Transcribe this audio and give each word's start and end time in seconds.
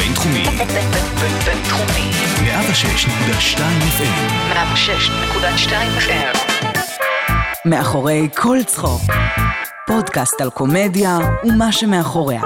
הבינתחומי. 0.00 0.44
בינתחומי. 1.44 2.10
106.2 2.36 3.58
FM. 3.98 4.52
106.2 4.52 5.72
FM. 5.98 6.38
מאחורי 7.64 8.28
כל 8.36 8.58
צחוק. 8.66 9.00
פודקאסט 9.86 10.40
על 10.40 10.50
קומדיה 10.50 11.18
ומה 11.44 11.72
שמאחוריה. 11.72 12.42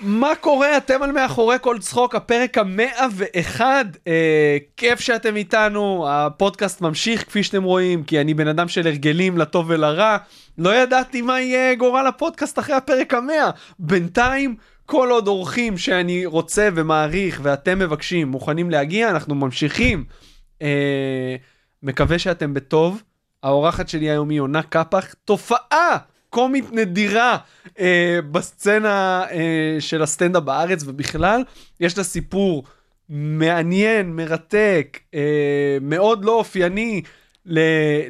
מה 0.00 0.34
קורה? 0.40 0.76
אתם 0.76 1.02
על 1.02 1.12
מאחורי 1.12 1.56
כל 1.60 1.78
צחוק, 1.78 2.14
הפרק 2.14 2.58
המאה 2.58 3.06
ואחד. 3.12 3.84
אה, 4.06 4.56
כיף 4.76 5.00
שאתם 5.00 5.36
איתנו, 5.36 6.06
הפודקאסט 6.08 6.80
ממשיך 6.80 7.22
כפי 7.22 7.42
שאתם 7.42 7.62
רואים, 7.62 8.02
כי 8.02 8.20
אני 8.20 8.34
בן 8.34 8.48
אדם 8.48 8.68
של 8.68 8.86
הרגלים 8.86 9.38
לטוב 9.38 9.66
ולרע. 9.68 10.16
לא 10.58 10.74
ידעתי 10.74 11.22
מה 11.22 11.40
יהיה 11.40 11.74
גורל 11.74 12.06
הפודקאסט 12.06 12.58
אחרי 12.58 12.74
הפרק 12.74 13.14
המאה. 13.14 13.50
בינתיים, 13.78 14.56
כל 14.86 15.08
עוד 15.10 15.28
אורחים 15.28 15.78
שאני 15.78 16.26
רוצה 16.26 16.68
ומעריך 16.74 17.40
ואתם 17.42 17.78
מבקשים 17.78 18.28
מוכנים 18.28 18.70
להגיע, 18.70 19.10
אנחנו 19.10 19.34
ממשיכים. 19.34 20.04
אה, 20.62 21.36
מקווה 21.82 22.18
שאתם 22.18 22.54
בטוב. 22.54 23.02
האורחת 23.42 23.88
שלי 23.88 24.10
היום 24.10 24.30
היא 24.30 24.40
עונה 24.40 24.62
קפח, 24.62 25.14
תופעה 25.24 25.98
קומית 26.30 26.72
נדירה 26.72 27.36
אה, 27.78 28.18
בסצנה 28.30 29.24
אה, 29.30 29.76
של 29.80 30.02
הסטנדאפ 30.02 30.42
בארץ 30.42 30.82
ובכלל. 30.86 31.42
יש 31.80 31.98
לה 31.98 32.04
סיפור 32.04 32.64
מעניין, 33.08 34.16
מרתק, 34.16 34.98
אה, 35.14 35.78
מאוד 35.80 36.24
לא 36.24 36.32
אופייני 36.32 37.02
ל, 37.46 37.58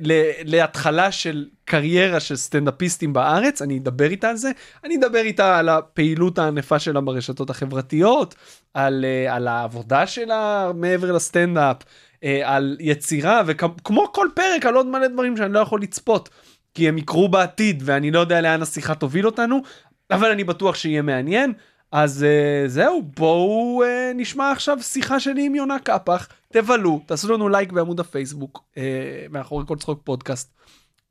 ל, 0.00 0.30
להתחלה 0.44 1.12
של 1.12 1.46
קריירה 1.64 2.20
של 2.20 2.36
סטנדאפיסטים 2.36 3.12
בארץ, 3.12 3.62
אני 3.62 3.78
אדבר 3.78 4.10
איתה 4.10 4.30
על 4.30 4.36
זה. 4.36 4.50
אני 4.84 4.96
אדבר 4.96 5.20
איתה 5.20 5.58
על 5.58 5.68
הפעילות 5.68 6.38
הענפה 6.38 6.78
שלה 6.78 7.00
ברשתות 7.00 7.50
החברתיות, 7.50 8.34
על, 8.74 9.04
אה, 9.04 9.34
על 9.34 9.48
העבודה 9.48 10.06
שלה 10.06 10.70
מעבר 10.74 11.12
לסטנדאפ. 11.12 11.76
אה, 12.24 12.40
על 12.44 12.76
יצירה 12.80 13.42
וכמו 13.46 14.12
כל 14.12 14.28
פרק 14.34 14.66
על 14.66 14.74
עוד 14.74 14.86
מלא 14.86 15.06
דברים 15.06 15.36
שאני 15.36 15.52
לא 15.52 15.58
יכול 15.58 15.82
לצפות 15.82 16.28
כי 16.74 16.88
הם 16.88 16.98
יקרו 16.98 17.28
בעתיד 17.28 17.82
ואני 17.86 18.10
לא 18.10 18.20
יודע 18.20 18.40
לאן 18.40 18.62
השיחה 18.62 18.94
תוביל 18.94 19.26
אותנו 19.26 19.62
אבל 20.10 20.30
אני 20.30 20.44
בטוח 20.44 20.74
שיהיה 20.74 21.02
מעניין 21.02 21.52
אז 21.96 22.24
uh, 22.24 22.68
זהו 22.68 23.02
בואו 23.02 23.82
uh, 23.82 23.86
נשמע 24.14 24.50
עכשיו 24.50 24.78
שיחה 24.82 25.20
שלי 25.20 25.46
עם 25.46 25.54
יונה 25.54 25.78
קפח 25.78 26.28
תבלו 26.52 27.00
תעשו 27.06 27.32
לנו 27.32 27.48
לייק 27.48 27.72
בעמוד 27.72 28.00
הפייסבוק 28.00 28.64
uh, 28.74 28.78
מאחורי 29.30 29.64
כל 29.66 29.76
צחוק 29.76 30.00
פודקאסט 30.04 30.54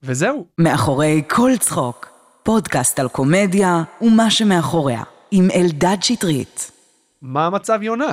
וזהו 0.04 0.46
מאחורי 0.58 1.22
כל 1.30 1.52
צחוק. 1.60 2.10
פודקאסט 2.44 3.00
על 3.00 3.08
קומדיה 3.08 3.84
ומה 4.02 4.32
שמאחוריה. 4.32 5.04
עם 5.32 5.48
אלדד 5.56 5.98
שטרית. 6.02 6.72
מה 7.22 7.46
המצב 7.46 7.80
יונה 7.84 8.12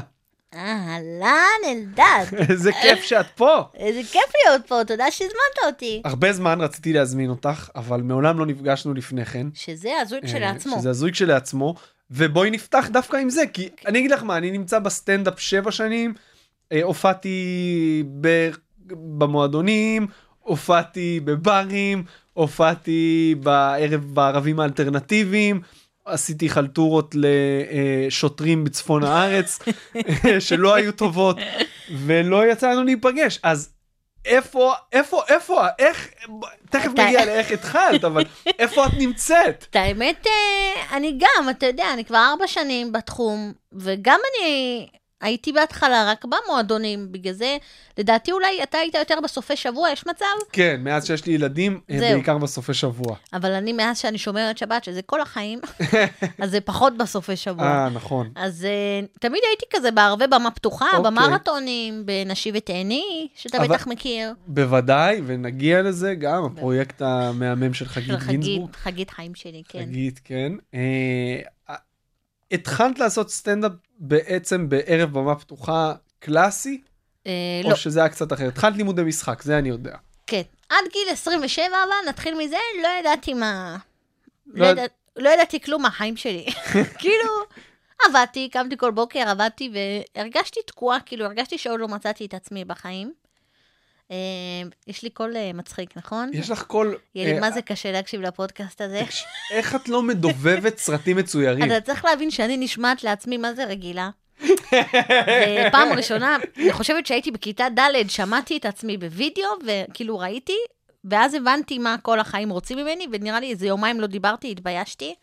אהלן, 0.55 1.61
אלדד. 1.67 2.25
איזה 2.51 2.73
כיף 2.83 3.03
שאת 3.03 3.27
פה 3.35 3.63
איזה 3.75 4.01
כיף 4.13 4.33
להיות 4.45 4.67
פה, 4.67 4.85
תודה 4.87 5.11
שהזמנת 5.11 5.67
אותי. 5.67 6.03
הרבה 6.05 6.33
זמן 6.33 6.61
רציתי 6.61 6.93
להזמין 6.93 7.31
אותך 7.31 7.69
אבל 7.77 8.03
מעולם 8.03 8.39
לא 8.39 8.47
נפגשנו 8.47 8.95
לפני 8.95 9.25
כן 9.25 9.47
שזה 9.55 9.91
הזוי 10.03 10.21
כשלעצמו. 10.23 10.79
שזה 10.79 10.91
הזוי 10.91 11.13
כשלעצמו, 11.13 11.75
ובואי 12.11 12.51
נפתח 12.51 12.89
דווקא 12.93 13.17
עם 13.17 13.31
זה, 13.31 13.47
כי 13.53 13.69
אני 13.87 13.99
אגיד 13.99 14.11
לך 14.11 14.23
מה, 14.23 14.37
אני 14.37 14.51
נמצא 14.51 14.79
בסטנדאפ 14.79 15.41
שבע 15.41 15.71
שנים, 15.71 16.15
אה, 16.73 16.83
הופעתי 16.83 18.05
ב... 18.21 18.51
במועדונים, 19.19 20.07
הופעתי 20.41 21.21
בברים, 21.25 22.05
הופעתי 22.33 23.35
בערב 23.43 24.05
בערבים 24.15 24.61
האלטרנטיביים, 24.61 25.61
עשיתי 26.05 26.49
חלטורות 26.49 27.15
לשוטרים 27.15 28.65
בצפון 28.65 29.05
הארץ 29.05 29.59
שלא 30.39 30.75
היו 30.75 30.93
טובות, 30.93 31.37
ולא 31.97 32.53
יצא 32.53 32.71
לנו 32.71 32.85
להיפגש, 32.85 33.41
אז 33.43 33.73
איפה, 34.25 34.75
איפה, 34.93 35.23
איפה, 35.29 35.67
איך, 35.79 36.09
תכף 36.71 36.91
נגיע 36.91 37.25
לאיך 37.25 37.51
התחלת, 37.51 38.05
אבל 38.05 38.25
איפה 38.59 38.87
את 38.87 38.91
נמצאת? 38.99 39.67
את 39.71 39.77
האמת, 39.77 40.27
אה, 40.27 40.97
אני 40.97 41.19
גם, 41.19 41.51
אתה 41.51 41.67
יודע, 41.67 41.93
אני 41.93 42.05
כבר 42.05 42.27
ארבע 42.31 42.47
שנים 42.47 42.93
בתחום, 42.93 43.53
וגם 43.73 44.21
אני 44.31 44.89
הייתי 45.21 45.53
בהתחלה 45.53 46.11
רק 46.11 46.25
במועדונים, 46.25 47.13
בגלל 47.13 47.33
זה, 47.33 47.57
לדעתי 47.99 48.33
אולי 48.33 48.63
אתה 48.63 48.79
היית 48.79 48.95
יותר 48.95 49.15
בסופי 49.25 49.57
שבוע, 49.57 49.91
יש 49.91 50.07
מצב? 50.07 50.25
כן, 50.53 50.81
מאז 50.85 51.07
שיש 51.07 51.27
לי 51.27 51.33
ילדים, 51.33 51.81
אה, 51.91 51.99
זהו. 51.99 52.13
בעיקר 52.13 52.39
בסופי 52.39 52.75
שבוע. 52.75 53.17
אבל 53.33 53.53
אני, 53.53 53.73
מאז 53.73 53.99
שאני 53.99 54.19
שומרת 54.19 54.59
שבת, 54.59 54.85
שזה 54.85 55.03
כל 55.03 55.21
החיים, 55.21 55.61
אז 56.43 56.51
זה 56.51 56.61
פחות 56.61 56.97
בסופי 56.97 57.37
שבוע. 57.37 57.65
אה, 57.67 57.89
נכון. 57.89 58.31
אז 58.35 58.67
uh, 58.67 59.19
תמיד 59.21 59.41
הייתי 59.49 59.67
כזה 59.71 59.91
בערבי 59.91 60.27
במה 60.27 60.51
פתוחה, 60.51 60.87
אוקיי. 60.97 61.11
במרתונים, 61.11 62.07
בנשי 62.07 62.51
ותהני, 62.55 63.29
שאתה 63.35 63.59
אבל- 63.59 63.69
בטח 63.69 63.87
מכיר. 63.87 64.33
בוודאי, 64.47 65.21
ונגיע 65.27 65.83
לזה 65.83 66.15
גם, 66.15 66.45
הפרויקט 66.45 67.03
המהמם 67.03 67.75
של 67.75 67.85
חגית 67.89 68.11
חגית, 68.19 68.41
גינזבורג. 68.41 68.77
חגית 68.77 69.11
חיים 69.11 69.35
שלי, 69.35 69.63
כן. 69.69 69.79
חגית, 69.83 70.21
כן. 70.25 70.53
אה, 70.75 71.41
התחלת 72.53 72.99
לעשות 72.99 73.31
סטנדאפ 73.31 73.73
בעצם 73.99 74.69
בערב 74.69 75.13
במה 75.13 75.35
פתוחה 75.35 75.95
קלאסי, 76.19 76.81
אה, 77.27 77.33
או 77.65 77.71
לא, 77.71 77.77
שזה 77.77 78.01
היה 78.01 78.09
קצת 78.09 78.33
אחרת? 78.33 78.49
התחלת 78.49 78.77
לימודי 78.77 79.03
משחק, 79.03 79.43
זה 79.43 79.59
אני 79.59 79.69
יודע. 79.69 79.97
כן. 80.27 80.43
עד 80.69 80.85
גיל 80.93 81.09
27 81.13 81.65
אבל, 81.67 82.09
נתחיל 82.09 82.35
מזה, 82.35 82.57
לא 82.83 82.89
ידעתי 83.01 83.35
מה... 83.35 83.77
לא 84.47 84.73
לא, 84.73 84.81
יד-. 84.81 84.91
לא 85.17 85.31
ידעתי 85.31 85.61
כלום 85.61 85.83
מהחיים 85.83 86.17
שלי. 86.17 86.47
כאילו, 87.01 87.33
עבדתי, 88.09 88.49
קמתי 88.49 88.77
כל 88.77 88.91
בוקר, 88.91 89.29
עבדתי, 89.29 89.73
והרגשתי 90.17 90.61
תקועה, 90.67 91.01
כאילו, 91.01 91.25
הרגשתי 91.25 91.59
שעוד 91.59 91.81
לא 91.81 91.89
מצאתי 91.89 92.27
את 92.27 92.35
עצמי 92.35 92.65
בחיים. 92.65 93.13
אה, 94.11 94.17
יש 94.87 95.03
לי 95.03 95.11
קול 95.11 95.37
אה, 95.37 95.51
מצחיק, 95.55 95.97
נכון? 95.97 96.31
יש 96.33 96.51
לך 96.51 96.63
קול... 96.63 96.99
לי 97.15 97.35
אה, 97.35 97.41
מה 97.41 97.51
זה 97.51 97.63
קשה 97.63 97.93
להקשיב 97.93 98.21
לפודקאסט 98.21 98.81
הזה. 98.81 99.03
איך 99.51 99.75
את 99.75 99.89
לא 99.89 100.03
מדובבת 100.03 100.79
סרטים 100.79 101.17
מצוירים? 101.17 101.65
אתה 101.65 101.81
צריך 101.81 102.05
להבין 102.05 102.31
שאני 102.31 102.57
נשמעת 102.57 103.05
לעצמי 103.05 103.37
מה 103.37 103.55
זה 103.55 103.65
רגילה. 103.65 104.11
ופעם 105.69 105.93
ראשונה, 105.97 106.37
אני 106.57 106.73
חושבת 106.73 107.07
שהייתי 107.07 107.31
בכיתה 107.31 107.67
ד', 107.79 108.11
שמעתי 108.11 108.57
את 108.57 108.65
עצמי 108.65 108.97
בווידאו, 108.97 109.49
וכאילו 109.67 110.19
ראיתי, 110.19 110.57
ואז 111.05 111.35
הבנתי 111.35 111.79
מה 111.79 111.97
כל 112.03 112.21
החיים 112.21 112.51
רוצים 112.51 112.79
ממני, 112.79 113.07
ונראה 113.13 113.41
לי 113.41 113.51
איזה 113.51 113.67
יומיים 113.67 114.01
לא 114.01 114.07
דיברתי, 114.07 114.51
התביישתי. 114.51 115.15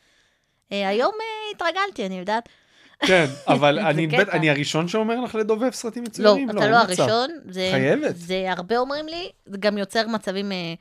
היום 0.71 1.11
התרגלתי, 1.55 2.05
אני 2.05 2.19
יודעת. 2.19 2.49
כן, 2.99 3.25
אבל 3.47 3.79
אני. 3.79 4.07
בטח- 4.07 4.33
אני 4.33 4.49
הראשון 4.49 4.87
שאומר 4.87 5.19
לך 5.19 5.35
לדובב 5.35 5.71
סרטים 5.71 6.03
לא, 6.03 6.09
מצוירים? 6.09 6.49
אתה 6.49 6.67
לא 6.67 6.77
מצב. 6.83 7.01
הראשון. 7.01 7.29
זה, 7.49 7.69
חייבת. 7.71 8.15
זה 8.15 8.45
הרבה 8.51 8.77
אומרים 8.77 9.07
לי, 9.07 9.29
זה 9.45 9.57
גם 9.57 9.77
יוצר 9.77 10.07
מצבים 10.07 10.51
אה, 10.51 10.73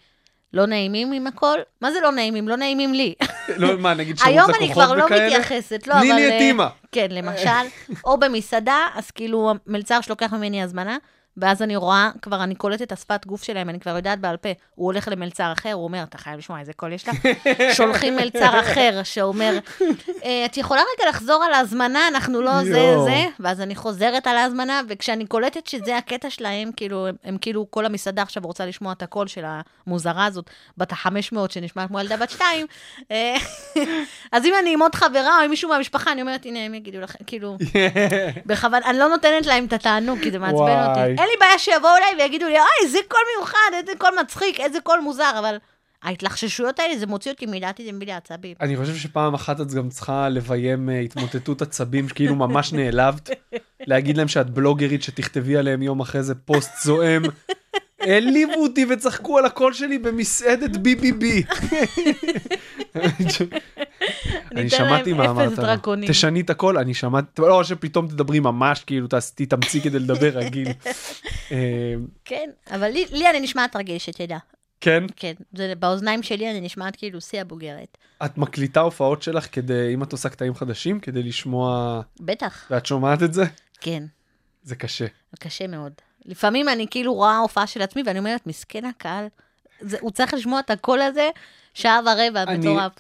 לא 0.53 0.67
נעימים 0.67 1.13
עם 1.13 1.27
הכל. 1.27 1.59
מה 1.81 1.93
זה 1.93 1.99
לא 2.03 2.13
נעימים? 2.13 2.49
לא 2.49 2.57
נעימים 2.57 2.95
לי. 2.95 3.15
לא, 3.57 3.79
מה, 3.79 3.95
נגיד 3.95 4.19
שירות 4.19 4.33
היום 4.33 4.51
לקוחות 4.51 4.63
אני 4.63 4.73
כבר 4.73 4.95
לא 4.95 5.05
וכאלה? 5.05 5.27
מתייחסת, 5.27 5.87
לא, 5.87 5.95
אבל... 5.95 6.03
לי 6.03 6.27
את 6.29 6.33
אה, 6.33 6.39
אימא. 6.39 6.67
כן, 6.93 7.07
למשל, 7.11 7.49
או 8.05 8.19
במסעדה, 8.21 8.87
אז 8.95 9.11
כאילו 9.11 9.53
המלצר 9.67 10.01
שלוקח 10.01 10.33
ממני 10.33 10.63
הזמנה, 10.63 10.97
ואז 11.37 11.63
אני 11.63 11.77
רואה, 11.77 12.11
כבר 12.23 12.43
אני 12.43 12.55
קולטת 12.55 12.83
את 12.83 12.93
השפת 12.93 13.27
גוף 13.27 13.43
שלהם, 13.43 13.69
אני 13.69 13.81
כבר 13.81 13.97
יודעת 13.97 14.21
בעל 14.21 14.37
פה. 14.37 14.49
הוא 14.75 14.87
הולך 14.87 15.09
למלצר 15.09 15.53
אחר, 15.53 15.73
הוא 15.73 15.85
אומר, 15.85 16.03
אתה 16.03 16.19
חייב 16.19 16.39
לשמוע 16.39 16.61
איזה 16.61 16.73
קול 16.73 16.93
יש 16.93 17.09
לך. 17.09 17.15
שולחים 17.77 18.17
מלצר 18.17 18.61
אחר 18.61 19.01
שאומר, 19.05 19.59
"אה, 20.25 20.45
את 20.45 20.57
יכולה 20.57 20.81
רגע 20.81 21.09
לחזור 21.09 21.45
על 21.45 21.53
ההזמנה, 21.53 22.09
אנחנו 22.09 22.43
לא 22.43 22.65
זה. 22.65 22.95
זה, 23.05 23.25
ואז 23.41 23.61
אני 23.61 23.75
חוזרת 23.75 24.27
על 24.27 24.37
ההזמנה, 24.37 24.81
וכשאני 24.89 25.27
קולטת 25.27 25.67
שזה 25.67 25.97
הקטע 25.97 26.31
שלהם, 26.31 26.71
כאילו, 26.77 27.07
הם, 27.07 27.15
הם 27.25 27.39
כאילו, 27.41 27.67
כל 27.71 27.87
המסעדה 27.87 28.23
עכשיו 28.23 28.43
רוצה 28.43 28.67
לשמוע 28.67 28.93
את 28.93 29.03
הקול 29.03 29.27
של 29.27 29.45
המוזרה 29.87 30.25
הזאת, 30.25 30.51
בת 30.79 30.93
ה-500, 30.93 31.37
שנשמעת 31.49 31.89
כמו 31.89 32.01
ילדה 32.01 32.17
בת 32.17 32.31
שתיים. 32.31 32.67
אה, 33.11 33.37
אז 34.33 34.45
אם 34.45 34.53
אני 34.61 34.73
עם 34.73 34.83
עוד 34.83 34.95
חברה 34.95 35.39
או 35.39 35.45
עם 35.45 35.51
מישהו 35.51 35.71
מהמשפחה, 35.71 36.13
אני 36.13 36.23
אומרת, 36.23 36.47
הנה, 36.47 36.65
הם 36.65 36.75
יגידו 36.75 37.01
לכם, 37.01 37.19
כאילו, 37.27 37.57
בכוונה, 38.47 38.87
אני 38.91 38.99
לא 38.99 39.09
נותנת 39.09 39.47
להם 39.47 39.65
את 39.65 39.73
התענוג, 39.73 40.19
כי 40.23 40.31
זה 40.31 40.39
מעצבן. 40.39 40.59
אותי. 40.89 41.23
אין 41.27 41.33
לי 41.33 41.47
בעיה 41.47 41.59
שיבואו 41.59 41.97
אליי 41.97 42.15
ויגידו 42.19 42.47
לי, 42.47 42.53
אוי, 42.59 42.67
איזה 42.83 42.99
קול 43.09 43.21
מיוחד, 43.37 43.71
איזה 43.73 43.93
קול 43.99 44.11
מצחיק, 44.21 44.61
איזה 44.61 44.81
קול 44.81 45.01
מוזר, 45.01 45.31
אבל 45.39 45.57
ההתלחששויות 46.03 46.79
האלה, 46.79 46.99
זה 46.99 47.07
מוציא 47.07 47.33
אותי 47.33 47.47
מדעתי, 47.47 47.85
זה 47.85 47.93
מביא 47.93 48.07
לי 48.07 48.13
עצבים. 48.13 48.55
אני 48.61 48.77
חושב 48.77 48.97
שפעם 48.97 49.35
אחת 49.35 49.61
את 49.61 49.73
גם 49.73 49.89
צריכה 49.89 50.29
לביים 50.29 50.91
אה, 50.91 51.01
התמוטטות 51.01 51.63
עצבים, 51.63 52.09
שכאילו 52.09 52.35
ממש 52.35 52.73
נעלבת, 52.73 53.31
להגיד 53.81 54.17
להם 54.17 54.29
שאת 54.29 54.51
בלוגרית 54.51 55.03
שתכתבי 55.03 55.57
עליהם 55.57 55.83
יום 55.83 56.01
אחרי 56.01 56.23
זה 56.23 56.35
פוסט 56.35 56.71
זועם. 56.85 57.23
העליבו 58.01 58.63
אותי 58.63 58.87
וצחקו 58.91 59.39
על 59.39 59.45
הקול 59.45 59.73
שלי 59.73 59.99
במסעדת 59.99 60.77
ביבי-בי. 60.77 61.43
אני 64.61 64.71
שמעתי 64.71 65.13
מה 65.13 65.25
אמרת. 65.31 65.53
דרקונים. 65.59 66.09
תשני 66.11 66.41
את 66.41 66.51
הקול, 66.51 66.79
אני 66.79 66.95
שמעתי, 66.95 67.43
לא 67.43 67.65
שפתאום 67.65 68.09
תדברי 68.09 68.41
ממש 68.41 68.85
כאילו 68.85 69.07
תתאמצי 69.35 69.81
כדי 69.81 69.99
לדבר 69.99 70.31
רגיל. 70.41 70.69
אה, 71.53 71.95
כן, 72.25 72.51
אבל 72.71 72.89
לי, 72.89 73.05
לי 73.11 73.31
אני 73.31 73.41
נשמעת 73.41 73.77
רגיל, 73.77 73.99
שתדע. 73.99 74.39
כן? 74.81 75.05
כן, 75.17 75.33
זה 75.55 75.73
באוזניים 75.79 76.23
שלי 76.23 76.51
אני 76.51 76.61
נשמעת 76.61 76.97
כאילו 76.97 77.21
שיא 77.21 77.41
הבוגרת. 77.41 77.99
את 78.25 78.39
מקליטה 78.39 78.81
הופעות 78.81 79.23
שלך 79.23 79.47
כדי, 79.53 79.95
אם 79.95 80.03
את 80.03 80.13
עושה 80.13 80.29
קטעים 80.29 80.55
חדשים, 80.55 81.01
כדי 81.01 81.23
לשמוע, 81.23 82.01
בטח, 82.21 82.67
ואת 82.71 82.87
שומעת 82.87 83.23
את 83.23 83.35
זה? 83.35 83.45
כן, 83.81 84.03
זה 84.63 84.77
קשה. 84.77 85.07
קשה 85.39 85.67
מאוד. 85.67 85.93
לפעמים 86.25 86.69
אני 86.69 86.87
כאילו 86.91 87.15
רואה 87.15 87.37
הופעה 87.39 87.67
של 87.67 87.83
עצמי 87.83 88.03
ואני 88.07 88.19
אומרת, 88.19 88.47
מסכן 88.47 88.85
הקהל, 88.85 89.27
זה, 89.81 89.97
הוא 90.01 90.11
צריך 90.11 90.35
לשמוע 90.35 90.61
את 90.61 90.71
הקול 90.71 91.01
הזה 91.03 91.29
שעה 91.75 92.01
ורבע, 92.07 92.43
אני- 92.43 92.59
מטורף. 92.59 92.93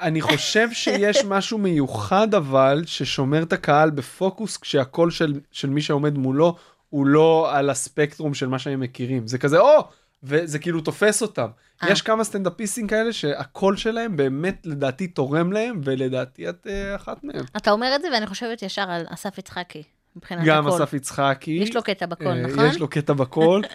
אני 0.00 0.20
חושב 0.20 0.68
שיש 0.72 1.24
משהו 1.28 1.58
מיוחד 1.58 2.34
אבל, 2.34 2.82
ששומר 2.86 3.42
את 3.42 3.52
הקהל 3.52 3.90
בפוקוס, 3.90 4.56
כשהקול 4.56 5.10
של, 5.10 5.40
של 5.52 5.70
מי 5.70 5.82
שעומד 5.82 6.18
מולו 6.18 6.56
הוא 6.90 7.06
לא 7.06 7.48
על 7.52 7.70
הספקטרום 7.70 8.34
של 8.34 8.48
מה 8.48 8.58
שהם 8.58 8.80
מכירים. 8.80 9.26
זה 9.26 9.38
כזה, 9.38 9.60
או! 9.60 9.88
וזה 10.22 10.58
כאילו 10.58 10.80
תופס 10.80 11.22
אותם. 11.22 11.46
אה. 11.82 11.92
יש 11.92 12.02
כמה 12.02 12.24
סטנדאפיסטים 12.24 12.86
כאלה 12.86 13.12
שהקול 13.12 13.76
שלהם 13.76 14.16
באמת 14.16 14.66
לדעתי 14.66 15.06
תורם 15.06 15.52
להם, 15.52 15.80
ולדעתי 15.84 16.48
את 16.48 16.66
אה, 16.70 16.96
אחת 16.96 17.24
מהם. 17.24 17.44
אתה 17.56 17.70
אומר 17.70 17.92
את 17.96 18.02
זה 18.02 18.08
ואני 18.12 18.26
חושבת 18.26 18.62
ישר 18.62 18.90
על 18.90 19.06
אסף 19.08 19.38
יצחקי, 19.38 19.82
מבחינת 20.16 20.44
גם 20.44 20.66
הקול. 20.66 20.82
אסף 20.82 20.92
יצחקי. 20.92 21.50
יש 21.50 21.76
לו 21.76 21.82
קטע 21.82 22.06
בקול, 22.06 22.26
אה, 22.26 22.46
נכון? 22.46 22.66
יש 22.66 22.78
לו 22.78 22.88
קטע 22.88 23.12
בקול. 23.12 23.62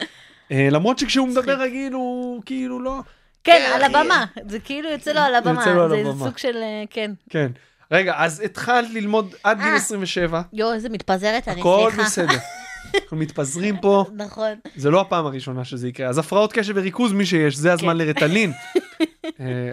למרות 0.51 1.00
שכשהוא. 1.00 1.27
מדבר 1.27 1.62
רגיל 1.62 1.94
הוא 1.94 2.42
כאילו 2.45 2.80
לא... 2.80 3.00
כן, 3.45 3.65
כן, 3.68 3.71
על. 3.75 3.83
הבמה, 3.83 4.25
זה 4.50 4.59
כאילו 4.59 4.89
יוצא 4.89 5.12
לו 5.12 5.19
על 5.19 5.36
הבמה, 5.36 5.62
יוצא 5.62 5.74
לו 5.74 5.83
על 5.83 5.89
זה 5.89 5.95
הבמה. 5.95 6.25
סוג 6.25 6.38
של, 6.38 6.56
אה, 6.57 6.83
כן. 6.89 7.12
כן. 7.30 7.51
רגע, 7.92 8.13
אז 8.18 8.39
התחלת 8.39 8.89
ללמוד 8.94 9.36
עד 9.44 9.57
גיל 9.57 9.68
אה. 9.68 9.75
27, 9.75 10.42
יואו, 10.53 10.74
איזה 10.74 10.89
מתפזרת 10.89 11.47
אני, 11.47 11.59
הכל 11.59 11.88
סליחה. 11.92 12.03
בסדר. 12.07 12.38
אנחנו 12.95 13.18
מתפזרים 13.18 13.77
פה, 13.77 14.06
נכון. 14.15 14.51
זה 14.75 14.89
לא 14.89 15.01
הפעם 15.01 15.25
הראשונה 15.25 15.65
שזה 15.65 15.88
יקרה. 15.88 16.07
אז 16.09 16.18
הפרעות 16.18 16.53
קשב 16.53 16.74
וריכוז, 16.75 17.13
מי 17.13 17.25
שיש, 17.25 17.56
זה 17.56 17.74
הזמן 17.74 17.94
כן. 17.94 17.97
לרטלין. 17.97 18.51
אה, 19.39 19.71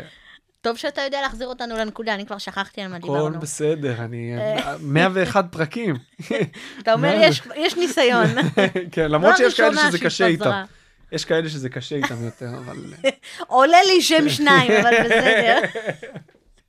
טוב 0.60 0.76
שאתה 0.76 1.00
יודע 1.02 1.20
להחזיר 1.22 1.46
אותנו 1.48 1.76
לנקודה, 1.76 2.14
אני 2.14 2.26
כבר 2.26 2.38
שכחתי 2.38 2.80
על 2.80 2.88
מה 2.88 2.96
הכל 2.96 3.06
דיברנו. 3.06 3.40
בסדר, 3.40 3.94
אני... 3.98 4.32
אה. 4.38 4.76
101 4.80 5.44
פרקים. 5.50 5.96
אתה 6.82 6.92
אומר, 6.92 7.28
יש- 7.56 7.76
ניסיון. 7.76 8.26
כן, 8.92 9.10
למרות 9.10 9.36
שיש 9.36 9.60
כאלה 9.60 9.82
שזה 9.88 9.98
קשה 9.98 10.26
איתם. 10.26 10.62
יש 11.12 11.24
כאלה 11.24 11.48
שזה 11.48 11.68
קשה 11.68 11.96
איתם 11.96 12.24
יותר, 12.24 12.48
אבל... 12.58 12.76
עולה 13.46 13.78
לי 13.86 14.02
שם 14.02 14.28
שניים, 14.28 14.72
אבל 14.72 15.04
בסדר. 15.04 15.60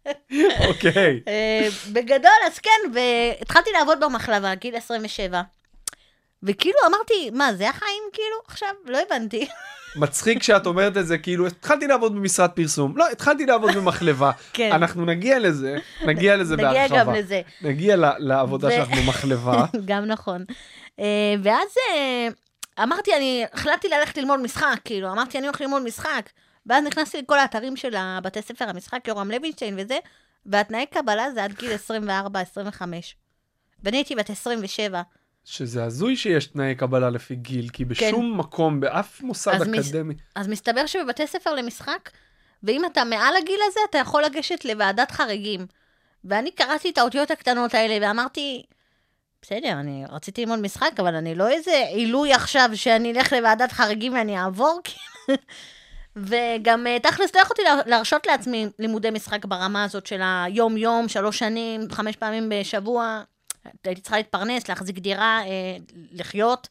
אוקיי. 0.68 1.20
אה, 1.28 1.68
בגדול, 1.94 2.32
אז 2.48 2.60
כן, 2.60 2.92
והתחלתי 2.94 3.70
לעבוד 3.72 4.00
במחלבה, 4.00 4.56
גיל 4.56 4.76
27. 4.76 5.42
וכאילו 6.44 6.78
אמרתי, 6.88 7.30
מה, 7.34 7.54
זה 7.54 7.70
החיים 7.70 8.04
כאילו? 8.14 8.36
עכשיו, 8.48 8.70
לא 8.86 9.00
הבנתי. 9.08 9.48
מצחיק 9.96 10.44
שאת 10.44 10.66
אומרת 10.66 10.98
את 10.98 11.08
זה, 11.08 11.18
כאילו, 11.18 11.48
התחלתי 11.48 11.88
לעבוד 11.88 12.16
במשרד 12.16 12.50
פרסום. 12.50 12.98
לא, 12.98 13.10
התחלתי 13.10 13.46
לעבוד 13.46 13.72
במחלבה. 13.76 14.32
כן. 14.54 14.72
אנחנו 14.72 15.06
נגיע 15.06 15.40
לזה, 15.40 15.78
נגיע 16.06 16.38
לזה 16.38 16.56
נגיע 16.56 16.72
בהרחבה. 16.72 17.04
גם 17.04 17.14
לזה. 17.14 17.42
נגיע 17.62 17.96
לעבודה 18.18 18.68
ו- 18.68 18.72
שלך 18.72 18.88
במחלבה. 18.90 19.66
גם 19.86 20.06
נכון. 20.06 20.46
אה, 21.00 21.36
ואז 21.44 21.68
אה, 21.90 22.28
אמרתי, 22.84 23.16
אני 23.18 23.46
החלטתי 23.54 23.88
ללכת 23.90 24.18
ללמוד 24.18 24.40
משחק, 24.40 24.80
כאילו, 24.86 25.12
אמרתי, 25.12 25.38
אני 25.38 25.48
הולך 25.48 25.62
ללמוד 25.62 25.82
משחק. 25.84 26.30
ואז 26.66 26.84
נכנסתי 26.84 27.22
לכל 27.22 27.40
האתרים 27.40 27.76
של 27.76 27.96
הבתי 27.98 28.42
ספר 28.42 28.70
המשחק, 28.70 29.08
יורם 29.08 29.32
לוינשטיין 29.32 29.76
וזה, 29.80 29.98
והתנאי 30.46 30.86
קבלה 30.86 31.32
זה 31.32 31.44
עד 31.44 31.54
גיל 31.54 31.72
24-25. 32.80 32.82
ואני 33.84 33.98
הייתי 33.98 34.16
בת 34.16 34.30
27. 34.30 35.02
שזה 35.46 35.84
הזוי 35.84 36.16
שיש 36.16 36.46
תנאי 36.46 36.76
קבלה 36.76 37.10
לפי 37.10 37.36
גיל, 37.36 37.70
כי 37.70 37.86
בשום 37.86 38.38
מקום, 38.40 38.80
באף 38.80 39.22
מוסד 39.22 39.52
כן. 39.52 39.62
אז 39.62 39.68
מס- 39.68 39.88
אקדמי. 39.88 40.14
אז 40.36 40.48
מסתבר 40.48 40.86
שבבתי 40.86 41.28
ספר 41.28 41.54
למשחק, 41.54 42.10
ואם 42.64 42.82
אתה 42.86 43.04
מעל 43.04 43.36
הגיל 43.36 43.60
הזה, 43.68 43.80
אתה 43.90 43.98
יכול 43.98 44.24
לגשת 44.24 44.66
לוועדת 44.66 45.12
חריגים. 45.12 45.66
ואני 46.26 46.52
קראתי 46.52 46.90
את 46.90 46.98
האותיות 46.98 47.32
הקטנות 47.32 47.74
האלה 47.74 48.08
ואמרתי, 48.08 48.64
בסדר, 49.44 49.72
אני 49.80 50.04
רציתי 50.10 50.42
ללמוד 50.42 50.60
משחק, 50.60 50.92
אבל 51.00 51.16
אני 51.16 51.36
לא 51.36 51.50
איזה 51.50 51.84
עילוי 51.88 52.34
עכשיו 52.34 52.70
שאני 52.74 53.12
אלך 53.12 53.34
לוועדת 53.34 53.72
חריגים 53.72 54.14
ואני 54.14 54.40
אעבור, 54.40 54.80
כאילו. 54.84 55.38
וגם 56.16 56.88
אה, 56.88 57.00
תכלס 57.00 57.36
לא 57.36 57.42
יכולתי 57.42 57.62
לה- 57.64 57.82
להרשות 57.86 58.28
לעצמי 58.28 58.68
לימודי 58.80 59.10
משחק 59.10 59.46
ברמה 59.46 59.84
הזאת 59.84 60.06
של 60.06 60.22
היום-יום, 60.46 61.08
שלוש 61.10 61.40
שנים, 61.40 61.82
חמש 61.92 62.16
פעמים 62.16 62.50
בשבוע. 62.50 63.22
הייתי 63.84 64.02
צריכה 64.02 64.18
להתפרנס, 64.18 64.70
להחזיק 64.70 64.98
דירה, 65.00 65.40
אה, 65.46 65.78
לחיות. 66.12 66.68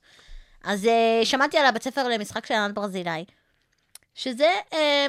אז 0.65 0.87
אה, 0.87 1.21
שמעתי 1.25 1.59
על 1.59 1.67
הבית 1.67 1.83
ספר 1.83 2.09
למשחק 2.09 2.47
של 2.47 2.55
ענת 2.55 2.75
ברזילי, 2.75 3.25
שזה, 4.15 4.51
אה, 4.73 5.07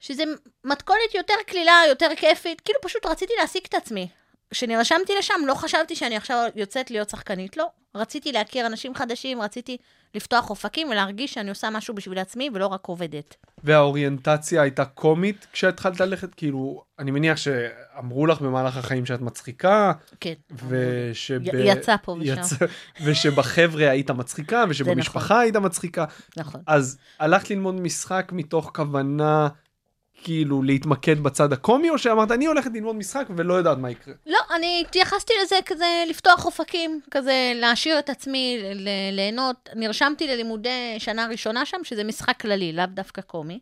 שזה 0.00 0.22
מתכונת 0.64 1.14
יותר 1.14 1.34
קלילה, 1.46 1.80
יותר 1.88 2.08
כיפית, 2.16 2.60
כאילו 2.60 2.80
פשוט 2.82 3.06
רציתי 3.06 3.32
להעסיק 3.38 3.66
את 3.66 3.74
עצמי. 3.74 4.08
כשנרשמתי 4.50 5.12
לשם, 5.18 5.34
לא 5.46 5.54
חשבתי 5.54 5.96
שאני 5.96 6.16
עכשיו 6.16 6.44
יוצאת 6.56 6.90
להיות 6.90 7.10
שחקנית, 7.10 7.56
לא. 7.56 7.66
רציתי 7.94 8.32
להכיר 8.32 8.66
אנשים 8.66 8.94
חדשים, 8.94 9.42
רציתי 9.42 9.76
לפתוח 10.14 10.50
אופקים 10.50 10.88
ולהרגיש 10.90 11.34
שאני 11.34 11.50
עושה 11.50 11.70
משהו 11.70 11.94
בשביל 11.94 12.18
עצמי 12.18 12.50
ולא 12.54 12.66
רק 12.66 12.86
עובדת. 12.86 13.36
והאוריינטציה 13.64 14.62
הייתה 14.62 14.84
קומית 14.84 15.46
כשהתחלת 15.52 16.00
ללכת? 16.00 16.34
כאילו, 16.34 16.82
אני 16.98 17.10
מניח 17.10 17.36
שאמרו 17.36 18.26
לך 18.26 18.40
במהלך 18.40 18.76
החיים 18.76 19.06
שאת 19.06 19.20
מצחיקה, 19.20 19.92
כן. 20.20 20.32
ושב... 20.68 21.40
י- 21.42 21.50
יצא 21.54 21.96
פה 22.02 22.16
ושם. 22.20 22.32
יצא- 22.40 22.66
ושבחבר'ה 23.04 23.90
היית 23.90 24.10
מצחיקה, 24.10 24.64
ושבמשפחה 24.68 25.40
היית 25.40 25.56
מצחיקה. 25.56 26.04
נכון. 26.36 26.60
אז 26.66 26.98
הלכת 27.18 27.50
ללמוד 27.50 27.74
משחק 27.80 28.28
מתוך 28.32 28.70
כוונה 28.74 29.48
כאילו 30.22 30.62
להתמקד 30.62 31.20
בצד 31.20 31.52
הקומי, 31.52 31.90
או 31.90 31.98
שאמרת 31.98 32.30
אני 32.30 32.46
הולכת 32.46 32.70
ללמוד 32.74 32.96
משחק 32.96 33.26
ולא 33.36 33.54
יודעת 33.54 33.78
מה 33.78 33.90
יקרה? 33.90 34.14
לא, 34.26 34.38
אני 34.54 34.84
התייחסתי 34.86 35.32
לזה 35.42 35.56
כזה 35.66 36.04
לפתוח 36.08 36.46
אופקים, 36.46 37.00
כזה 37.10 37.52
להעשיר 37.54 37.98
את 37.98 38.10
עצמי, 38.10 38.58
ליהנות. 39.12 39.68
נרשמתי 39.74 40.26
ללימודי 40.26 40.94
שנה 40.98 41.26
ראשונה 41.26 41.64
שם, 41.66 41.78
שזה 41.82 42.04
משחק 42.04 42.40
כללי, 42.40 42.72
לאו 42.72 42.86
דווקא 42.86 43.22
קומי. 43.22 43.58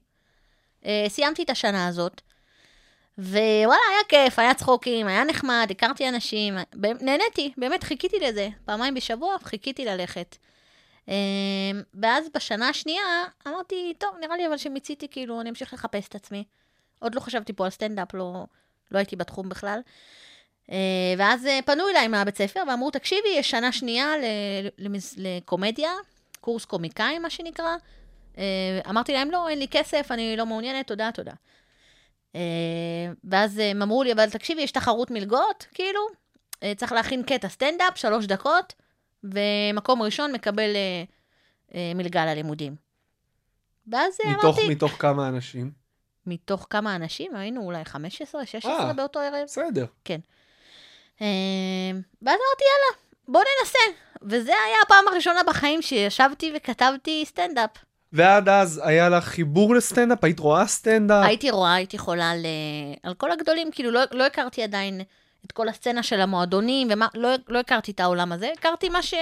אה, 0.86 1.04
סיימתי 1.08 1.42
את 1.42 1.50
השנה 1.50 1.88
הזאת, 1.88 2.20
ווואלה, 3.18 3.76
היה 3.90 4.04
כיף, 4.08 4.38
היה 4.38 4.54
צחוקים, 4.54 5.06
היה 5.06 5.24
נחמד, 5.24 5.66
הכרתי 5.70 6.08
אנשים, 6.08 6.54
ב- 6.80 7.02
נהניתי, 7.02 7.52
באמת 7.56 7.84
חיכיתי 7.84 8.16
לזה. 8.20 8.48
פעמיים 8.64 8.94
בשבוע 8.94 9.36
חיכיתי 9.44 9.84
ללכת. 9.84 10.36
אה, 11.08 11.14
ואז 11.94 12.28
בשנה 12.34 12.68
השנייה 12.68 13.24
אמרתי, 13.48 13.94
טוב, 13.98 14.10
נראה 14.20 14.36
לי 14.36 14.46
אבל 14.46 14.56
שמיציתי, 14.56 15.08
כאילו, 15.08 15.40
אני 15.40 15.50
אמשיך 15.50 15.72
לחפש 15.72 16.08
את 16.08 16.14
עצמי. 16.14 16.44
עוד 16.98 17.14
לא 17.14 17.20
חשבתי 17.20 17.52
פה 17.52 17.64
על 17.64 17.70
סטנדאפ, 17.70 18.14
לא, 18.14 18.44
לא 18.90 18.98
הייתי 18.98 19.16
בתחום 19.16 19.48
בכלל. 19.48 19.80
אה, 20.72 21.14
ואז 21.18 21.46
אה, 21.46 21.58
פנו 21.64 21.88
אליי 21.88 22.08
מהבית 22.08 22.36
ספר 22.36 22.62
ואמרו, 22.68 22.90
תקשיבי, 22.90 23.28
יש 23.28 23.50
שנה 23.50 23.72
שנייה 23.72 24.12
לקומדיה, 25.16 25.90
קורס 26.40 26.64
קומיקאים, 26.64 27.22
מה 27.22 27.30
שנקרא. 27.30 27.76
אה, 28.38 28.80
אמרתי 28.90 29.12
להם, 29.12 29.30
לא, 29.30 29.48
אין 29.48 29.58
לי 29.58 29.68
כסף, 29.68 30.06
אני 30.10 30.36
לא 30.36 30.46
מעוניינת, 30.46 30.86
תודה, 30.86 31.10
תודה. 31.14 31.32
ואז 33.24 33.58
הם 33.58 33.82
אמרו 33.82 34.02
לי, 34.02 34.12
אבל 34.12 34.30
תקשיבי, 34.30 34.62
יש 34.62 34.72
תחרות 34.72 35.10
מלגות, 35.10 35.66
כאילו, 35.74 36.00
צריך 36.76 36.92
להכין 36.92 37.22
קטע 37.22 37.48
סטנדאפ, 37.48 37.98
שלוש 37.98 38.26
דקות, 38.26 38.74
ומקום 39.24 40.02
ראשון 40.02 40.32
מקבל 40.32 40.76
אה, 40.76 41.04
אה, 41.74 41.92
מלגה 41.94 42.26
ללימודים. 42.26 42.76
ואז 43.86 44.18
אה, 44.24 44.30
מתוך, 44.30 44.58
אמרתי, 44.58 44.68
מתוך 44.68 44.92
כמה 44.98 45.28
אנשים? 45.28 45.70
מתוך 46.26 46.66
כמה 46.70 46.96
אנשים, 46.96 47.36
היינו 47.36 47.60
אולי 47.60 47.84
15, 47.84 48.46
16 48.46 48.88
אה. 48.88 48.92
באותו 48.92 49.20
ערב. 49.20 49.44
בסדר. 49.44 49.86
אה, 51.22 51.26
ואז 52.22 52.34
אמרתי, 52.34 52.64
יאללה, 52.64 52.98
בוא 53.28 53.40
ננסה. 53.60 53.98
וזה 54.22 54.52
היה 54.66 54.76
הפעם 54.86 55.08
הראשונה 55.12 55.40
בחיים 55.46 55.82
שישבתי 55.82 56.52
וכתבתי 56.56 57.24
סטנדאפ. 57.26 57.70
ועד 58.12 58.48
אז 58.48 58.80
היה 58.84 59.08
לך 59.08 59.24
חיבור 59.24 59.74
לסטנדאפ? 59.74 60.24
היית 60.24 60.40
רואה 60.40 60.66
סטנדאפ? 60.66 61.26
הייתי 61.26 61.50
רואה, 61.50 61.74
הייתי 61.74 61.98
חולה 61.98 62.30
על, 62.30 62.46
אה, 62.46 62.94
על 63.02 63.14
כל 63.14 63.32
הגדולים, 63.32 63.70
כאילו 63.72 63.90
לא, 63.90 64.00
לא 64.12 64.26
הכרתי 64.26 64.62
עדיין 64.62 65.00
את 65.46 65.52
כל 65.52 65.68
הסצנה 65.68 66.02
של 66.02 66.20
המועדונים, 66.20 66.88
ומה, 66.90 67.08
לא, 67.14 67.28
לא 67.48 67.58
הכרתי 67.60 67.90
את 67.90 68.00
העולם 68.00 68.32
הזה, 68.32 68.50
הכרתי 68.58 68.88
מה 68.88 69.02
ש... 69.02 69.14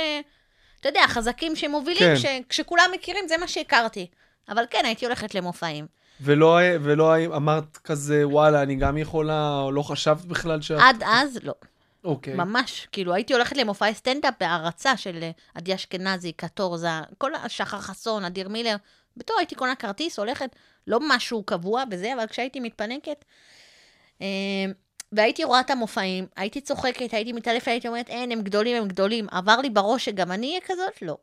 אתה 0.81 0.89
יודע, 0.89 1.01
חזקים 1.09 1.57
שמובילים, 1.57 2.03
כן. 2.03 2.17
ש, 2.17 2.27
כשכולם 2.49 2.91
מכירים, 2.95 3.29
זה 3.29 3.39
מה 3.39 3.49
שהכרתי. 3.49 4.07
אבל 4.49 4.65
כן, 4.71 4.83
הייתי 4.85 5.05
הולכת 5.05 5.35
למופעים. 5.35 5.87
ולא, 6.21 6.59
ולא 6.83 7.17
אמרת 7.37 7.77
כזה, 7.77 8.29
וואלה, 8.29 8.63
אני 8.63 8.75
גם 8.75 8.99
יכולה, 8.99 9.59
או 9.61 9.73
לא 9.73 9.83
חשבת 9.83 10.25
בכלל 10.25 10.63
שאת... 10.63 10.79
עד 10.81 11.03
אז, 11.07 11.39
לא. 11.43 11.53
אוקיי. 12.05 12.35
ממש, 12.35 12.89
כאילו, 12.93 13.15
הייתי 13.15 13.33
הולכת 13.33 13.57
למופעי 13.57 13.95
סטנדאפ 13.95 14.35
בהערצה 14.41 14.97
של 14.97 15.19
אה, 15.23 15.31
עדי 15.55 15.75
אשכנזי, 15.75 16.33
קטורזה, 16.33 16.89
כל 17.19 17.35
השחר 17.35 17.81
חסון, 17.81 18.25
אדיר 18.25 18.49
מילר. 18.49 18.77
בתור 19.17 19.37
הייתי 19.39 19.55
קונה 19.55 19.75
כרטיס, 19.75 20.19
הולכת, 20.19 20.57
לא 20.87 20.99
משהו 21.09 21.43
קבוע 21.43 21.85
בזה, 21.85 22.15
אבל 22.15 22.27
כשהייתי 22.27 22.61
מתפנקת, 22.61 23.25
אה, 24.23 24.27
והייתי 25.13 25.45
רואה 25.45 25.61
את 25.61 25.71
המופעים, 25.71 26.27
הייתי 26.37 26.61
צוחקת, 26.61 27.13
הייתי 27.13 27.33
מתעלפת, 27.33 27.69
הייתי 27.69 27.89
אומרת, 27.89 28.09
אין, 28.09 28.33
הם 28.33 28.43
גדולים, 28.43 28.77
הם 28.77 28.89
גדולים. 28.89 29.27
עבר 29.31 29.57
לי 29.57 29.71
בראש 29.71 30.05
שגם 30.05 30.33
אני 30.33 30.49
אהיה 30.49 30.61
כזאת? 30.67 31.03
לא. 31.03 31.17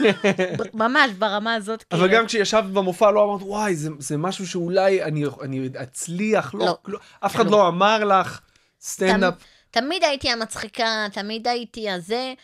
ממש 0.74 1.10
ברמה 1.18 1.54
הזאת. 1.54 1.84
אבל 1.92 2.06
כאילו. 2.06 2.18
גם 2.20 2.26
כשישבת 2.26 2.64
במופע 2.64 3.10
לא 3.10 3.24
אמרת, 3.24 3.42
וואי, 3.42 3.76
זה, 3.76 3.90
זה 3.98 4.16
משהו 4.16 4.46
שאולי 4.46 5.02
אני, 5.02 5.24
אני 5.42 5.68
אצליח, 5.82 6.54
לא, 6.54 6.66
לא. 6.66 6.76
לא, 6.86 6.98
אף 7.20 7.34
אחד 7.36 7.44
לא. 7.44 7.50
לא 7.50 7.68
אמר 7.68 8.04
לך 8.04 8.40
סטנדאפ. 8.80 9.34
תמיד 9.70 10.04
הייתי 10.04 10.30
המצחיקה, 10.30 11.06
תמיד 11.12 11.48
הייתי 11.48 11.90
הזה, 11.90 12.34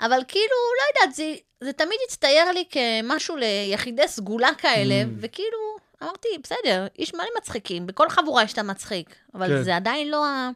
אבל 0.00 0.20
כאילו, 0.28 0.54
לא 0.78 1.00
יודעת, 1.02 1.14
זה, 1.16 1.34
זה 1.60 1.72
תמיד 1.72 1.98
הצטייר 2.08 2.50
לי 2.50 2.64
כמשהו 2.70 3.36
ליחידי 3.36 4.08
סגולה 4.08 4.48
כאלה, 4.58 5.02
Mm. 5.02 5.06
וכאילו, 5.20 5.58
אמרתי, 6.02 6.28
בסדר, 6.42 6.86
יש 6.98 7.14
מלא 7.14 7.28
מצחיקים, 7.38 7.86
בכל 7.86 8.08
חבורה 8.08 8.42
יש 8.42 8.52
את 8.52 8.58
המצחיק, 8.58 9.16
אבל 9.34 9.48
כן. 9.48 9.62
זה 9.62 9.76
עדיין 9.76 10.10
לא 10.10 10.26
ה... 10.26 10.50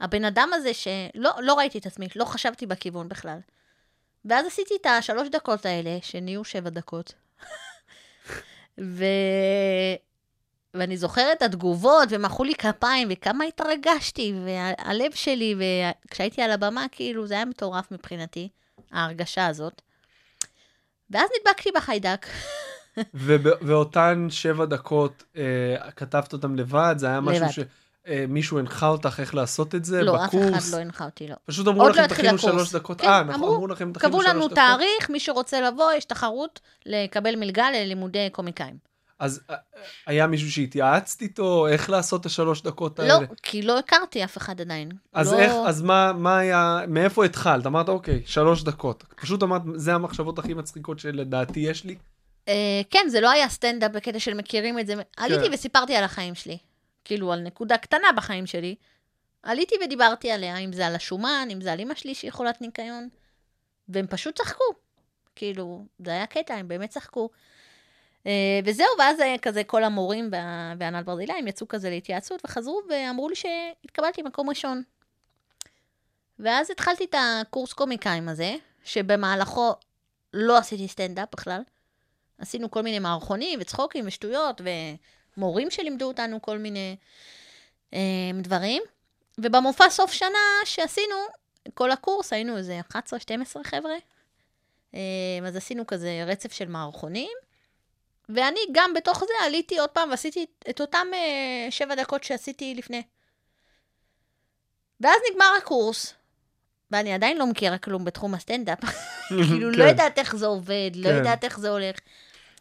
הבן 0.00 0.24
אדם 0.24 0.50
הזה 0.52 0.74
שלא 0.74 1.30
לא 1.38 1.54
ראיתי 1.54 1.78
את 1.78 1.86
עצמי, 1.86 2.08
לא 2.16 2.24
חשבתי 2.24 2.66
בכיוון 2.66 3.08
בכלל. 3.08 3.38
ואז 4.24 4.46
עשיתי 4.46 4.74
את 4.80 4.86
השלוש 4.86 5.28
דקות 5.28 5.66
האלה, 5.66 5.98
שנהיו 6.02 6.44
שבע 6.44 6.70
דקות. 6.70 7.14
ו... 8.80 9.04
ואני 10.74 10.96
זוכרת 10.96 11.36
את 11.36 11.42
התגובות, 11.42 12.08
ומחאו 12.10 12.44
לי 12.44 12.54
כפיים, 12.54 13.08
וכמה 13.10 13.44
התרגשתי, 13.44 14.34
והלב 14.44 15.14
שלי, 15.14 15.54
וכשהייתי 16.06 16.42
על 16.42 16.50
הבמה, 16.50 16.86
כאילו, 16.92 17.26
זה 17.26 17.34
היה 17.34 17.44
מטורף 17.44 17.90
מבחינתי, 17.90 18.48
ההרגשה 18.92 19.46
הזאת. 19.46 19.82
ואז 21.10 21.30
נדבקתי 21.40 21.70
בחיידק. 21.74 22.26
וב- 23.14 23.58
ואותן 23.62 24.26
שבע 24.30 24.64
דקות 24.64 25.24
אה, 25.36 25.90
כתבת 25.96 26.32
אותם 26.32 26.56
לבד, 26.56 26.94
זה 26.98 27.06
היה 27.06 27.20
משהו 27.20 27.44
לבד. 27.44 27.64
שמישהו 28.08 28.58
הנחה 28.58 28.88
אותך 28.88 29.20
איך 29.20 29.34
לעשות 29.34 29.74
את 29.74 29.84
זה 29.84 30.02
לא, 30.02 30.24
אף 30.24 30.28
בקורס? 30.28 30.68
אחד 30.68 30.76
לא 30.76 30.82
הנחה 30.82 31.04
אותי, 31.04 31.28
לא. 31.28 31.34
פשוט 31.44 31.68
אמרו 31.68 31.88
לכם 31.88 32.02
לא 32.02 32.06
תכינו. 32.06 32.38
שלוש 32.38 32.74
דקות. 32.74 33.00
כן, 33.00 33.08
אה, 33.08 33.22
נכון, 33.22 33.34
אמרו, 33.34 33.54
אמרו 33.54 33.66
לכם 33.66 33.92
תכינו 33.92 34.10
קבעו 34.10 34.22
שלוש 34.22 34.34
לנו 34.34 34.44
דקות. 34.44 34.54
תאריך, 34.54 35.10
מי 35.10 35.20
שרוצה 35.20 35.60
לבוא, 35.60 35.92
יש 35.92 36.04
תחרות 36.04 36.60
לקבל 36.86 37.36
מלגה 37.36 37.70
ללימודי 37.70 38.28
קומיקאים. 38.32 38.90
אז 39.18 39.40
אה, 39.50 39.56
היה 40.06 40.26
מישהו 40.26 40.52
שהתייעצת 40.52 41.22
איתו, 41.22 41.66
איך 41.66 41.90
לעשות 41.90 42.20
את 42.20 42.26
השלוש 42.26 42.62
דקות 42.62 42.98
האלה? 42.98 43.14
לא, 43.20 43.26
כי 43.42 43.62
לא 43.62 43.78
הכרתי 43.78 44.24
אף 44.24 44.36
אחד 44.36 44.60
עדיין. 44.60 44.90
אז 45.12 45.32
לא... 45.32 45.38
איך, 45.38 45.52
אז 45.66 45.82
מה, 45.82 46.12
מה 46.12 46.38
היה, 46.38 46.80
מאיפה 46.88 47.24
התחלת? 47.24 47.66
אמרת, 47.66 47.88
אוקיי, 47.88 48.22
שלוש 48.26 48.62
דקות. 48.64 49.04
פשוט 49.16 49.42
אמרת, 49.42 49.62
זה 49.74 49.94
המחשבות 49.94 50.38
הכי 50.38 50.54
מצחיקות 50.54 50.98
שלדעתי 50.98 51.60
יש 51.60 51.84
לי. 51.84 51.96
אה, 52.48 52.80
כן, 52.90 53.04
זה 53.08 53.20
לא 53.20 53.30
היה 53.30 53.48
סטנדאפ 53.48 53.90
בקטע 53.90 54.18
של 54.18 54.34
מכירים 54.34 54.78
את 54.78 54.86
זה. 54.86 54.94
עליתי 55.16 55.48
כן. 55.48 55.54
וסיפרתי 55.54 55.96
על 55.96 56.04
החיים 56.04 56.34
שלי. 56.34 56.58
כאילו, 57.04 57.32
על 57.32 57.40
נקודה 57.40 57.78
קטנה 57.78 58.08
בחיים 58.16 58.46
שלי. 58.46 58.74
עליתי 59.42 59.74
ודיברתי 59.84 60.30
עליה, 60.30 60.56
אם 60.56 60.72
זה 60.72 60.86
על 60.86 60.94
השומן, 60.94 61.48
אם 61.52 61.60
זה 61.60 61.72
על 61.72 61.80
אמא 61.80 61.94
שלי 61.94 62.14
שהיא 62.14 62.30
חולת 62.30 62.60
ניקיון. 62.60 63.08
והם 63.88 64.06
פשוט 64.06 64.38
צחקו. 64.38 64.64
כאילו, 65.36 65.84
זה 65.98 66.10
היה 66.10 66.26
קטע, 66.26 66.54
הם 66.54 66.68
באמת 66.68 66.90
צחקו. 66.90 67.28
אה, 68.26 68.60
וזהו, 68.64 68.86
ואז 68.98 69.20
אה, 69.20 69.34
כזה 69.42 69.64
כל 69.64 69.84
המורים 69.84 70.28
וה- 70.32 70.74
וענת 70.78 71.04
ברזילי, 71.04 71.32
הם 71.32 71.46
יצאו 71.46 71.68
כזה 71.68 71.90
להתייעצות 71.90 72.40
וחזרו 72.44 72.80
ואמרו 72.90 73.28
לי 73.28 73.34
שהתקבלתי 73.34 74.22
מקום 74.22 74.48
ראשון. 74.48 74.82
ואז 76.38 76.70
התחלתי 76.70 77.04
את 77.04 77.14
הקורס 77.18 77.72
קומיקאים 77.72 78.28
הזה, 78.28 78.54
שבמהלכו 78.84 79.72
לא 80.34 80.58
עשיתי 80.58 80.88
סטנדאפ 80.88 81.28
בכלל. 81.32 81.62
עשינו 82.40 82.70
כל 82.70 82.82
מיני 82.82 82.98
מערכונים 82.98 83.58
וצחוקים 83.62 84.06
ושטויות, 84.06 84.60
ומורים 85.36 85.70
שלימדו 85.70 86.04
אותנו 86.04 86.42
כל 86.42 86.58
מיני 86.58 86.96
אה, 87.94 88.00
דברים. 88.42 88.82
ובמופע 89.38 89.90
סוף 89.90 90.12
שנה 90.12 90.38
שעשינו, 90.64 91.16
כל 91.74 91.90
הקורס, 91.90 92.32
היינו 92.32 92.56
איזה 92.56 92.80
11-12 92.92 92.96
חבר'ה. 93.64 93.96
אה, 94.94 95.00
אז 95.46 95.56
עשינו 95.56 95.86
כזה 95.86 96.24
רצף 96.26 96.52
של 96.52 96.68
מערכונים. 96.68 97.32
ואני 98.28 98.60
גם 98.72 98.94
בתוך 98.94 99.18
זה 99.18 99.44
עליתי 99.46 99.78
עוד 99.78 99.90
פעם 99.90 100.10
ועשיתי 100.10 100.46
את 100.70 100.80
אותם 100.80 101.06
אה, 101.14 101.70
שבע 101.70 101.94
דקות 101.94 102.24
שעשיתי 102.24 102.74
לפני. 102.74 103.02
ואז 105.00 105.16
נגמר 105.30 105.52
הקורס, 105.58 106.14
ואני 106.90 107.12
עדיין 107.12 107.38
לא 107.38 107.46
מכירה 107.46 107.78
כלום 107.78 108.04
בתחום 108.04 108.34
הסטנדאפ. 108.34 108.78
כאילו, 109.28 109.70
לא 109.70 109.76
כן. 109.76 109.88
יודעת 109.88 110.18
איך 110.18 110.36
זה 110.36 110.46
עובד, 110.46 110.90
לא 110.94 111.08
כן. 111.08 111.16
יודעת 111.16 111.44
איך 111.44 111.60
זה 111.60 111.70
הולך. 111.70 111.96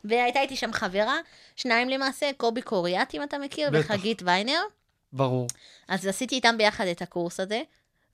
והייתה 0.04 0.42
איתי 0.42 0.56
שם 0.56 0.74
חברה, 0.74 1.18
שניים 1.56 1.90
למעשה, 1.90 2.30
קובי 2.38 2.62
קוריאט, 2.62 3.16
אם 3.16 3.24
אתה 3.24 3.38
מכיר, 3.38 3.70
בטח. 3.70 3.86
וחגית 3.86 4.22
ויינר. 4.26 4.62
ברור. 5.14 5.48
אז 5.88 6.08
עשיתי 6.08 6.36
איתם 6.36 6.58
ביחד 6.58 6.86
את 6.88 7.02
הקורס 7.02 7.40
הזה, 7.40 7.62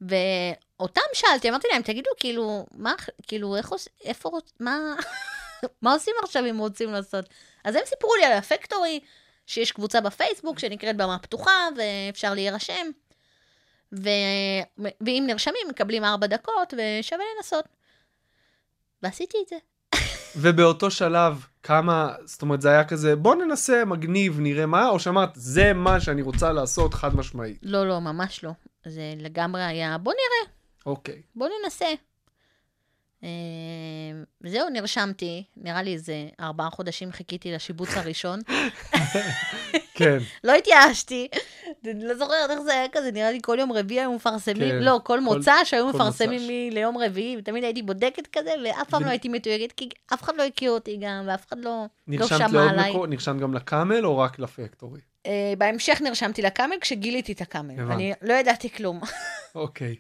ואותם 0.02 1.02
שאלתי, 1.14 1.50
אמרתי 1.50 1.68
להם, 1.72 1.82
תגידו, 1.82 2.10
כאילו, 2.18 2.66
מה, 2.72 2.94
כאילו, 3.28 3.56
איך 3.56 3.70
עושים, 3.70 3.94
איפה, 4.04 4.32
מה, 4.60 4.96
מה 5.82 5.94
עושים 5.94 6.14
עכשיו 6.24 6.50
אם 6.50 6.58
רוצים 6.58 6.92
לעשות? 6.92 7.26
אז 7.64 7.76
הם 7.76 7.82
סיפרו 7.86 8.16
לי 8.16 8.26
על 8.26 8.34
הפקטורי, 8.34 9.00
שיש 9.48 9.72
קבוצה 9.72 10.02
בפייסבוק 10.02 10.60
שנקראת 10.60 10.98
במה 10.98 11.20
פתוחה, 11.20 11.68
ואפשר 11.78 12.34
להירשם. 12.34 12.88
ו... 13.94 14.10
ואם 14.78 15.24
נרשמים, 15.28 15.68
מקבלים 15.70 16.04
ארבע 16.04 16.28
דקות, 16.28 16.74
ושווה 16.74 17.24
לנסות. 17.38 17.66
ועשיתי 19.04 19.38
את 19.44 19.48
זה. 19.48 19.56
ובאותו 20.38 20.92
שלב, 20.92 21.46
כמה, 21.64 22.14
זאת 22.26 22.42
אומרת, 22.42 22.62
זה 22.62 22.70
היה 22.70 22.84
כזה, 22.84 23.16
בוא 23.16 23.36
ננסה, 23.36 23.86
מגניב, 23.86 24.40
נראה 24.40 24.66
מה, 24.66 24.90
או 24.90 25.00
שאמרת, 25.00 25.30
זה 25.34 25.74
מה 25.74 26.00
שאני 26.00 26.22
רוצה 26.22 26.52
לעשות, 26.52 26.94
חד 26.94 27.16
משמעית. 27.16 27.60
לא, 27.64 27.88
לא, 27.88 28.02
ממש 28.02 28.44
לא. 28.44 28.52
זה 28.86 29.14
לגמרי 29.18 29.64
היה, 29.64 29.98
בוא 29.98 30.14
נראה, 30.14 30.54
אוקיי. 30.86 31.22
בוא 31.36 31.48
ננסה. 31.64 31.86
אה, 33.24 33.30
זהו, 34.50 34.70
נרשמתי, 34.70 35.44
נראה 35.58 35.84
לי 35.84 35.94
איזה 35.94 36.28
ארבעה 36.40 36.70
חודשים 36.70 37.12
חיכיתי 37.12 37.52
לשיבוץ 37.52 37.98
הראשון. 37.98 38.40
כן. 39.98 40.18
לא 40.44 40.56
התייאשתי, 40.56 41.28
לא 41.94 42.16
זוכרת 42.16 42.50
איך 42.50 42.60
זה 42.60 42.74
היה 42.74 42.88
כזה, 42.92 43.12
נראה 43.12 43.32
לי 43.32 43.40
כל 43.42 43.58
יום 43.60 43.72
רביעי 43.72 44.00
היו 44.00 44.14
מפרסמים, 44.14 44.70
כן, 44.70 44.84
לא, 44.84 45.00
כל 45.04 45.20
מוצא 45.20 45.54
שהיו 45.64 45.88
מפרסמים 45.88 46.32
מוצ"ש. 46.32 46.48
לי 46.48 46.70
ליום 46.72 46.98
רביעי, 46.98 47.38
ותמיד 47.38 47.64
הייתי 47.64 47.82
בודקת 47.82 48.28
כזה, 48.32 48.52
ואף 48.66 48.90
פעם 48.90 49.04
לא 49.04 49.10
הייתי 49.10 49.30
מתויגת, 49.30 49.72
כי 49.72 49.90
אף 50.14 50.24
אחד 50.24 50.36
לא 50.38 50.44
הכיר 50.44 50.72
אותי 50.72 50.98
גם, 51.02 51.24
ואף 51.28 51.48
אחד 51.48 51.58
לא, 51.60 51.86
לא 52.08 52.28
שמע 52.28 52.70
עליי. 52.70 52.92
מקום? 52.92 53.06
נרשמת 53.06 53.42
גם 53.42 53.54
לקאמל 53.54 54.06
או 54.06 54.18
רק 54.18 54.40
לפקטורי? 54.40 55.00
אה, 55.26 55.54
בהמשך 55.58 56.02
נרשמתי 56.02 56.42
לקאמל 56.42 56.76
כשגיליתי 56.82 57.32
את 57.32 57.42
הקאמל. 57.42 57.92
אני 57.92 58.14
לא 58.22 58.34
ידעתי 58.34 58.70
כלום. 58.70 59.00
אוקיי. 59.56 59.96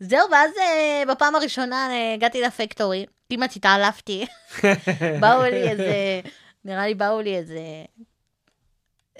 זהו, 0.00 0.30
ואז 0.32 0.50
אה, 0.60 1.02
בפעם 1.08 1.34
הראשונה 1.34 1.88
אה, 1.90 2.14
הגעתי 2.14 2.40
לפקטורי, 2.40 3.06
כמעט 3.32 3.56
התעלפתי. 3.56 4.26
באו 5.20 5.42
לי 5.42 5.70
איזה, 5.70 6.20
נראה 6.64 6.86
לי 6.86 6.94
באו 6.94 7.20
לי 7.20 7.36
איזה, 7.36 7.60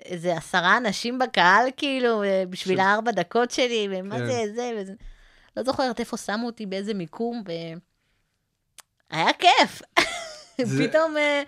איזה 0.04 0.36
עשרה 0.36 0.76
אנשים 0.76 1.18
בקהל, 1.18 1.66
כאילו, 1.76 2.22
בשביל 2.50 2.76
ש- 2.76 2.80
הארבע 2.80 3.10
דקות 3.10 3.50
שלי, 3.50 3.88
ומה 3.90 4.18
כן. 4.18 4.26
זה, 4.26 4.42
זה, 4.54 4.72
וזה. 4.78 4.92
לא 5.56 5.62
זוכרת 5.62 6.00
איפה 6.00 6.16
שמו 6.16 6.46
אותי, 6.46 6.66
באיזה 6.66 6.94
מיקום, 6.94 7.42
ו... 7.48 7.52
היה 9.10 9.32
כיף. 9.32 9.82
זה- 10.62 10.88
פתאום, 10.88 11.16
אה, 11.16 11.42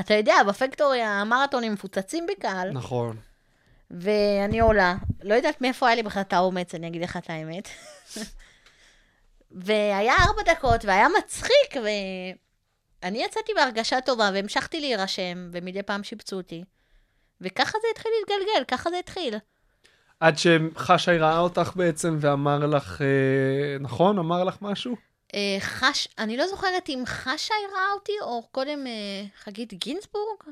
אתה 0.00 0.14
יודע, 0.14 0.34
בפקטורי 0.48 1.02
המרתונים 1.02 1.72
מפוצצים 1.72 2.26
בקהל, 2.26 2.70
נכון. 2.70 3.16
ואני 3.90 4.60
עולה. 4.60 4.94
לא 5.22 5.34
יודעת 5.34 5.60
מאיפה 5.60 5.86
היה 5.86 5.96
לי 5.96 6.02
בכלל 6.02 6.22
את 6.22 6.32
האומץ, 6.32 6.74
אני 6.74 6.88
אגיד 6.88 7.02
לך 7.02 7.16
את 7.16 7.30
האמת. 7.30 7.68
והיה 9.50 10.14
ארבע 10.26 10.42
דקות, 10.42 10.84
והיה 10.84 11.06
מצחיק, 11.18 11.74
ואני 13.02 13.24
יצאתי 13.24 13.52
בהרגשה 13.56 14.00
טובה, 14.00 14.30
והמשכתי 14.34 14.80
להירשם, 14.80 15.48
ומדי 15.52 15.82
פעם 15.82 16.04
שיפצו 16.04 16.36
אותי. 16.36 16.64
וככה 17.40 17.78
זה 17.82 17.88
התחיל 17.92 18.12
להתגלגל, 18.18 18.64
ככה 18.68 18.90
זה 18.90 18.98
התחיל. 18.98 19.34
עד 20.20 20.34
שחשי 20.38 21.18
ראה 21.18 21.38
אותך 21.38 21.72
בעצם 21.76 22.16
ואמר 22.20 22.66
לך, 22.66 23.02
אה, 23.02 23.78
נכון? 23.80 24.18
אמר 24.18 24.44
לך 24.44 24.56
משהו? 24.62 24.96
אה, 25.34 25.56
חש, 25.60 26.08
אני 26.18 26.36
לא 26.36 26.46
זוכרת 26.46 26.88
אם 26.88 27.02
חשי 27.06 27.52
ראה 27.72 27.92
אותי, 27.94 28.12
או 28.22 28.42
קודם 28.52 28.86
אה, 28.86 29.24
חגית 29.44 29.74
גינזבורג? 29.74 30.42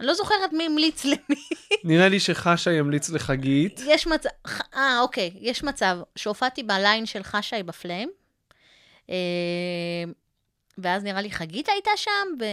אני 0.00 0.06
לא 0.06 0.14
זוכרת 0.14 0.52
מי 0.52 0.66
המליץ 0.66 1.04
למי. 1.04 1.48
נראה 1.84 2.08
לי 2.08 2.20
שחשי 2.20 2.72
ימליץ 2.72 3.10
לחגית. 3.10 3.80
יש 3.86 4.06
מצב, 4.06 4.28
אה, 4.74 5.00
אוקיי, 5.00 5.30
יש 5.40 5.64
מצב 5.64 5.98
שהופעתי 6.16 6.62
בליין 6.62 7.06
של 7.06 7.22
חשי 7.22 7.62
בפליים, 7.62 8.10
אה, 9.10 9.14
ואז 10.78 11.04
נראה 11.04 11.20
לי 11.20 11.30
חגית 11.30 11.68
הייתה 11.68 11.90
שם, 11.96 12.10
ו... 12.40 12.44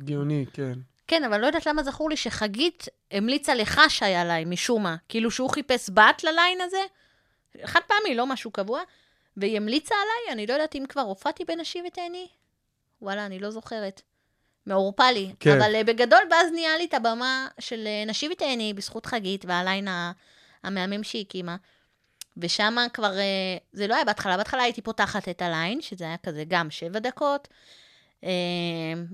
הגיוני, 0.00 0.44
כן. 0.52 0.78
כן, 1.12 1.24
אבל 1.24 1.40
לא 1.40 1.46
יודעת 1.46 1.66
למה 1.66 1.82
זכור 1.82 2.10
לי 2.10 2.16
שחגית 2.16 2.88
המליצה 3.10 3.54
לחשי 3.54 4.04
עליי, 4.04 4.44
משום 4.44 4.82
מה. 4.82 4.96
כאילו 5.08 5.30
שהוא 5.30 5.50
חיפש 5.50 5.90
בת 5.90 6.24
לליין 6.24 6.60
הזה, 6.60 6.78
חד 7.64 7.80
פעמי, 7.86 8.14
לא 8.14 8.26
משהו 8.26 8.50
קבוע, 8.50 8.80
והיא 9.36 9.56
המליצה 9.56 9.94
עליי, 9.94 10.32
אני 10.32 10.46
לא 10.46 10.52
יודעת 10.52 10.74
אם 10.74 10.84
כבר 10.88 11.00
הופעתי 11.00 11.44
בנשי 11.44 11.82
ותהני. 11.86 12.28
וואלה, 13.02 13.26
אני 13.26 13.38
לא 13.38 13.50
זוכרת. 13.50 14.02
מעורפה 14.66 15.10
לי. 15.10 15.32
כן. 15.40 15.60
אבל 15.60 15.74
אה, 15.74 15.84
בגדול, 15.84 16.20
ואז 16.30 16.52
נהיה 16.52 16.76
לי 16.76 16.84
את 16.84 16.94
הבמה 16.94 17.48
של 17.58 17.86
אה, 17.86 18.04
נשי 18.06 18.28
ותהני 18.32 18.74
בזכות 18.74 19.06
חגית, 19.06 19.44
והליין 19.44 19.88
המהמם 20.62 21.02
שהיא 21.02 21.24
הקימה. 21.28 21.56
ושם 22.36 22.76
כבר, 22.92 23.18
אה, 23.18 23.56
זה 23.72 23.86
לא 23.86 23.94
היה 23.94 24.04
בהתחלה, 24.04 24.36
בהתחלה 24.36 24.62
הייתי 24.62 24.82
פותחת 24.82 25.28
את 25.28 25.42
הליין, 25.42 25.80
שזה 25.80 26.04
היה 26.04 26.16
כזה 26.16 26.44
גם 26.48 26.70
שבע 26.70 26.98
דקות. 26.98 27.48
אה, 28.24 28.30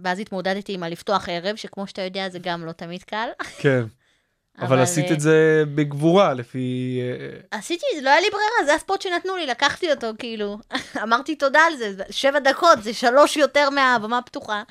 ואז 0.03 0.19
התמודדתי 0.19 0.75
עם 0.75 0.83
הלפתוח 0.83 1.29
ערב, 1.29 1.57
שכמו 1.57 1.87
שאתה 1.87 2.03
יודע, 2.03 2.29
זה 2.29 2.38
גם 2.38 2.65
לא 2.65 2.73
תמיד 2.73 3.03
קל. 3.03 3.29
כן. 3.59 3.85
אבל 4.61 4.79
עשית 4.79 5.05
אה, 5.05 5.15
את 5.15 5.21
זה 5.21 5.65
בגבורה, 5.75 6.35
לפי... 6.35 7.00
אה, 7.03 7.59
עשיתי, 7.59 7.87
זה 7.97 8.03
לא 8.03 8.11
היה 8.11 8.21
לי 8.21 8.27
ברירה, 8.31 8.67
זה 8.67 8.75
הספוט 8.75 9.03
שנתנו 9.03 9.37
לי, 9.37 9.47
לקחתי 9.47 9.93
אותו, 9.93 10.07
כאילו. 10.19 10.59
אמרתי 11.03 11.37
תודה 11.37 11.61
על 11.61 11.77
זה, 11.77 12.05
שבע 12.11 12.38
דקות, 12.38 12.83
זה 12.83 12.95
שלוש 12.95 13.37
יותר 13.37 13.71
מהבמה 13.71 14.19
הפתוחה. 14.19 14.62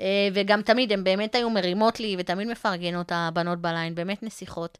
אה, 0.00 0.28
וגם 0.34 0.62
תמיד, 0.62 0.92
הן 0.92 1.04
באמת 1.04 1.34
היו 1.34 1.50
מרימות 1.50 2.00
לי, 2.00 2.16
ותמיד 2.18 2.48
מפרגנות 2.48 3.12
הבנות 3.14 3.58
בליין, 3.60 3.94
באמת 3.94 4.22
נסיכות. 4.22 4.78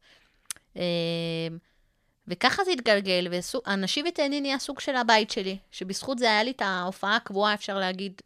וככה 2.28 2.64
זה 2.64 2.70
התגלגל, 2.70 3.28
והנשי 3.30 4.02
ותהני 4.08 4.40
נהיה 4.40 4.58
סוג 4.58 4.80
של 4.80 4.96
הבית 4.96 5.30
שלי, 5.30 5.58
שבזכות 5.70 6.18
זה 6.18 6.26
היה 6.26 6.42
לי 6.42 6.50
את 6.50 6.62
ההופעה 6.62 7.16
הקבועה, 7.16 7.54
אפשר 7.54 7.78
להגיד, 7.78 8.22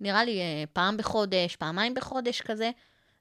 נראה 0.00 0.24
לי 0.24 0.40
אה, 0.40 0.64
פעם 0.72 0.96
בחודש, 0.96 1.56
פעמיים 1.56 1.94
בחודש 1.94 2.40
כזה. 2.40 2.70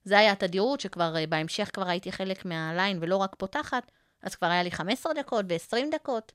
זה 0.03 0.19
היה 0.19 0.31
התדירות, 0.31 0.79
שכבר 0.79 1.17
אה, 1.17 1.27
בהמשך 1.27 1.69
כבר 1.73 1.87
הייתי 1.87 2.11
חלק 2.11 2.45
מהליין 2.45 2.97
ולא 3.01 3.17
רק 3.17 3.35
פותחת, 3.37 3.91
אז 4.21 4.35
כבר 4.35 4.47
היה 4.47 4.63
לי 4.63 4.71
15 4.71 5.13
דקות 5.13 5.45
ו-20 5.49 5.77
דקות. 5.91 6.31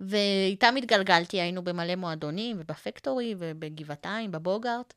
ואיתם 0.00 0.76
התגלגלתי, 0.76 1.40
היינו 1.40 1.64
במלא 1.64 1.96
מועדונים, 1.96 2.56
ובפקטורי, 2.60 3.34
ובגבעתיים, 3.38 4.32
בבוגארט. 4.32 4.94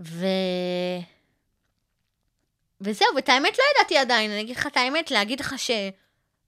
ו... 0.00 0.26
וזהו, 2.80 3.08
ואת 3.16 3.28
האמת 3.28 3.58
לא 3.58 3.64
ידעתי 3.74 3.98
עדיין, 3.98 4.30
אני 4.30 4.40
אגיד 4.40 4.56
לך 4.56 4.66
את 4.66 4.76
האמת, 4.76 5.10
להגיד 5.10 5.40
לך 5.40 5.54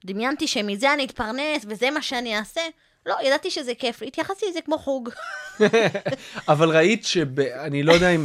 שדמיינתי 0.05 0.47
שמזה 0.47 0.93
אני 0.93 1.05
אתפרנס 1.05 1.65
וזה 1.69 1.91
מה 1.91 2.03
שאני 2.03 2.39
אעשה, 2.39 2.63
לא, 3.07 3.15
ידעתי 3.25 3.51
שזה 3.51 3.75
כיף, 3.75 4.03
התייחסתי 4.03 4.47
לזה 4.51 4.61
כמו 4.65 4.79
חוג. 4.79 5.09
אבל 6.49 6.71
ראית 6.77 7.05
שב... 7.05 7.41
אני 7.41 7.83
לא 7.83 7.93
יודע 7.93 8.11
אם... 8.11 8.25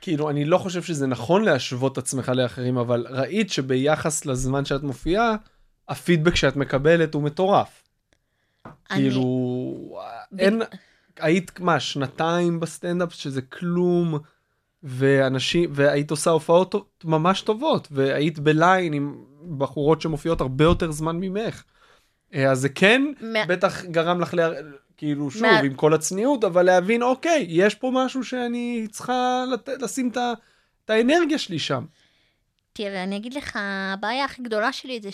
כאילו, 0.00 0.30
אני 0.30 0.44
לא 0.44 0.58
חושב 0.58 0.82
שזה 0.82 1.06
נכון 1.06 1.44
להשוות 1.44 1.92
את 1.92 1.98
עצמך 1.98 2.28
לאחרים, 2.28 2.78
אבל 2.78 3.06
ראית 3.10 3.50
שביחס 3.50 4.26
לזמן 4.26 4.64
שאת 4.64 4.82
מופיעה, 4.82 5.36
הפידבק 5.88 6.34
שאת 6.36 6.56
מקבלת 6.56 7.14
הוא 7.14 7.22
מטורף. 7.22 7.82
אני- 8.66 8.72
כאילו, 9.00 10.00
אין... 10.38 10.62
היית, 11.18 11.60
מה, 11.60 11.80
שנתיים 11.80 12.60
בסטנדאפ, 12.60 13.12
שזה 13.14 13.42
כלום, 13.42 14.18
ואנשים, 14.82 15.70
והיית 15.72 16.10
עושה 16.10 16.30
הופעות 16.30 16.74
ממש 17.04 17.40
טובות, 17.42 17.88
והיית 17.90 18.38
בליין 18.38 18.92
עם 18.92 19.24
בחורות 19.58 20.00
שמופיעות 20.00 20.40
הרבה 20.40 20.64
יותר 20.64 20.90
זמן 20.90 21.16
ממך. 21.16 21.62
אה, 22.34 22.50
אז 22.50 22.58
זה 22.60 22.68
כן, 22.68 23.02
מה- 23.20 23.46
בטח 23.46 23.84
גרם 23.84 24.20
לך, 24.20 24.34
לה... 24.34 24.48
כאילו, 24.96 25.30
שוב, 25.30 25.42
מה- 25.42 25.60
עם 25.60 25.74
כל 25.74 25.94
הצניעות, 25.94 26.44
אבל 26.44 26.62
להבין, 26.62 27.02
אוקיי, 27.02 27.46
יש 27.48 27.74
פה 27.74 27.90
משהו 27.94 28.24
שאני 28.24 28.86
צריכה 28.90 29.44
לת... 29.52 29.68
לשים 29.68 30.08
את 30.08 30.16
ה... 30.16 30.32
את 30.84 30.90
האנרגיה 30.90 31.38
שלי 31.38 31.58
שם. 31.58 31.84
תראה, 32.72 33.02
אני 33.02 33.16
אגיד 33.16 33.34
לך, 33.34 33.58
הבעיה 33.60 34.24
הכי 34.24 34.42
גדולה 34.42 34.72
שלי 34.72 35.00
זה 35.02 35.08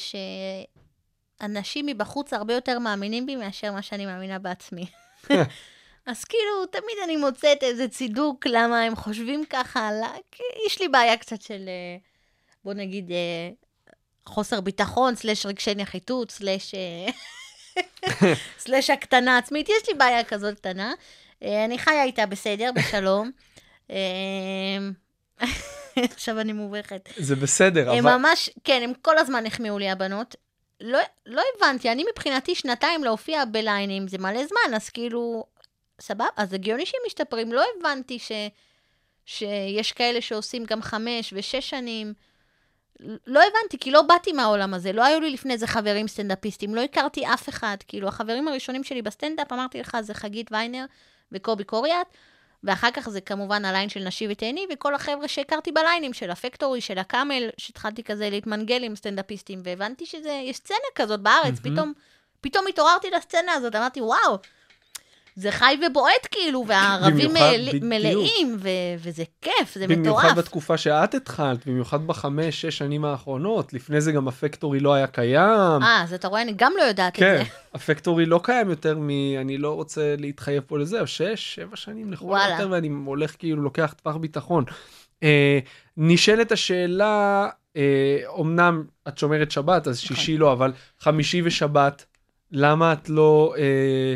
שאנשים 1.40 1.86
מבחוץ 1.86 2.32
הרבה 2.32 2.54
יותר 2.54 2.78
מאמינים 2.78 3.26
בי 3.26 3.36
מאשר 3.36 3.72
מה 3.72 3.82
שאני 3.82 4.06
מאמינה 4.06 4.38
בעצמי. 4.38 4.86
אז 6.06 6.24
כאילו, 6.24 6.66
תמיד 6.70 6.94
אני 7.04 7.16
מוצאת 7.16 7.62
איזה 7.62 7.88
צידוק 7.88 8.46
למה 8.46 8.80
הם 8.82 8.96
חושבים 8.96 9.44
ככה, 9.50 9.90
לא, 10.00 10.06
כי 10.32 10.42
יש 10.66 10.80
לי 10.80 10.88
בעיה 10.88 11.16
קצת 11.16 11.42
של, 11.42 11.64
אה, 11.68 11.96
בוא 12.64 12.74
נגיד, 12.74 13.10
אה, 13.10 13.50
חוסר 14.28 14.60
ביטחון, 14.60 15.14
סלש 15.14 15.46
רגשי 15.46 15.74
נחיתות, 15.74 16.30
סלש, 16.30 16.74
אה, 16.74 17.10
סלש 18.58 18.90
הקטנה 18.90 19.38
עצמית, 19.38 19.68
יש 19.68 19.88
לי 19.88 19.94
בעיה 19.94 20.24
כזאת 20.24 20.54
קטנה. 20.54 20.92
אה, 21.42 21.64
אני 21.64 21.78
חיה 21.78 22.04
איתה 22.04 22.26
בסדר, 22.26 22.70
בשלום. 22.74 23.30
אה, 23.90 23.96
עכשיו 25.96 26.40
אני 26.40 26.52
מובכת. 26.52 27.08
זה 27.16 27.36
בסדר, 27.36 27.92
הם 27.92 28.06
אבל... 28.06 28.16
ממש, 28.16 28.50
כן, 28.64 28.80
הם 28.84 28.92
כל 29.02 29.18
הזמן 29.18 29.46
החמיאו 29.46 29.78
לי 29.78 29.90
הבנות. 29.90 30.36
לא, 30.80 30.98
לא 31.26 31.42
הבנתי, 31.56 31.92
אני 31.92 32.04
מבחינתי 32.12 32.54
שנתיים 32.54 33.04
להופיע 33.04 33.44
בליינים, 33.44 34.08
זה 34.08 34.18
מלא 34.18 34.46
זמן, 34.46 34.74
אז 34.74 34.90
כאילו, 34.90 35.44
סבבה, 36.00 36.26
אז 36.36 36.52
הגיוני 36.52 36.86
שהם 36.86 37.00
משתפרים. 37.06 37.52
לא 37.52 37.64
הבנתי 37.78 38.18
ש, 38.18 38.32
שיש 39.26 39.92
כאלה 39.92 40.20
שעושים 40.20 40.64
גם 40.64 40.82
חמש 40.82 41.32
ושש 41.36 41.70
שנים. 41.70 42.14
לא 43.26 43.40
הבנתי, 43.40 43.78
כי 43.80 43.90
לא 43.90 44.02
באתי 44.02 44.32
מהעולם 44.32 44.74
הזה, 44.74 44.92
לא 44.92 45.04
היו 45.04 45.20
לי 45.20 45.30
לפני 45.30 45.58
זה 45.58 45.66
חברים 45.66 46.08
סטנדאפיסטים, 46.08 46.74
לא 46.74 46.80
הכרתי 46.80 47.26
אף 47.26 47.48
אחד. 47.48 47.76
כאילו, 47.88 48.08
החברים 48.08 48.48
הראשונים 48.48 48.84
שלי 48.84 49.02
בסטנדאפ, 49.02 49.52
אמרתי 49.52 49.80
לך, 49.80 49.96
זה 50.00 50.14
חגית 50.14 50.52
ויינר 50.52 50.84
וקובי 51.32 51.64
קוריאט, 51.64 52.06
ואחר 52.64 52.90
כך 52.90 53.08
זה 53.08 53.20
כמובן 53.20 53.64
הליין 53.64 53.88
של 53.88 54.00
נשי 54.00 54.26
ותהני, 54.30 54.66
וכל 54.72 54.94
החבר'ה 54.94 55.28
שהכרתי 55.28 55.72
בליינים, 55.72 56.12
של 56.12 56.30
הפקטורי, 56.30 56.80
של 56.80 56.98
הקאמל, 56.98 57.48
שהתחלתי 57.56 58.02
כזה 58.02 58.30
להתמנגל 58.30 58.82
עם 58.82 58.96
סטנדאפיסטים, 58.96 59.60
והבנתי 59.64 60.06
שיש 60.06 60.56
סצנה 60.56 60.76
כזאת 60.94 61.20
בארץ, 61.20 61.60
מהמם. 61.64 61.76
פתאום, 61.76 61.92
פתאום 62.40 62.66
התעוררתי 62.68 63.10
לסצנה 63.10 63.52
הזאת, 63.52 63.76
אמרתי, 63.76 64.00
וואו, 64.00 64.38
זה 65.38 65.50
חי 65.50 65.78
ובועט 65.86 66.28
כאילו, 66.30 66.64
והערבים 66.68 67.30
במיוחד. 67.30 67.78
מלאים, 67.82 68.56
ו- 68.58 68.68
וזה 68.98 69.24
כיף, 69.42 69.74
זה 69.74 69.86
מטורף. 69.86 69.98
במיוחד 69.98 70.38
בתקופה 70.38 70.76
שאת 70.76 71.14
התחלת, 71.14 71.66
במיוחד 71.66 72.06
בחמש, 72.06 72.60
שש 72.60 72.78
שנים 72.78 73.04
האחרונות, 73.04 73.72
לפני 73.72 74.00
זה 74.00 74.12
גם 74.12 74.28
הפקטורי 74.28 74.80
לא 74.80 74.94
היה 74.94 75.06
קיים. 75.06 75.82
אה, 75.82 76.02
אז 76.02 76.14
אתה 76.14 76.28
רואה, 76.28 76.42
אני 76.42 76.52
גם 76.56 76.72
לא 76.78 76.82
יודעת 76.82 77.12
את 77.12 77.18
כן, 77.18 77.36
זה. 77.38 77.44
הפקטורי 77.74 78.26
לא 78.26 78.40
קיים 78.42 78.70
יותר 78.70 78.98
מ... 78.98 79.10
אני 79.40 79.58
לא 79.58 79.74
רוצה 79.74 80.14
להתחייב 80.18 80.62
פה 80.66 80.78
לזה, 80.78 80.98
אבל 80.98 81.06
שש, 81.06 81.54
שבע 81.54 81.76
שנים 81.76 82.12
לכל 82.12 82.24
וואלה. 82.24 82.52
יותר, 82.52 82.68
ואני 82.70 82.88
הולך 83.04 83.34
כאילו, 83.38 83.62
לוקח 83.62 83.94
טווח 84.02 84.16
ביטחון. 84.16 84.64
אה, 85.22 85.58
נשאלת 85.96 86.52
השאלה, 86.52 87.48
אה, 87.76 88.18
אמנם 88.40 88.84
את 89.08 89.18
שומרת 89.18 89.50
שבת, 89.50 89.88
אז 89.88 90.04
נכון. 90.04 90.16
שישי 90.16 90.38
לא, 90.38 90.52
אבל 90.52 90.72
חמישי 91.00 91.42
ושבת, 91.44 92.04
למה 92.52 92.92
את 92.92 93.08
לא 93.08 93.54
אה, 93.58 94.14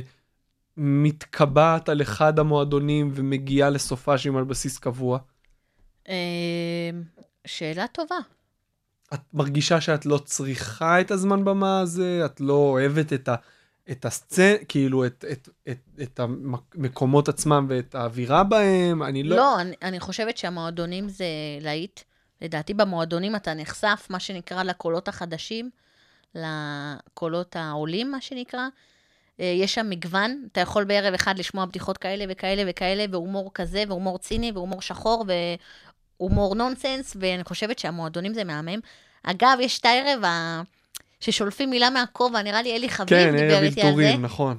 מתקבעת 0.85 1.88
על 1.88 2.03
אחד 2.03 2.38
המועדונים 2.38 3.11
ומגיעה 3.14 3.71
לסופאשים 3.71 4.37
על 4.37 4.45
בסיס 4.45 4.79
קבוע? 4.79 5.18
אה, 6.09 6.90
שאלה 7.47 7.87
טובה. 7.87 8.16
את 9.14 9.21
מרגישה 9.35 9.81
שאת 9.81 10.07
לא 10.07 10.18
צריכה 10.18 11.01
את 11.01 11.11
הזמן 11.11 11.45
במה 11.45 11.81
הזה? 11.81 12.23
את 12.25 12.40
לא 12.40 12.53
אוהבת 12.53 13.12
את, 13.12 13.29
ה, 13.29 13.35
את 13.90 14.05
הסצנה, 14.05 14.64
כאילו 14.68 15.07
את, 15.07 15.25
את, 15.33 15.49
את, 15.68 15.79
את 16.03 16.21
המקומות 16.21 17.29
עצמם 17.29 17.66
ואת 17.68 17.95
האווירה 17.95 18.45
בהם? 18.45 19.03
אני 19.03 19.23
לא... 19.23 19.37
לא, 19.37 19.61
אני, 19.61 19.75
אני 19.83 20.01
חושבת 20.01 20.37
שהמועדונים 20.37 21.09
זה 21.09 21.25
להיט. 21.61 22.01
לדעתי 22.40 22.75
במועדונים 22.75 23.37
אתה 23.37 23.55
נחשף, 23.55 24.07
מה 24.11 24.21
שנקרא, 24.21 24.62
לקולות 24.62 25.09
החדשים, 25.09 25.71
לקולות 26.35 27.57
העולים, 27.57 28.11
מה 28.11 28.21
שנקרא. 28.21 28.68
אה, 29.42 29.46
יש 29.46 29.74
שם 29.74 29.90
מגוון, 29.90 30.46
אתה 30.52 30.61
יכול 30.61 30.85
בערב 30.85 31.14
אחד 31.14 31.38
לשמוע 31.38 31.64
בדיחות 31.64 31.98
כאלה 31.98 32.24
וכאלה 32.28 32.62
וכאלה, 32.66 33.05
והומור 33.11 33.50
כזה, 33.55 33.85
והומור 33.88 34.18
ציני, 34.18 34.52
והומור 34.55 34.83
שחור, 34.83 35.24
והומור 36.18 36.55
נונסנס, 36.55 37.16
ואני 37.20 37.44
חושבת 37.44 37.78
שהמועדונים 37.78 38.35
זה 38.35 38.44
מהמם. 38.44 38.81
אגב, 39.22 39.59
יש 39.61 39.78
את 39.78 39.85
הערב 39.85 40.24
ה... 40.24 40.62
ששולפים 41.20 41.70
מילה 41.70 41.90
מהכובע, 41.90 42.42
נראה 42.42 42.62
לי 42.62 42.76
אלי 42.76 42.88
חביב 42.88 43.18
כן, 43.18 43.37
דיבר 43.37 43.55
ערב 43.55 43.62
איתי 43.62 43.81
על 43.81 43.87
זה. 43.87 43.88
אלתורים, 43.88 44.22
נכון. 44.22 44.59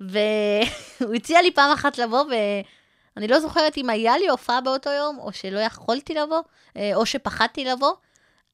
והוא 0.00 1.14
הציע 1.14 1.42
לי 1.42 1.50
פעם 1.50 1.72
אחת 1.72 1.98
לבוא, 1.98 2.24
ואני 3.16 3.28
לא 3.28 3.40
זוכרת 3.40 3.76
אם 3.76 3.90
היה 3.90 4.18
לי 4.18 4.28
הופעה 4.28 4.60
באותו 4.60 4.90
יום, 4.90 5.18
או 5.18 5.32
שלא 5.32 5.58
יכולתי 5.58 6.14
לבוא, 6.14 6.40
אה, 6.76 6.90
או 6.94 7.06
שפחדתי 7.06 7.64
לבוא, 7.64 7.92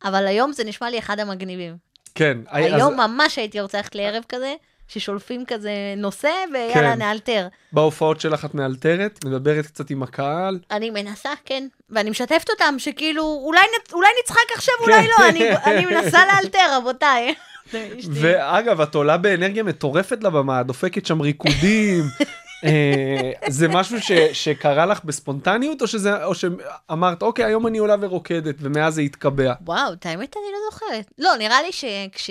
אבל 0.05 0.27
היום 0.27 0.53
זה 0.53 0.65
נשמע 0.65 0.91
לי 0.91 0.99
אחד 0.99 1.21
המגניבים. 1.21 1.77
כן. 2.15 2.39
היום 2.47 3.01
אז 3.01 3.09
ממש 3.09 3.39
הייתי 3.39 3.61
רוצה 3.61 3.79
ללכת 3.79 3.95
לערב 3.95 4.25
כזה, 4.29 4.55
ששולפים 4.89 5.45
כזה 5.47 5.95
נושא, 5.97 6.31
ויאללה, 6.53 6.93
כן. 6.93 6.99
נאלתר. 6.99 7.49
בהופעות 7.73 8.21
שלך 8.21 8.45
את 8.45 8.55
מאלתרת, 8.55 9.25
מדברת 9.25 9.67
קצת 9.67 9.91
עם 9.91 10.03
הקהל. 10.03 10.59
אני 10.71 10.91
מנסה, 10.91 11.31
כן, 11.45 11.67
ואני 11.91 12.11
משתפת 12.11 12.51
אותם, 12.51 12.75
שכאילו, 12.79 13.41
אולי, 13.45 13.61
אולי 13.93 14.09
נצחק 14.23 14.53
עכשיו, 14.55 14.75
כן. 14.87 14.93
אולי 14.93 15.09
לא, 15.09 15.29
אני, 15.29 15.57
אני 15.57 15.87
מנסה 15.87 16.19
לאלתר, 16.27 16.77
רבותיי. 16.77 17.35
ואגב, 18.21 18.81
את 18.81 18.95
עולה 18.95 19.17
באנרגיה 19.17 19.63
מטורפת 19.63 20.25
לבמה, 20.25 20.63
דופקת 20.63 21.07
שם 21.07 21.21
ריקודים. 21.21 22.05
אה, 22.65 23.31
זה 23.49 23.69
משהו 23.69 24.01
ש, 24.01 24.13
שקרה 24.13 24.87
לך 24.87 25.05
בספונטניות, 25.05 25.83
או, 25.83 25.87
שזה, 25.87 26.25
או 26.25 26.35
שאמרת, 26.35 27.23
אוקיי, 27.23 27.45
היום 27.45 27.67
אני 27.67 27.79
עולה 27.79 27.95
ורוקדת, 28.01 28.55
ומאז 28.59 28.95
זה 28.95 29.01
התקבע? 29.01 29.53
וואו, 29.65 29.93
את 29.93 30.07
האמת 30.07 30.37
אני 30.37 30.53
לא 30.53 30.59
זוכרת. 30.71 31.11
לא, 31.19 31.37
נראה 31.39 31.63
לי 31.63 31.73
שכש... 31.73 32.31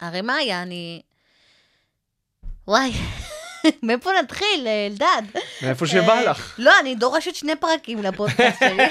הרי 0.00 0.20
מה 0.20 0.34
היה, 0.34 0.62
אני... 0.62 1.02
וואי, 2.68 2.92
מאיפה 3.82 4.10
נתחיל, 4.22 4.68
אלדד? 4.68 5.22
מאיפה 5.62 5.86
שבא 5.86 6.12
אה, 6.12 6.24
לך. 6.24 6.54
לא, 6.58 6.72
אני 6.80 6.94
דורשת 6.94 7.34
שני 7.34 7.56
פרקים 7.56 8.02
לפודקאסט 8.02 8.58
שלי. 8.58 8.84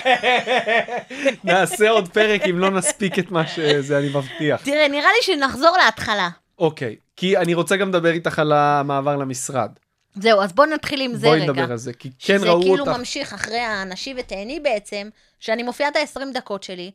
נעשה 1.44 1.90
עוד 1.90 2.08
פרק 2.08 2.42
אם 2.50 2.60
לא 2.60 2.72
נספיק 2.72 3.20
את 3.20 3.32
מה 3.32 3.48
שזה, 3.48 3.98
אני 3.98 4.10
מבטיח. 4.10 4.62
תראה, 4.64 4.88
נראה 4.88 5.10
לי 5.12 5.22
שנחזור 5.22 5.78
להתחלה. 5.86 6.30
אוקיי, 6.60 6.96
כי 7.16 7.38
אני 7.38 7.54
רוצה 7.54 7.78
גם 7.78 7.90
לדבר 7.90 8.12
איתך 8.12 8.40
על 8.40 8.52
המעבר 8.52 9.16
למשרד. 9.16 9.72
זהו, 10.16 10.42
אז 10.42 10.54
בואו 10.54 10.68
נתחיל 10.68 11.02
עם 11.02 11.16
זה 11.16 11.28
בואי 11.28 11.40
רגע. 11.42 11.52
נדבר 11.52 11.72
על 11.72 11.78
זה, 11.78 11.94
כי 11.94 12.10
כן 12.20 12.38
שזה 12.38 12.50
ראו 12.50 12.62
כאילו 12.62 12.80
אותך. 12.80 12.98
ממשיך 12.98 13.34
אחרי 13.34 13.60
הנשי 13.60 14.14
ותהני 14.18 14.60
בעצם, 14.60 15.10
שאני 15.40 15.64
מופיעה 15.64 15.90
את 15.90 15.96
ה-20 15.96 16.34
דקות 16.34 16.64
שלי, 16.64 16.92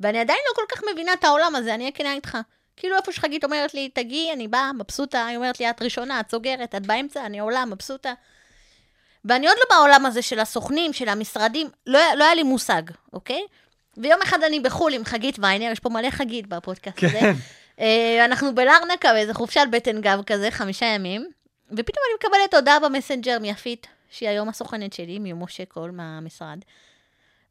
ואני 0.00 0.18
עדיין 0.18 0.38
לא 0.48 0.54
כל 0.54 0.74
כך 0.76 0.82
מבינה 0.92 1.12
את 1.12 1.24
העולם 1.24 1.56
הזה, 1.56 1.74
אני 1.74 1.84
אהיה 1.84 1.92
כנה 1.92 2.12
איתך. 2.12 2.38
כאילו 2.76 2.96
איפה 2.96 3.12
שחגית 3.12 3.44
אומרת 3.44 3.74
לי, 3.74 3.88
תגיעי, 3.88 4.32
אני 4.32 4.48
באה, 4.48 4.72
מבסוטה, 4.72 5.26
היא 5.26 5.36
אומרת 5.36 5.60
לי, 5.60 5.70
את 5.70 5.82
ראשונה, 5.82 6.20
את 6.20 6.30
סוגרת, 6.30 6.74
את 6.74 6.86
באמצע, 6.86 7.26
אני 7.26 7.38
עולה, 7.38 7.64
מבסוטה. 7.64 8.12
ואני 9.24 9.48
עוד 9.48 9.56
לא 9.56 9.76
בעולם 9.76 10.06
הזה 10.06 10.22
של 10.22 10.40
הסוכנים, 10.40 10.92
של 10.92 11.08
המשרדים, 11.08 11.68
לא, 11.86 12.00
לא 12.16 12.24
היה 12.24 12.34
לי 12.34 12.42
מושג, 12.42 12.82
אוקיי? 13.12 13.42
ויום 13.96 14.22
אחד 14.22 14.42
אני 14.42 14.60
בחו"ל 14.60 14.92
עם 14.92 15.04
חגית 15.04 15.38
ויינר, 15.38 15.72
יש 15.72 15.80
פה 15.80 15.88
מלא 15.88 16.10
חגית 16.10 16.46
בפודקאסט 16.46 17.04
הזה. 17.04 17.20
כן. 17.20 17.32
אה, 17.80 18.24
אנחנו 18.24 18.54
בלרנקה, 18.54 19.12
באיזה 19.12 19.34
חופשת 19.34 19.66
בטן 19.70 20.00
גב 20.00 20.22
כזה, 20.26 20.50
חמישה 20.50 20.86
ימים, 20.86 21.30
ופתאום 21.70 22.04
אני 22.08 22.14
מקבלת 22.18 22.54
הודעה 22.54 22.80
במסנג'ר 22.80 23.38
מיפית, 23.38 23.86
שהיא 24.10 24.28
היום 24.28 24.48
הסוכנת 24.48 24.92
שלי, 24.92 25.18
ממשה 25.20 25.64
קול 25.64 25.90
מהמשרד. 25.90 26.58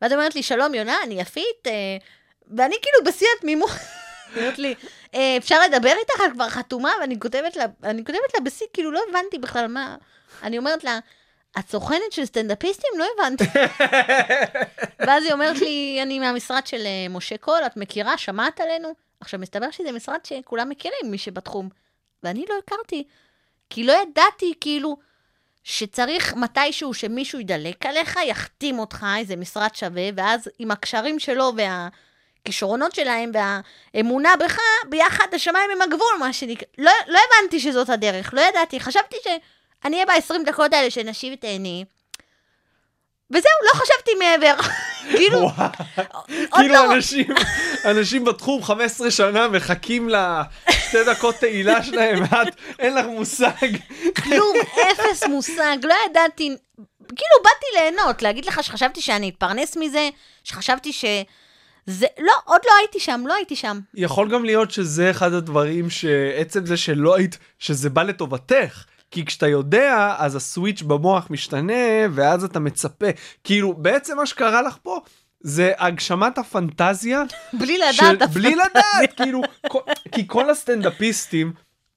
והיא 0.02 0.12
אומרת 0.12 0.36
לי, 0.36 0.44
שלום 0.44 0.74
יונה, 0.74 0.98
אני 1.04 1.22
יפית, 1.22 1.68
אה, 1.68 1.72
ואני 2.58 2.76
כאילו 2.82 3.12
בשיא 3.12 3.28
התמימות. 3.38 3.70
אומרת 4.36 4.60
לי, 4.60 4.76
"אה, 5.16 5.38
אפשר 5.38 5.60
לדבר 5.62 5.94
איתך? 6.00 6.22
את 6.26 6.32
כבר 6.32 6.50
חתומה? 6.50 6.92
ואני 7.02 7.20
כותבת 7.20 7.56
לה, 7.56 7.66
אני 7.84 8.06
כותבת 8.06 8.34
לה 8.34 8.40
בשיא, 8.40 8.68
כאילו 8.74 8.92
לא 8.92 9.02
הבנתי 9.10 9.38
בכלל 9.38 9.68
מה... 9.68 9.96
אני 10.44 10.58
אומרת 10.58 10.84
לה, 10.84 11.00
את 11.60 11.70
סוכנת 11.70 12.12
של 12.12 12.26
סטנדאפיסטים? 12.26 12.90
לא 12.98 13.06
הבנתי. 13.18 13.44
ואז 15.08 15.24
היא 15.24 15.34
אומרת 15.34 15.58
לי, 15.58 16.00
אני 16.02 16.20
מהמשרד 16.20 16.68
של 16.68 16.82
אה, 16.86 17.10
משה 17.10 17.38
קול, 17.38 17.62
את 17.66 17.78
מכירה? 17.78 18.18
שמעת 18.18 18.60
עלינו? 18.60 18.90
עכשיו, 19.20 19.40
מסתבר 19.40 19.72
שזה 19.72 19.92
משרד 19.92 20.20
שכולם 20.24 20.70
מכירים, 20.70 21.12
מי 21.12 21.18
שבתחום. 21.18 21.70
ואני 22.24 22.46
לא 22.50 22.56
הכרתי, 22.66 23.04
כי 23.70 23.84
לא 23.84 23.94
ידעתי, 23.94 24.54
כאילו, 24.62 24.98
שצריך 25.64 26.34
מתישהו 26.34 26.94
שמישהו 26.94 27.40
ידלק 27.40 27.86
עליך, 27.86 28.20
יחתים 28.28 28.80
אותך, 28.80 29.06
איזה 29.18 29.36
משרד 29.36 29.76
שווה, 29.76 30.10
ואז 30.16 30.50
עם 30.60 30.72
הקשרים 30.72 31.20
שלו 31.20 31.54
והכישרונות 32.46 32.96
שלהם 32.96 33.32
והאמונה 33.34 34.34
בך, 34.40 34.58
ביחד 34.90 35.28
השמיים 35.34 35.72
הם 35.72 35.82
הגבול, 35.82 36.16
מה 36.20 36.34
שנקרא. 36.34 36.68
לא, 36.78 36.92
לא 37.08 37.20
הבנתי 37.20 37.60
שזאת 37.60 37.90
הדרך, 37.90 38.34
לא 38.34 38.42
ידעתי. 38.42 38.80
חשבתי 38.80 39.18
שאני 39.24 39.96
אהיה 39.96 40.06
ב-20 40.06 40.34
דקות 40.46 40.74
האלה 40.74 40.92
שנשיב 40.92 41.34
את 41.34 41.44
עיני. 41.44 41.86
וזהו, 43.32 43.52
לא 43.64 43.80
חשבתי 43.80 44.12
מעבר. 44.20 44.56
כאילו, 45.18 45.50
כאילו 46.56 46.74
לא... 46.74 46.94
אנשים, 46.94 47.28
אנשים 47.92 48.26
בתחום 48.26 48.64
15 48.64 49.12
שנה 49.12 49.48
מחכים 49.48 50.10
לשתי 50.10 51.04
דקות 51.06 51.36
תהילה 51.36 51.84
שלהם, 51.84 52.20
ואת, 52.32 52.56
אין 52.80 52.96
לך 52.96 53.06
מושג. 53.06 53.68
כלום, 54.24 54.56
אפס 54.92 55.24
מושג, 55.24 55.78
לא 55.84 55.96
ידעתי, 56.10 56.56
כאילו 56.98 57.44
באתי 57.44 57.66
ליהנות, 57.74 58.22
להגיד 58.22 58.46
לך 58.46 58.64
שחשבתי 58.64 59.02
שאני 59.02 59.30
אתפרנס 59.30 59.78
מזה, 59.78 60.10
שחשבתי 60.44 60.94
ש... 60.94 61.06
זה, 61.86 62.06
לא, 62.20 62.34
עוד 62.46 62.62
לא 62.66 62.72
הייתי 62.80 63.00
שם, 63.00 63.24
לא 63.28 63.34
הייתי 63.34 63.56
שם. 63.56 63.80
יכול 63.94 64.30
גם 64.32 64.46
להיות 64.46 64.72
שזה 64.72 65.12
אחד 65.12 65.34
הדברים 65.34 65.90
שעצם 65.90 66.66
זה 66.66 66.78
שלא 66.78 67.16
היית, 67.16 67.38
שזה 67.60 67.90
בא 67.90 68.04
לטובתך. 68.04 68.84
כי 69.12 69.26
כשאתה 69.26 69.48
יודע, 69.48 70.16
אז 70.18 70.36
הסוויץ' 70.36 70.82
במוח 70.82 71.28
משתנה, 71.30 71.74
ואז 72.14 72.44
אתה 72.44 72.60
מצפה. 72.60 73.06
כאילו, 73.44 73.74
בעצם 73.74 74.18
מה 74.18 74.26
שקרה 74.26 74.62
לך 74.62 74.78
פה, 74.84 75.00
זה 75.42 75.72
הגשמת 75.78 76.38
הפנטזיה 76.38 77.24
בלי 77.60 77.78
של, 77.92 78.04
לדעת 78.06 78.22
אף 78.22 78.30
בלי 78.34 78.56
לדעת, 78.56 79.14
כאילו, 79.16 79.42
כל- 79.68 79.80
כי 80.12 80.28
כל 80.28 80.50
הסטנדאפיסטים, 80.50 81.54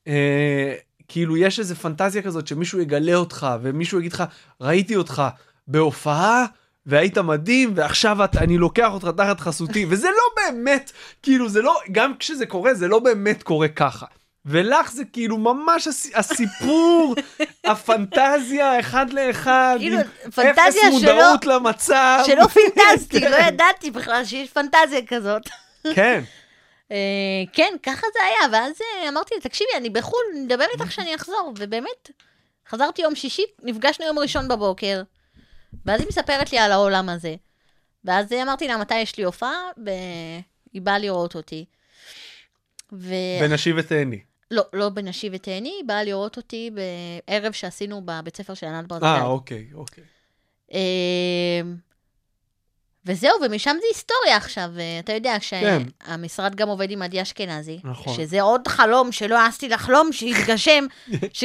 אה, 0.08 0.74
כאילו, 1.08 1.36
יש 1.36 1.58
איזה 1.58 1.74
פנטזיה 1.74 2.22
כזאת 2.22 2.46
שמישהו 2.46 2.80
יגלה 2.80 3.14
אותך, 3.14 3.46
ומישהו 3.62 3.98
יגיד 3.98 4.12
לך, 4.12 4.24
ראיתי 4.60 4.96
אותך 4.96 5.22
בהופעה, 5.68 6.44
והיית 6.88 7.18
מדהים, 7.18 7.72
ועכשיו 7.76 8.24
את, 8.24 8.36
אני 8.36 8.58
לוקח 8.58 8.88
אותך 8.92 9.08
תחת 9.16 9.40
חסותי, 9.40 9.86
וזה 9.88 10.08
לא 10.08 10.42
באמת, 10.42 10.92
כאילו, 11.22 11.48
זה 11.48 11.62
לא, 11.62 11.80
גם 11.92 12.12
כשזה 12.18 12.46
קורה, 12.46 12.74
זה 12.74 12.88
לא 12.88 12.98
באמת 12.98 13.42
קורה 13.42 13.68
ככה. 13.68 14.06
ולך 14.46 14.90
זה 14.92 15.02
כאילו 15.12 15.38
ממש 15.38 15.86
הס- 15.88 16.10
הסיפור, 16.14 17.14
הפנטזיה, 17.64 18.80
אחד 18.80 19.12
לאחד, 19.12 19.76
כאילו, 19.78 19.98
אפס 20.28 20.74
שלא- 20.74 20.90
מודעות 20.90 21.46
למצב. 21.46 22.22
שלא 22.26 22.44
פינטזתי, 22.46 23.20
לא 23.30 23.36
ידעתי 23.36 23.90
בכלל 23.90 24.24
שיש 24.24 24.50
פנטזיה 24.50 25.00
כזאת. 25.08 25.42
כן. 25.94 26.22
אה, 26.92 26.96
כן, 27.52 27.72
ככה 27.82 28.06
זה 28.12 28.18
היה, 28.24 28.52
ואז 28.52 28.72
אה, 29.02 29.08
אמרתי 29.08 29.34
לה, 29.34 29.40
תקשיבי, 29.40 29.70
אני 29.76 29.90
בחו"ל, 29.90 30.24
נדבר 30.42 30.64
איתך 30.72 30.84
כשאני 30.88 31.14
אחזור, 31.14 31.52
ובאמת, 31.58 32.10
חזרתי 32.70 33.02
יום 33.02 33.14
שישי, 33.14 33.42
נפגשנו 33.62 34.06
יום 34.06 34.18
ראשון 34.18 34.48
בבוקר, 34.48 35.02
ואז 35.86 36.00
היא 36.00 36.08
מספרת 36.08 36.52
לי 36.52 36.58
על 36.58 36.72
העולם 36.72 37.08
הזה. 37.08 37.34
ואז 38.04 38.32
אמרתי 38.32 38.68
לה, 38.68 38.76
מתי 38.76 38.98
יש 38.98 39.16
לי 39.18 39.24
הופעה, 39.24 39.56
והיא 39.84 40.82
באה 40.82 40.98
לראות 40.98 41.34
אותי. 41.34 41.64
ו... 42.92 43.14
ונשיב 43.42 43.76
ותהני. 43.78 44.20
לא, 44.50 44.62
לא 44.72 44.88
בנשי 44.88 45.30
ותהני, 45.32 45.68
היא 45.68 45.84
באה 45.86 46.04
לראות 46.04 46.36
אותי 46.36 46.70
בערב 47.26 47.52
שעשינו 47.52 48.02
בבית 48.04 48.36
ספר 48.36 48.54
של 48.54 48.66
ענת 48.66 48.86
ברזילי. 48.88 49.10
אה, 49.10 49.24
אוקיי, 49.24 49.68
אוקיי. 49.74 50.04
אמ, 50.72 51.76
וזהו, 53.06 53.32
ומשם 53.42 53.76
זה 53.80 53.86
היסטוריה 53.88 54.36
עכשיו. 54.36 54.70
אתה 54.98 55.12
יודע, 55.12 55.36
כן. 55.50 55.82
שהמשרד 56.06 56.54
גם 56.54 56.68
עובד 56.68 56.90
עם 56.90 57.02
עדי 57.02 57.22
אשכנזי. 57.22 57.78
נכון. 57.84 58.14
שזה 58.14 58.42
עוד 58.42 58.68
חלום 58.68 59.12
שלא 59.12 59.38
העזתי 59.38 59.68
לחלום 59.68 60.12
שיתגשם. 60.12 60.86
ש... 61.32 61.44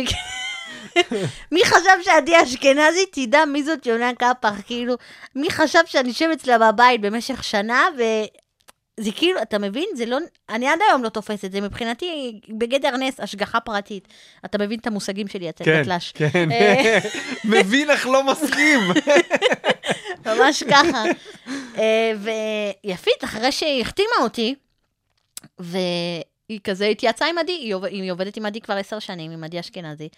מי 1.51 1.65
חשב 1.65 1.97
שעדי 2.03 2.43
אשכנזי 2.43 3.06
תדע 3.12 3.45
מי 3.45 3.63
זאת 3.63 3.86
יונה 3.86 4.12
קפח? 4.13 4.53
כאילו, 4.65 4.95
מי 5.36 5.51
חשב 5.51 5.79
שאני 5.86 6.12
אשב 6.12 6.29
אצלה 6.34 6.58
בבית 6.71 7.01
במשך 7.01 7.43
שנה, 7.43 7.86
וזה 7.95 9.12
כאילו, 9.15 9.41
אתה 9.41 9.60
מבין? 9.60 9.86
זה 9.95 10.06
לא... 10.06 10.17
אני 10.49 10.67
עד 10.67 10.79
היום 10.89 11.03
לא 11.03 11.10
תופסת, 11.10 11.51
זה 11.51 11.62
מבחינתי 11.62 12.39
בגדר 12.49 12.97
נס, 12.97 13.19
השגחה 13.19 13.60
פרטית. 13.60 14.08
אתה 14.45 14.58
מבין 14.58 14.79
את 14.79 14.88
המושגים 14.88 15.27
שלי, 15.27 15.49
אתה 15.49 15.63
כן, 15.63 15.82
דתל"ש. 15.82 16.12
כן. 16.12 16.51
אה. 16.51 16.99
מבין 17.60 17.89
אך 17.91 18.06
לא 18.06 18.23
מסכים. 18.23 18.79
ממש 20.25 20.63
ככה. 20.63 21.03
אה, 21.77 22.12
ויפית, 22.84 23.23
אחרי 23.23 23.51
שהיא 23.51 23.82
החתימה 23.82 24.15
אותי, 24.21 24.56
והיא 25.60 26.60
כזה 26.63 26.86
התייעצה 26.86 27.25
עם 27.25 27.38
עדי, 27.38 27.51
היא 27.51 27.75
עובד- 27.75 27.89
היא 27.91 28.12
עובדת 28.12 28.38
עם 28.38 28.45
עדי 28.45 28.62
כבר 28.62 28.73
עשר 28.77 28.99
שנים, 28.99 29.32
עם 29.32 29.43
עדי 29.43 29.60
אשכנזי, 29.60 30.10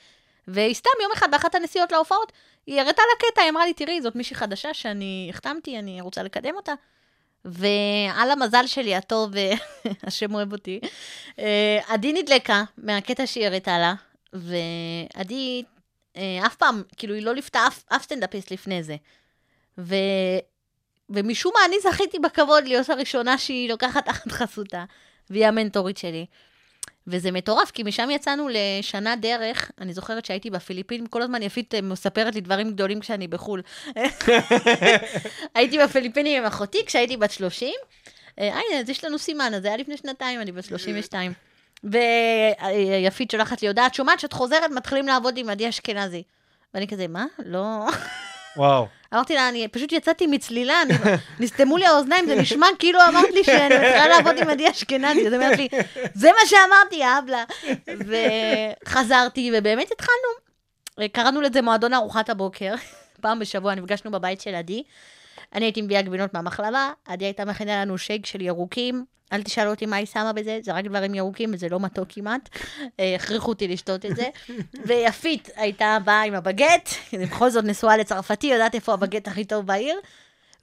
והיא 0.48 0.76
סתם 0.76 0.90
יום 1.02 1.12
אחד 1.12 1.32
באחת 1.32 1.56
הנסיעות 1.56 1.92
להופעות, 1.92 2.32
היא 2.68 2.82
הראתה 2.82 3.02
לה 3.02 3.28
קטע, 3.30 3.42
היא 3.42 3.50
אמרה 3.50 3.66
לי, 3.66 3.74
תראי, 3.74 4.02
זאת 4.02 4.16
מישהי 4.16 4.36
חדשה 4.36 4.74
שאני 4.74 5.28
החתמתי, 5.30 5.80
אני 5.80 6.02
רוצה 6.02 6.24
לקדם 6.24 6.56
אותה. 6.56 6.74
ועל 7.46 8.32
המזל 8.32 8.68
שלי 8.68 8.96
הטוב, 8.96 9.32
השם 10.08 10.36
אוהב 10.36 10.52
אותי, 10.52 10.80
אה, 11.40 11.80
עדי 11.88 12.14
נדלקה 12.14 12.64
מהקטע 12.78 13.28
שהיא 13.28 13.48
הראתה 13.48 13.80
לה, 13.80 13.94
ועדי 14.34 15.64
אה, 16.18 16.46
אף 16.46 16.56
פעם, 16.56 16.84
כאילו, 16.98 17.14
היא 17.14 17.24
לא 17.24 17.34
ליוותה 17.34 17.68
אף, 17.68 17.84
אף 17.88 18.04
סטנדאפיסט 18.04 18.52
לפני 18.52 18.84
זה. 18.84 18.96
ו... 19.78 19.96
ומשום 21.10 21.52
מה 21.56 21.66
אני 21.66 21.76
זכיתי 21.80 22.20
בכבוד 22.20 22.64
להיות 22.64 22.90
הראשונה 22.90 23.38
שהיא 23.38 23.70
לוקחת 23.70 24.06
תחת 24.06 24.32
חסותה, 24.32 24.84
והיא 25.30 25.48
המנטורית 25.48 25.98
שלי. 25.98 26.26
וזה 27.08 27.32
מטורף, 27.32 27.72
כי 27.72 27.84
משם 27.84 28.10
יצאנו 28.12 28.50
לשנה 28.52 29.16
דרך, 29.16 29.72
אני 29.82 29.94
זוכרת 29.94 30.26
שהייתי 30.26 30.50
בפיליפינים, 30.50 31.08
כל 31.08 31.22
הזמן 31.22 31.42
יפית 31.42 31.76
אה, 31.76 31.82
מספרת 31.82 32.36
לי 32.36 32.42
דברים 32.42 32.72
גדולים 32.72 33.00
כשאני 33.00 33.28
בחו"ל. 33.28 33.62
הייתי 35.56 35.78
בפיליפינים 35.78 36.42
עם 36.42 36.48
אחותי 36.48 36.86
כשהייתי 36.86 37.18
בת 37.18 37.32
30. 37.32 37.74
אה, 38.40 38.48
הנה, 38.48 38.80
אז 38.80 38.90
יש 38.90 39.04
לנו 39.04 39.20
סימן, 39.20 39.54
אז 39.56 39.62
זה 39.62 39.68
היה 39.68 39.78
לפני 39.78 39.98
שנתיים, 39.98 40.42
אני 40.42 40.52
בת 40.52 40.64
32. 40.64 41.34
ויפית 41.84 43.32
שולחת 43.32 43.62
לי 43.62 43.68
הודעה, 43.68 43.88
את 43.88 43.94
שומעת 43.94 44.20
שאת 44.20 44.34
חוזרת, 44.34 44.72
מתחילים 44.72 45.08
לעבוד 45.08 45.38
עם 45.38 45.50
עדי 45.50 45.70
אשכנזי. 45.70 46.24
ואני 46.74 46.88
כזה, 46.88 47.08
מה? 47.08 47.26
לא... 47.46 47.88
וואו. 48.58 48.88
אמרתי 49.14 49.36
לה, 49.36 49.50
אני 49.50 49.68
פשוט 49.68 49.92
יצאתי 49.92 50.28
מצלילה, 50.28 50.82
נסתמו 51.40 51.78
לי 51.78 51.86
האוזניים, 51.86 52.26
זה 52.26 52.36
נשמע 52.36 52.68
כאילו 52.80 53.00
אמרת 53.10 53.30
לי 53.34 53.44
שאני 53.44 53.76
מתחילה 53.76 54.08
לעבוד 54.08 54.38
עם 54.38 54.50
עדי 54.50 54.72
אשכנזי. 54.72 55.28
אז 55.28 55.34
היא 55.34 55.42
אומרת 55.42 55.58
לי, 55.58 55.68
זה 56.14 56.30
מה 56.32 56.48
שאמרתי, 56.48 57.04
אבלה. 57.04 57.44
וחזרתי, 58.86 59.52
ובאמת 59.54 59.92
התחלנו. 59.92 60.46
קראנו 61.12 61.42
לזה 61.42 61.62
מועדון 61.62 61.94
ארוחת 61.94 62.30
הבוקר. 62.30 62.74
פעם 63.22 63.40
בשבוע 63.40 63.76
נפגשנו 63.76 64.12
בבית 64.12 64.42
של 64.42 64.56
עדי. 64.56 64.84
אני 65.56 65.66
הייתי 65.66 65.82
מביאה 65.82 66.02
גבינות 66.02 66.34
מהמחלבה, 66.34 66.92
עדי 67.06 67.26
הייתה 67.26 67.46
מכינה 67.46 67.82
לנו 67.82 67.98
שייק 67.98 68.26
של 68.26 68.42
ירוקים. 68.42 69.06
אל 69.34 69.44
תשאל 69.44 69.68
אותי 69.68 69.86
מה 69.86 69.96
היא 69.96 70.06
שמה 70.06 70.34
בזה, 70.34 70.60
זה 70.64 70.74
רק 70.74 70.86
דברים 70.86 71.16
ירוקים 71.16 71.52
וזה 71.54 71.70
לא 71.70 71.80
מתוק 71.80 72.08
כמעט. 72.10 72.50
אה, 73.00 73.16
הכריחו 73.16 73.50
אותי 73.50 73.68
לשתות 73.68 74.06
את 74.06 74.16
זה. 74.16 74.28
ויפית 74.88 75.50
הייתה 75.56 75.98
באה 76.04 76.22
עם 76.22 76.34
הבגט, 76.34 76.90
היא 77.12 77.20
בכל 77.20 77.50
זאת 77.50 77.66
נשואה 77.66 77.98
לצרפתי, 77.98 78.48
יודעת 78.48 78.76
איפה 78.76 78.94
הבגט 78.94 79.28
הכי 79.28 79.46
טוב 79.46 79.68
בעיר. 79.68 80.00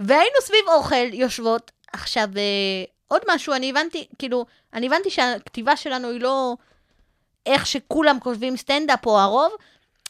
והיינו 0.00 0.36
סביב 0.40 0.60
אוכל, 0.68 1.12
יושבות. 1.12 1.70
עכשיו, 1.92 2.28
אה, 2.36 2.84
עוד 3.08 3.22
משהו, 3.34 3.54
אני 3.54 3.70
הבנתי, 3.70 4.06
כאילו, 4.18 4.46
אני 4.74 4.86
הבנתי 4.86 5.10
שהכתיבה 5.10 5.76
שלנו 5.76 6.08
היא 6.08 6.20
לא 6.20 6.56
איך 7.46 7.66
שכולם 7.66 8.20
כותבים 8.20 8.56
סטנדאפ 8.56 9.06
או 9.06 9.20
הרוב, 9.20 9.52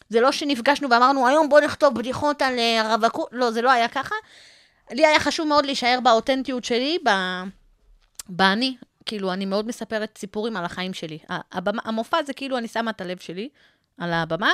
זה 0.09 0.21
לא 0.21 0.33
שנפגשנו 0.33 0.91
ואמרנו, 0.91 1.27
היום 1.27 1.49
בוא 1.49 1.61
נכתוב 1.61 1.95
בדיחות 1.95 2.43
על 2.43 2.59
אה, 2.59 2.95
רווקות, 2.95 3.29
לא, 3.33 3.51
זה 3.51 3.63
לא 3.63 3.71
היה 3.71 3.89
ככה. 3.89 4.15
לי 4.93 5.07
היה 5.07 5.21
חשוב 5.21 5.49
מאוד 5.49 5.67
להישאר 5.67 5.99
באותנטיות 6.03 6.65
שלי, 6.65 6.99
ב... 7.07 7.11
באני. 8.29 8.77
כאילו, 9.07 9.33
אני 9.33 9.47
מאוד 9.47 9.67
מספרת 9.67 10.19
סיפורים 10.19 10.57
על 10.57 10.65
החיים 10.65 10.95
שלי. 10.95 11.19
הבמה, 11.53 11.83
המופע 11.85 12.23
זה 12.27 12.33
כאילו 12.33 12.59
אני 12.59 12.69
שמה 12.69 12.91
את 12.91 13.01
הלב 13.01 13.19
שלי 13.19 13.49
על 13.99 14.13
הבמה. 14.13 14.51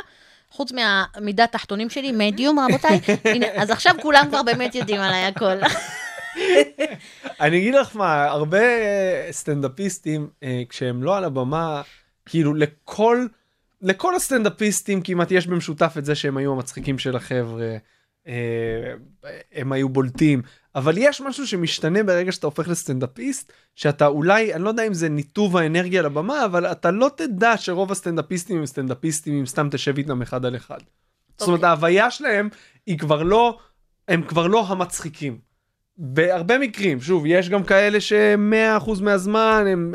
חוץ 0.50 0.72
מהמידה 0.72 1.44
התחתונים 1.44 1.90
שלי, 1.90 2.12
מדיום, 2.12 2.58
רבותיי. 2.58 3.00
הנה, 3.34 3.46
אז 3.54 3.70
עכשיו 3.70 3.94
כולם 4.02 4.26
כבר 4.28 4.42
באמת 4.42 4.74
יודעים 4.74 5.00
עליי 5.00 5.24
הכל. 5.24 5.54
אני 7.40 7.58
אגיד 7.58 7.74
לך 7.74 7.96
מה, 7.96 8.24
הרבה 8.24 8.60
אה, 8.60 9.28
סטנדאפיסטים, 9.30 10.28
אה, 10.42 10.62
כשהם 10.68 11.02
לא 11.02 11.16
על 11.16 11.24
הבמה, 11.24 11.82
כאילו 12.26 12.54
לכל, 12.54 13.26
לכל 13.82 14.14
הסטנדאפיסטים 14.14 15.02
כמעט 15.02 15.30
יש 15.30 15.46
במשותף 15.46 15.94
את 15.98 16.04
זה 16.04 16.14
שהם 16.14 16.36
היו 16.36 16.52
המצחיקים 16.52 16.98
של 16.98 17.16
החבר'ה, 17.16 17.76
הם 19.52 19.72
היו 19.72 19.88
בולטים, 19.88 20.42
אבל 20.74 20.94
יש 20.98 21.20
משהו 21.20 21.46
שמשתנה 21.46 22.02
ברגע 22.02 22.32
שאתה 22.32 22.46
הופך 22.46 22.68
לסטנדאפיסט, 22.68 23.52
שאתה 23.74 24.06
אולי, 24.06 24.54
אני 24.54 24.62
לא 24.62 24.68
יודע 24.68 24.86
אם 24.86 24.94
זה 24.94 25.08
ניתוב 25.08 25.56
האנרגיה 25.56 26.02
לבמה, 26.02 26.44
אבל 26.44 26.66
אתה 26.66 26.90
לא 26.90 27.10
תדע 27.16 27.56
שרוב 27.56 27.92
הסטנדאפיסטים 27.92 28.58
הם 28.58 28.66
סטנדאפיסטים 28.66 29.38
אם 29.38 29.46
סתם 29.46 29.68
תשב 29.70 29.98
איתם 29.98 30.22
אחד 30.22 30.44
על 30.44 30.56
אחד. 30.56 30.78
זאת 31.38 31.48
אומרת, 31.48 31.62
ההוויה 31.62 32.10
שלהם 32.10 32.48
היא 32.86 32.98
כבר 32.98 33.22
לא, 33.22 33.58
הם 34.08 34.22
כבר 34.22 34.46
לא 34.46 34.66
המצחיקים. 34.68 35.38
בהרבה 35.96 36.58
מקרים, 36.58 37.00
שוב, 37.00 37.24
יש 37.26 37.48
גם 37.48 37.64
כאלה 37.64 38.00
ש-100% 38.00 39.02
מהזמן 39.02 39.64
הם... 39.68 39.94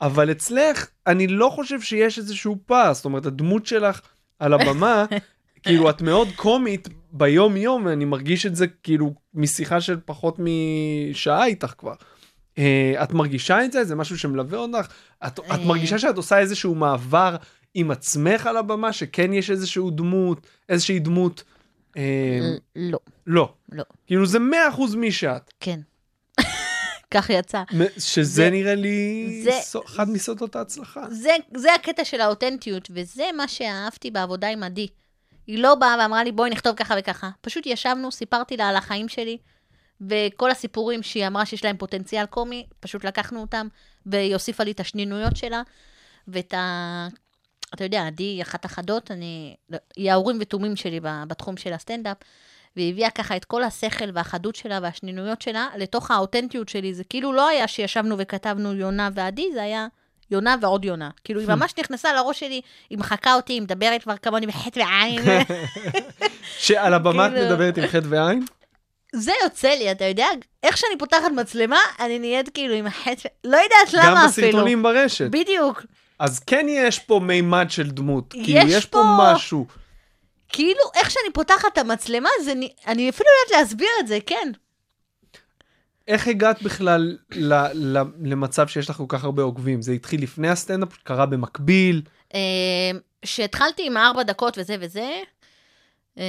אבל 0.00 0.30
אצלך, 0.30 0.86
אני 1.06 1.26
לא 1.26 1.50
חושב 1.54 1.80
שיש 1.80 2.18
איזשהו 2.18 2.58
פער, 2.66 2.94
זאת 2.94 3.04
אומרת, 3.04 3.26
הדמות 3.26 3.66
שלך 3.66 4.00
על 4.38 4.54
הבמה, 4.54 5.04
כאילו, 5.62 5.90
את 5.90 6.02
מאוד 6.02 6.28
קומית 6.36 6.88
ביום-יום, 7.12 7.86
ואני 7.86 8.04
מרגיש 8.04 8.46
את 8.46 8.56
זה 8.56 8.66
כאילו 8.82 9.14
משיחה 9.34 9.80
של 9.80 9.96
פחות 10.04 10.36
משעה 10.38 11.46
איתך 11.46 11.72
כבר. 11.78 11.94
אה, 12.58 13.02
את 13.02 13.12
מרגישה 13.12 13.64
את 13.64 13.72
זה? 13.72 13.84
זה 13.84 13.94
משהו 13.94 14.18
שמלווה 14.18 14.58
אותך? 14.58 14.88
את, 15.26 15.38
את 15.38 15.50
אה. 15.50 15.64
מרגישה 15.66 15.98
שאת 15.98 16.16
עושה 16.16 16.38
איזשהו 16.38 16.74
מעבר 16.74 17.36
עם 17.74 17.90
עצמך 17.90 18.46
על 18.46 18.56
הבמה, 18.56 18.92
שכן 18.92 19.32
יש 19.32 19.50
איזשהו 19.50 19.90
דמות, 19.90 20.46
איזושהי 20.68 20.98
דמות? 20.98 21.42
אה, 21.96 22.38
לא, 22.76 22.98
לא. 23.26 23.52
לא, 23.72 23.84
כאילו 24.06 24.26
זה 24.26 24.38
100% 24.38 24.96
מי 24.96 25.12
שאת. 25.12 25.52
כן. 25.60 25.80
כך 27.14 27.30
יצא. 27.30 27.62
שזה 27.98 28.22
זה- 28.24 28.50
נראה 28.50 28.74
לי 28.74 29.40
זה- 29.44 29.58
סו- 29.62 29.82
אחד 29.86 30.10
מסודות 30.10 30.56
ההצלחה. 30.56 31.00
זה, 31.10 31.30
זה 31.56 31.74
הקטע 31.74 32.04
של 32.04 32.20
האותנטיות, 32.20 32.88
וזה 32.94 33.24
מה 33.36 33.48
שאהבתי 33.48 34.10
בעבודה 34.10 34.48
עם 34.48 34.62
עדי. 34.62 34.86
היא 35.48 35.58
לא 35.58 35.74
באה 35.74 35.96
ואמרה 36.00 36.24
לי, 36.24 36.32
בואי 36.32 36.50
נכתוב 36.50 36.76
ככה 36.76 36.94
וככה. 36.98 37.30
פשוט 37.40 37.66
ישבנו, 37.66 38.12
סיפרתי 38.12 38.56
לה 38.56 38.68
על 38.68 38.76
החיים 38.76 39.08
שלי, 39.08 39.38
וכל 40.00 40.50
הסיפורים 40.50 41.02
שהיא 41.02 41.26
אמרה 41.26 41.46
שיש 41.46 41.64
להם 41.64 41.76
פוטנציאל 41.76 42.26
קומי, 42.26 42.66
פשוט 42.80 43.04
לקחנו 43.04 43.40
אותם, 43.40 43.68
והיא 44.06 44.34
הוסיפה 44.34 44.64
לי 44.64 44.70
את 44.70 44.80
השנינויות 44.80 45.36
שלה, 45.36 45.62
ואת 46.28 46.54
ה... 46.54 47.08
אתה 47.74 47.84
יודע, 47.84 48.06
עדי 48.06 48.22
היא 48.22 48.42
אחת 48.42 48.64
החדות, 48.64 49.10
אני... 49.10 49.56
היא 49.96 50.12
האורים 50.12 50.38
ותומים 50.40 50.76
שלי 50.76 51.00
בתחום 51.02 51.56
של 51.56 51.72
הסטנדאפ, 51.72 52.16
והיא 52.76 52.92
הביאה 52.92 53.10
ככה 53.10 53.36
את 53.36 53.44
כל 53.44 53.62
השכל 53.62 54.10
והחדות 54.14 54.54
שלה 54.54 54.78
והשנינויות 54.82 55.42
שלה 55.42 55.68
לתוך 55.76 56.10
האותנטיות 56.10 56.68
שלי. 56.68 56.94
זה 56.94 57.04
כאילו 57.04 57.32
לא 57.32 57.48
היה 57.48 57.68
שישבנו 57.68 58.16
וכתבנו 58.18 58.74
יונה 58.74 59.08
ועדי, 59.14 59.52
זה 59.52 59.62
היה 59.62 59.86
יונה 60.30 60.56
ועוד 60.60 60.84
יונה. 60.84 61.10
כאילו, 61.24 61.40
היא 61.40 61.48
ממש 61.48 61.74
נכנסה 61.78 62.12
לראש 62.12 62.40
שלי, 62.40 62.60
היא 62.90 62.98
מחקה 62.98 63.34
אותי, 63.34 63.52
היא 63.52 63.62
מדברת 63.62 64.02
כבר 64.02 64.16
כמוני 64.16 64.46
בחטא 64.46 64.80
ועין. 64.80 65.22
שעל 66.58 66.94
הבמה 66.94 67.26
את 67.26 67.32
כאילו- 67.32 67.46
מדברת 67.46 67.78
עם 67.78 67.86
חטא 67.86 68.06
ועין? 68.08 68.44
זה 69.12 69.32
יוצא 69.44 69.68
לי, 69.68 69.92
אתה 69.92 70.04
יודע, 70.04 70.26
איך 70.62 70.76
שאני 70.76 70.98
פותחת 70.98 71.30
מצלמה, 71.36 71.78
אני 72.00 72.18
נהיית 72.18 72.48
כאילו 72.48 72.74
עם 72.74 72.86
החטא, 72.86 73.28
לא 73.44 73.56
יודעת 73.56 73.92
למה 73.92 74.04
גם 74.04 74.16
אפילו. 74.16 74.48
בסרטונים 74.48 74.82
ברשת. 74.82 75.30
בדיוק. 75.30 75.82
אז 76.18 76.38
כן 76.38 76.66
יש 76.68 76.98
פה 76.98 77.20
מימד 77.22 77.66
של 77.70 77.90
דמות. 77.90 78.24
כאילו, 78.44 78.68
יש 78.68 78.86
פה 78.86 79.02
משהו. 79.18 79.66
כאילו, 80.48 80.80
איך 80.96 81.10
שאני 81.10 81.32
פותחת 81.32 81.72
את 81.72 81.78
המצלמה, 81.78 82.28
אני 82.86 83.10
אפילו 83.10 83.28
לא 83.28 83.46
יודעת 83.46 83.60
להסביר 83.60 83.88
את 84.00 84.06
זה, 84.06 84.18
כן. 84.26 84.52
איך 86.08 86.28
הגעת 86.28 86.62
בכלל 86.62 87.16
ל- 87.34 87.96
ל- 87.98 88.04
למצב 88.22 88.68
שיש 88.68 88.90
לך 88.90 88.96
כל 88.96 89.04
כך 89.08 89.24
הרבה 89.24 89.42
עוקבים? 89.42 89.82
זה 89.82 89.92
התחיל 89.92 90.22
לפני 90.22 90.48
הסטנדאפ? 90.48 90.96
קרה 91.02 91.26
במקביל? 91.26 92.02
כשהתחלתי 93.22 93.86
עם 93.86 93.96
ארבע 93.96 94.22
דקות 94.22 94.58
וזה 94.58 94.76
וזה, 94.80 95.10
אה, 96.18 96.24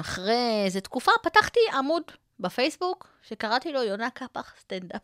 אחרי 0.00 0.62
איזה 0.64 0.80
תקופה 0.80 1.12
פתחתי 1.22 1.60
עמוד 1.78 2.02
בפייסבוק, 2.40 3.08
שקראתי 3.28 3.72
לו 3.72 3.82
יונה 3.82 4.10
קפח 4.10 4.54
סטנדאפ. 4.60 5.02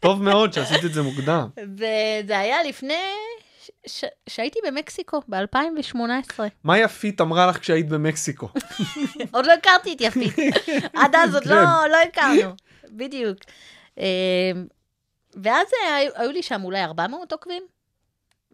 טוב 0.00 0.22
מאוד 0.22 0.52
שעשית 0.52 0.84
את 0.84 0.92
זה 0.94 1.02
מוקדם. 1.02 1.48
וזה 1.76 2.38
היה 2.38 2.62
לפני 2.68 2.94
שהייתי 4.28 4.58
במקסיקו, 4.66 5.20
ב-2018. 5.28 6.40
מה 6.64 6.78
יפית 6.78 7.20
אמרה 7.20 7.46
לך 7.46 7.58
כשהיית 7.58 7.88
במקסיקו? 7.88 8.48
עוד 9.34 9.46
לא 9.46 9.52
הכרתי 9.52 9.92
את 9.92 10.00
יפית. 10.00 10.34
עד 11.00 11.14
אז 11.14 11.34
עוד 11.34 11.44
לא, 11.44 11.54
כן. 11.54 11.90
לא 11.90 11.96
הכרנו, 11.96 12.54
בדיוק. 12.84 13.38
אה, 13.98 14.52
ואז 15.34 15.66
אה, 15.82 15.96
היו, 15.96 16.32
לי 16.32 16.42
שם 16.42 16.64
אולי 16.64 16.84
400 16.84 17.32
עוקבים, 17.32 17.62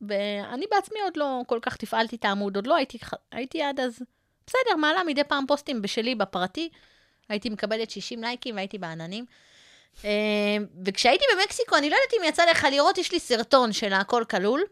ואני 0.02 0.66
בעצמי 0.70 1.00
עוד 1.04 1.16
לא 1.16 1.40
כל 1.46 1.58
כך 1.62 1.76
תפעלתי 1.76 2.16
את 2.16 2.24
העמוד, 2.24 2.56
עוד 2.56 2.66
לא 2.66 2.76
הייתי, 3.32 3.62
עד 3.62 3.80
אז, 3.80 4.02
בסדר, 4.46 4.76
מעלה 4.76 5.04
מדי 5.04 5.24
פעם 5.24 5.46
פוסטים 5.46 5.82
בשלי 5.82 6.14
בפרטי, 6.14 6.68
הייתי 7.28 7.50
מקבלת 7.50 7.90
60 7.90 8.22
לייקים 8.22 8.54
והייתי 8.54 8.78
בעננים. 8.78 9.24
אה, 10.04 10.56
וכשהייתי 10.84 11.24
במקסיקו, 11.34 11.76
אני 11.76 11.90
לא 11.90 11.96
יודעת 11.96 12.20
אם 12.20 12.28
יצא 12.28 12.50
לך 12.50 12.66
לראות, 12.70 12.98
יש 12.98 13.12
לי 13.12 13.20
סרטון 13.20 13.72
של 13.72 13.92
הכל 13.92 14.24
כלול, 14.30 14.64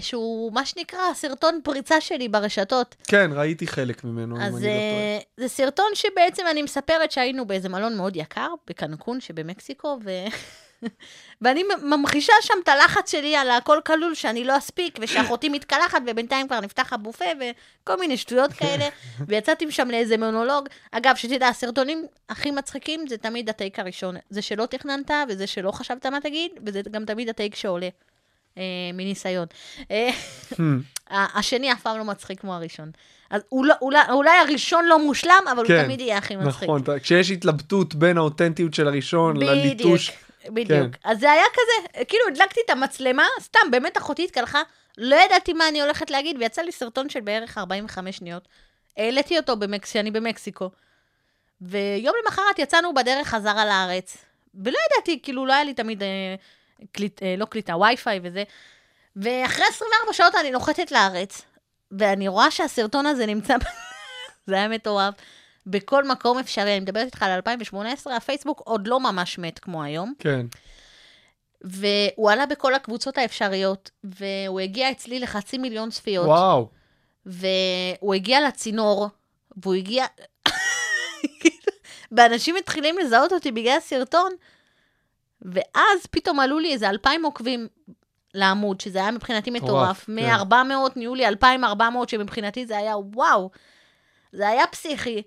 שהוא 0.00 0.52
מה 0.52 0.66
שנקרא 0.66 1.14
סרטון 1.14 1.60
פריצה 1.64 2.00
שלי 2.00 2.28
ברשתות. 2.28 2.96
כן, 3.08 3.30
ראיתי 3.34 3.66
חלק 3.66 4.04
ממנו, 4.04 4.36
אם 4.36 4.40
אני 4.40 4.52
לא 4.52 4.58
טועה. 4.58 4.70
אה, 4.70 5.18
זה 5.36 5.48
סרטון 5.48 5.86
שבעצם 5.94 6.42
אני 6.50 6.62
מספרת 6.62 7.12
שהיינו 7.12 7.46
באיזה 7.46 7.68
מלון 7.68 7.96
מאוד 7.96 8.16
יקר, 8.16 8.48
בקנקון 8.68 9.20
שבמקסיקו, 9.20 9.98
ו... 10.04 10.10
ואני 11.42 11.64
ממחישה 11.82 12.32
שם 12.40 12.54
את 12.62 12.68
הלחץ 12.68 13.10
שלי 13.10 13.36
על 13.36 13.50
הכל 13.50 13.78
כלול, 13.86 14.14
שאני 14.14 14.44
לא 14.44 14.58
אספיק, 14.58 14.98
ושאחותי 15.00 15.48
מתקלחת, 15.58 16.02
ובינתיים 16.06 16.46
כבר 16.48 16.60
נפתח 16.60 16.92
הבופה, 16.92 17.24
וכל 17.40 17.96
מיני 17.96 18.16
שטויות 18.16 18.52
כאלה, 18.52 18.88
ויצאתי 19.28 19.66
משם 19.66 19.90
לאיזה 19.90 20.16
מונולוג. 20.16 20.68
אגב, 20.92 21.16
שתדע, 21.16 21.48
הסרטונים 21.48 22.06
הכי 22.28 22.50
מצחיקים 22.50 23.06
זה 23.08 23.18
תמיד 23.18 23.48
הטייק 23.48 23.78
הראשון. 23.78 24.16
זה 24.30 24.42
שלא 24.42 24.66
תכננת, 24.66 25.10
וזה 25.28 25.46
שלא 25.46 25.70
חשבת 25.70 26.06
מה 26.06 26.20
תגיד, 26.20 26.50
וזה 26.66 26.80
גם 26.90 27.04
תמיד 27.04 27.28
הטייק 27.28 27.54
שעולה, 27.54 27.86
אה, 27.86 28.11
מניסיון. 28.94 29.46
אה, 29.90 30.10
Hmm. 30.52 31.14
השני 31.14 31.72
אף 31.72 31.82
פעם 31.82 31.98
לא 31.98 32.04
מצחיק 32.04 32.40
כמו 32.40 32.54
הראשון. 32.54 32.90
אז 33.30 33.42
אולי, 33.52 33.72
אולי, 33.82 33.98
אולי 34.10 34.38
הראשון 34.38 34.84
לא 34.84 34.98
מושלם, 34.98 35.44
אבל 35.52 35.66
כן, 35.68 35.74
הוא 35.74 35.82
תמיד 35.82 36.00
יהיה 36.00 36.18
הכי 36.18 36.36
מצחיק. 36.36 36.62
נכון, 36.62 36.82
כשיש 37.02 37.30
התלבטות 37.30 37.94
בין 37.94 38.18
האותנטיות 38.18 38.74
של 38.74 38.88
הראשון 38.88 39.36
בדיוק, 39.36 39.50
לליטוש. 39.50 40.12
בדיוק. 40.48 40.68
כן. 40.70 41.10
אז 41.10 41.20
זה 41.20 41.32
היה 41.32 41.44
כזה, 41.52 42.04
כאילו 42.04 42.24
הדלקתי 42.28 42.60
את 42.64 42.70
המצלמה, 42.70 43.26
סתם, 43.40 43.70
באמת 43.70 43.98
אחותי 43.98 44.24
התקלחה, 44.24 44.62
לא 44.98 45.16
ידעתי 45.16 45.52
מה 45.52 45.68
אני 45.68 45.82
הולכת 45.82 46.10
להגיד, 46.10 46.36
ויצא 46.40 46.62
לי 46.62 46.72
סרטון 46.72 47.08
של 47.08 47.20
בערך 47.20 47.58
45 47.58 48.16
שניות. 48.16 48.48
העליתי 48.96 49.38
אותו 49.38 49.56
במקס... 49.56 49.90
כשאני 49.90 50.10
במקסיקו. 50.10 50.70
ויום 51.60 52.14
למחרת 52.24 52.58
יצאנו 52.58 52.94
בדרך 52.94 53.28
חזרה 53.28 53.66
לארץ, 53.66 54.16
ולא 54.54 54.78
ידעתי, 54.90 55.20
כאילו 55.22 55.46
לא 55.46 55.52
היה 55.52 55.64
לי 55.64 55.74
תמיד 55.74 56.02
אה, 56.02 56.34
קליט, 56.92 57.22
אה, 57.22 57.34
לא 57.38 57.44
קליטה, 57.44 57.76
וי-פיי 57.76 58.20
וזה. 58.22 58.44
ואחרי 59.16 59.64
24 59.68 60.12
שעות 60.12 60.34
אני 60.34 60.50
נוחתת 60.50 60.92
לארץ, 60.92 61.42
ואני 61.90 62.28
רואה 62.28 62.50
שהסרטון 62.50 63.06
הזה 63.06 63.26
נמצא, 63.26 63.56
זה 64.46 64.54
היה 64.54 64.68
מטורף, 64.68 65.14
בכל 65.66 66.04
מקום 66.04 66.38
אפשרי. 66.38 66.72
אני 66.72 66.80
מדברת 66.80 67.06
איתך 67.06 67.22
על 67.22 67.30
2018, 67.30 68.16
הפייסבוק 68.16 68.60
עוד 68.64 68.86
לא 68.86 69.00
ממש 69.00 69.38
מת 69.38 69.58
כמו 69.58 69.82
היום, 69.82 70.14
כן. 70.18 70.46
והוא 71.60 72.30
עלה 72.30 72.46
בכל 72.46 72.74
הקבוצות 72.74 73.18
האפשריות, 73.18 73.90
והוא 74.04 74.60
הגיע 74.60 74.90
אצלי 74.90 75.20
לחצי 75.20 75.58
מיליון 75.58 75.90
צפיות. 75.90 76.26
וואו. 76.26 76.68
והוא 77.26 78.14
הגיע 78.14 78.48
לצינור, 78.48 79.08
והוא 79.56 79.74
הגיע... 79.74 80.06
ואנשים 82.12 82.54
מתחילים 82.54 82.98
לזהות 82.98 83.32
אותי 83.32 83.52
בגלל 83.52 83.76
הסרטון, 83.76 84.32
ואז 85.42 86.06
פתאום 86.10 86.40
עלו 86.40 86.58
לי 86.58 86.72
איזה 86.72 86.90
אלפיים 86.90 87.24
עוקבים 87.24 87.68
לעמוד, 88.34 88.80
שזה 88.80 88.98
היה 88.98 89.10
מבחינתי 89.10 89.50
מטורף, 89.50 89.68
מטורף. 89.68 90.04
כן. 90.04 90.12
מ-400 90.12 90.92
נהיו 90.96 91.14
לי 91.14 91.28
2,400, 91.28 92.08
שמבחינתי 92.08 92.66
זה 92.66 92.78
היה 92.78 92.96
וואו. 92.96 93.50
זה 94.32 94.48
היה 94.48 94.66
פסיכי. 94.66 95.22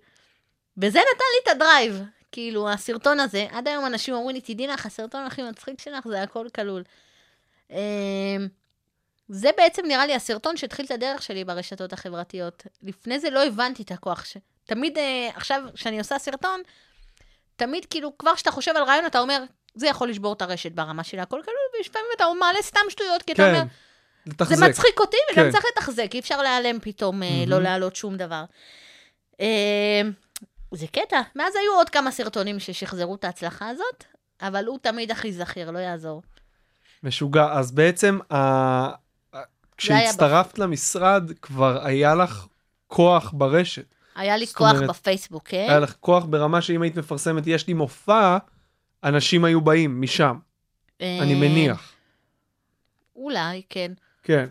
וזה 0.78 1.00
נתן 1.00 1.26
לי 1.34 1.44
את 1.44 1.48
הדרייב. 1.56 2.02
כאילו, 2.32 2.70
הסרטון 2.70 3.20
הזה, 3.20 3.48
עד 3.52 3.68
היום 3.68 3.86
אנשים 3.86 4.14
אומרים 4.14 4.36
לי, 4.36 4.42
תדעי 4.42 4.68
לך, 4.68 4.86
הסרטון 4.86 5.26
הכי 5.26 5.44
מצחיק 5.44 5.82
שלך 5.82 6.08
זה 6.08 6.22
הכל 6.22 6.48
כלול. 6.56 6.84
אמ, 7.72 7.78
זה 9.30 9.50
בעצם 9.58 9.86
נראה 9.86 10.06
לי 10.06 10.16
הסרטון 10.16 10.58
שהתחיל 10.58 10.86
את 10.86 10.92
הדרך 10.92 11.22
שלי 11.22 11.44
ברשתות 11.44 11.94
החברתיות. 11.94 12.64
לפני 12.84 13.20
זה 13.20 13.30
לא 13.30 13.46
הבנתי 13.46 13.84
את 13.84 13.92
הכוח 13.92 14.26
ש... 14.26 14.38
תמיד, 14.66 14.98
אה, 14.98 15.30
עכשיו, 15.36 15.62
כשאני 15.74 16.00
עושה 16.00 16.20
סרטון, 16.20 16.62
תמיד 17.56 17.86
כאילו, 17.86 18.18
כבר 18.18 18.36
כשאתה 18.36 18.52
חושב 18.52 18.72
על 18.76 18.84
רעיון, 18.84 19.06
אתה 19.06 19.20
אומר, 19.20 19.44
זה 19.76 19.88
יכול 19.88 20.10
לשבור 20.10 20.34
את 20.34 20.42
הרשת 20.42 20.72
ברמה 20.72 21.04
של 21.04 21.20
הכל 21.20 21.40
כלול, 21.46 21.58
ולפעמים 21.78 22.08
אתה 22.16 22.26
מעלה 22.40 22.62
סתם 22.62 22.80
שטויות, 22.90 23.22
כי 23.22 23.34
אתה 23.34 23.48
אומר, 23.48 23.60
כן, 23.60 23.68
לתחזק. 24.26 24.56
זה 24.56 24.68
מצחיק 24.68 25.00
אותי, 25.00 25.18
וגם 25.34 25.46
כן. 25.46 25.52
צריך 25.52 25.66
לתחזק, 25.72 26.10
אי 26.14 26.20
אפשר 26.20 26.42
להיעלם 26.42 26.80
פתאום, 26.82 27.24
אה, 27.24 27.44
לא 27.48 27.62
להעלות 27.62 27.96
שום 27.96 28.18
דבר. 28.18 28.44
אה, 29.42 30.02
זה 30.72 30.88
קטע. 30.88 31.22
מאז 31.36 31.56
היו 31.56 31.74
עוד 31.76 31.90
כמה 31.90 32.12
סרטונים 32.12 32.60
ששחזרו 32.60 33.16
את 33.16 33.24
ההצלחה 33.24 33.70
הזאת, 33.70 34.04
אבל 34.42 34.66
הוא 34.66 34.80
תמיד 34.82 35.12
הכי 35.12 35.34
זכיר, 35.34 35.72
לא 35.72 35.80
יעזור. 35.80 36.22
משוגע. 37.04 37.48
אז 37.52 37.72
בעצם, 37.72 38.20
ה... 38.34 39.06
כשהצטרפת 39.78 40.60
למשרד, 40.60 41.32
כבר 41.42 41.86
היה 41.86 42.16
לך 42.16 42.48
כוח 42.88 43.34
ברשת. 43.34 43.86
היה 44.16 44.38
לי 44.38 44.48
כוח 44.48 44.72
אומרת, 44.72 44.90
בפייסבוק, 44.90 45.44
כן? 45.46 45.66
היה 45.70 45.80
לך 45.80 45.96
כוח 46.00 46.26
ברמה 46.26 46.62
שאם 46.62 46.82
היית 46.82 46.98
מפרסמת, 46.98 47.48
יש 47.48 47.68
לי 47.68 47.74
מופע, 47.74 48.38
אנשים 49.06 49.46
היו 49.46 49.62
באים 49.62 50.02
משם, 50.02 50.38
אני 51.02 51.34
אה, 51.34 51.40
מניח. 51.40 51.94
אולי, 53.16 53.62
כן. 53.70 53.92
כן. 54.24 54.46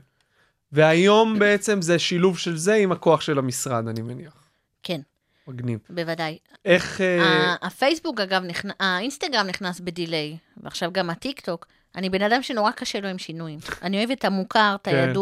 והיום 0.73 1.38
בעצם 1.38 1.83
זה 1.83 1.99
שילוב 1.99 2.38
של 2.38 2.57
זה 2.57 2.75
עם 2.75 2.93
הכוח 2.93 3.21
של 3.21 3.38
המשרד, 3.38 3.88
אני 3.88 4.03
מניח. 4.03 4.45
כן, 4.83 5.01
מגניב. 5.49 5.79
בוודאי. 5.90 6.38
איך... 6.64 7.01
אה, 7.01 7.55
הפייסבוק, 7.62 8.21
אגב. 8.21 8.43
האינסטגרם 8.81 9.47
נכנס 9.47 9.81
בדיליי, 9.81 10.37
ועכשיו 10.62 10.93
גם 10.93 11.11
הטיקטוק. 11.11 11.67
אני 11.97 12.11
בן 12.11 12.23
אדם 12.23 12.43
שנורא 12.43 12.71
קשה 12.71 13.01
לו 13.01 13.09
עם 13.09 13.19
שינויים. 13.19 13.59
אני 13.83 13.99
אוהבת 13.99 14.19
את 14.19 14.25
המוכר, 14.25 14.77
את 14.83 14.88
כן. 14.88 15.12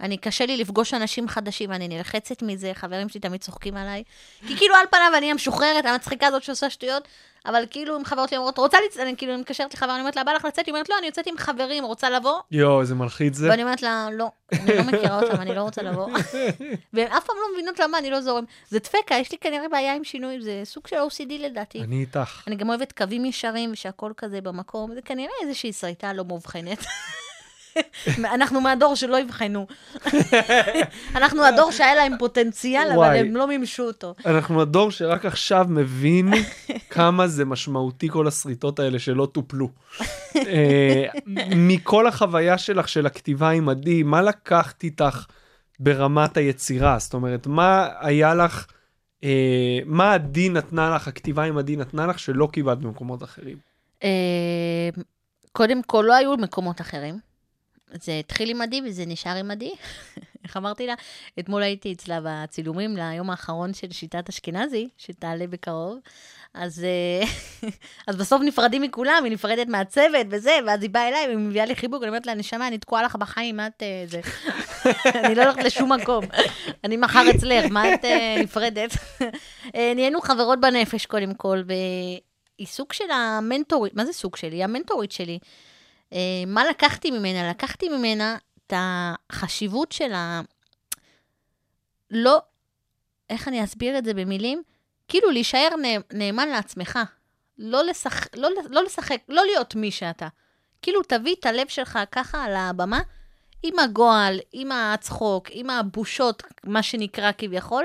אני, 0.00 0.16
קשה 0.16 0.46
לי 0.46 0.56
לפגוש 0.56 0.94
אנשים 0.94 1.28
חדשים, 1.28 1.72
אני 1.72 1.88
נלחצת 1.88 2.42
מזה, 2.42 2.72
חברים 2.74 3.08
שלי 3.08 3.20
תמיד 3.20 3.40
צוחקים 3.40 3.76
עליי. 3.76 4.02
כי 4.46 4.56
כאילו 4.56 4.74
על 4.74 4.86
פניו 4.90 5.12
אני 5.18 5.30
המשוחררת, 5.30 5.84
המצחיקה 5.86 6.26
הזאת 6.26 6.42
שעושה 6.42 6.70
שטויות, 6.70 7.08
אבל 7.46 7.64
כאילו 7.70 7.96
אם 7.96 8.04
חברות 8.04 8.28
שלי 8.28 8.38
אומרות, 8.38 8.58
רוצה 8.58 8.78
לצאת, 8.86 9.00
אני 9.02 9.16
כאילו 9.16 9.38
מתקשרת 9.38 9.74
לחבר, 9.74 9.90
אני 9.90 10.00
אומרת 10.00 10.16
לה, 10.16 10.24
בא 10.24 10.32
לך 10.32 10.44
לצאת? 10.44 10.66
היא 10.66 10.72
אומרת, 10.72 10.88
לא, 10.88 10.94
אני 10.98 11.06
יוצאת 11.06 11.26
עם 11.26 11.38
חברים, 11.38 11.84
רוצה 11.84 12.10
לבוא? 12.10 12.40
יואו, 12.50 12.80
איזה 12.80 12.94
מלחיץ 12.94 13.36
זה. 13.36 13.50
ואני 13.50 13.62
אומרת 13.62 13.82
לה, 13.82 14.08
לא, 14.12 14.28
אני 14.52 14.76
לא 14.76 14.82
מכירה 14.82 15.20
אותם, 15.20 15.40
אני 15.40 15.54
לא 15.54 15.62
רוצה 15.62 15.82
לבוא. 15.82 16.08
והן 16.92 17.12
אף 17.12 17.24
פעם 17.24 17.36
לא 17.36 17.54
מבינות 17.54 17.80
למה 17.80 17.98
אני 17.98 18.10
לא 18.10 18.20
זורם. 18.20 18.44
זה 18.68 18.78
דפקה, 18.78 19.14
יש 19.14 19.32
לי 19.32 19.38
כנראה 19.38 19.68
בעיה 19.68 19.94
עם 19.94 20.04
שינוי, 20.04 20.40
זה 20.40 20.60
סוג 20.64 20.86
של 20.86 20.96
OCD 20.96 21.32
לדעתי. 21.38 21.80
אני 21.82 22.00
איתך. 22.00 22.42
אני 22.46 22.56
גם 22.56 22.68
אוהבת 22.68 22.92
קווים 22.92 23.24
ישרים 23.24 23.72
ושהכול 23.72 24.12
כזה 24.16 24.40
במקום, 24.40 24.94
זה 24.94 25.02
כנראה 25.02 25.34
איזושהי 25.42 25.72
סריטה 25.72 26.12
לא 26.12 26.24
מאובחנת. 26.24 26.78
אנחנו 28.34 28.60
מהדור 28.60 28.96
שלא 28.96 29.22
אבחנו. 29.22 29.66
אנחנו 31.16 31.44
הדור 31.44 31.70
שהיה 31.72 31.94
להם 31.94 32.12
פוטנציאל, 32.18 32.92
אבל. 32.94 33.16
הם 33.16 33.36
לא 33.36 33.46
מימשו 33.46 33.82
אותו. 33.82 34.14
אנחנו 34.26 34.62
הדור 34.62 34.90
שרק 34.90 35.24
עכשיו 35.24 35.66
מבין 35.68 36.30
כמה 36.90 37.26
זה 37.26 37.44
משמעותי 37.44 38.08
כל 38.08 38.28
השריטות 38.28 38.78
האלה 38.78 38.98
שלא 38.98 39.28
טופלו. 39.32 39.68
אה, 40.36 41.04
מכל 41.56 42.06
החוויה 42.06 42.58
שלך 42.58 42.88
של 42.88 43.06
הכתיבה 43.06 43.50
עם 43.50 43.68
עדי, 43.68 44.02
מה 44.02 44.22
לקחת 44.22 44.84
איתך 44.84 45.26
ברמת 45.80 46.36
היצירה? 46.36 46.98
זאת 46.98 47.14
אומרת, 47.14 47.46
מה 47.46 47.88
היה 48.00 48.34
לך, 48.34 48.66
אה, 49.24 49.78
מה 49.86 50.14
עדי 50.14 50.48
נתנה 50.48 50.94
לך, 50.94 51.08
הכתיבה 51.08 51.42
עם 51.42 51.58
עדי 51.58 51.76
נתנה 51.76 52.06
לך 52.06 52.18
שלא 52.18 52.48
קיבלת 52.52 52.78
במקומות 52.78 53.22
אחרים? 53.22 53.56
אה, 54.04 54.88
קודם 55.52 55.82
כל, 55.82 56.04
לא 56.08 56.14
היו 56.14 56.36
מקומות 56.36 56.80
אחרים. 56.80 57.33
זה 58.02 58.12
התחיל 58.18 58.50
עם 58.50 58.62
עדי 58.62 58.80
וזה 58.86 59.06
נשאר 59.06 59.36
עם 59.36 59.50
עדי. 59.50 59.72
איך 60.44 60.56
אמרתי 60.56 60.86
לה? 60.86 60.94
אתמול 61.38 61.62
הייתי 61.62 61.92
אצלה 61.92 62.20
בצילומים 62.24 62.96
ליום 62.96 63.30
האחרון 63.30 63.74
של 63.74 63.92
שיטת 63.92 64.28
אשכנזי, 64.28 64.88
שתעלה 64.98 65.46
בקרוב. 65.46 65.98
אז, 66.54 66.84
אה, 66.84 67.26
אז 68.08 68.16
בסוף 68.16 68.42
נפרדים 68.42 68.82
מכולם, 68.82 69.20
היא 69.24 69.32
נפרדת 69.32 69.66
מהצוות 69.66 70.26
וזה, 70.30 70.58
ואז 70.66 70.82
היא 70.82 70.90
באה 70.90 71.08
אליי 71.08 71.26
והיא 71.26 71.38
מביאה 71.38 71.66
לי 71.66 71.76
חיבוק, 71.76 72.02
אני 72.02 72.08
אומרת 72.08 72.26
לה, 72.26 72.34
נשמה, 72.34 72.68
אני 72.68 72.78
תקועה 72.78 73.02
לך 73.02 73.16
בחיים, 73.16 73.56
מה 73.56 73.66
את... 73.66 73.82
אה, 73.82 74.04
זה... 74.06 74.20
אני 75.24 75.34
לא 75.34 75.42
הולכת 75.42 75.64
לשום 75.64 75.92
מקום. 75.92 76.24
אני 76.84 76.96
מחר 76.96 77.24
אצלך, 77.36 77.64
מה 77.70 77.94
את 77.94 78.04
אה, 78.04 78.36
נפרדת? 78.38 78.90
נהיינו 79.74 80.20
חברות 80.20 80.60
בנפש, 80.60 81.06
קודם 81.06 81.34
כל, 81.34 81.62
והיא 81.66 82.66
סוג 82.66 82.92
של 82.92 83.10
המנטורית, 83.10 83.94
מה 83.94 84.04
זה 84.04 84.12
סוג 84.12 84.36
שלי? 84.36 84.56
היא 84.56 84.64
המנטורית 84.64 85.12
שלי. 85.12 85.38
אה, 86.14 86.20
מה 86.46 86.64
לקחתי 86.64 87.10
ממנה? 87.10 87.50
לקחתי 87.50 87.88
ממנה 87.88 88.36
את 88.56 88.72
החשיבות 88.76 89.92
של 89.92 90.12
ה... 90.12 90.40
לא, 92.10 92.38
איך 93.30 93.48
אני 93.48 93.64
אסביר 93.64 93.98
את 93.98 94.04
זה 94.04 94.14
במילים? 94.14 94.62
כאילו 95.08 95.30
להישאר 95.30 95.68
נא- 95.82 96.16
נאמן 96.18 96.48
לעצמך. 96.48 96.98
לא, 97.58 97.84
לשח... 97.84 98.26
לא, 98.36 98.48
לא 98.70 98.82
לשחק, 98.84 99.16
לא 99.28 99.44
להיות 99.44 99.74
מי 99.74 99.90
שאתה. 99.90 100.28
כאילו 100.82 101.02
תביא 101.02 101.34
את 101.40 101.46
הלב 101.46 101.68
שלך 101.68 101.98
ככה 102.12 102.44
על 102.44 102.54
הבמה, 102.56 103.00
עם 103.62 103.78
הגועל, 103.78 104.40
עם 104.52 104.72
הצחוק, 104.72 105.48
עם 105.50 105.70
הבושות, 105.70 106.42
מה 106.64 106.82
שנקרא 106.82 107.30
כביכול, 107.38 107.84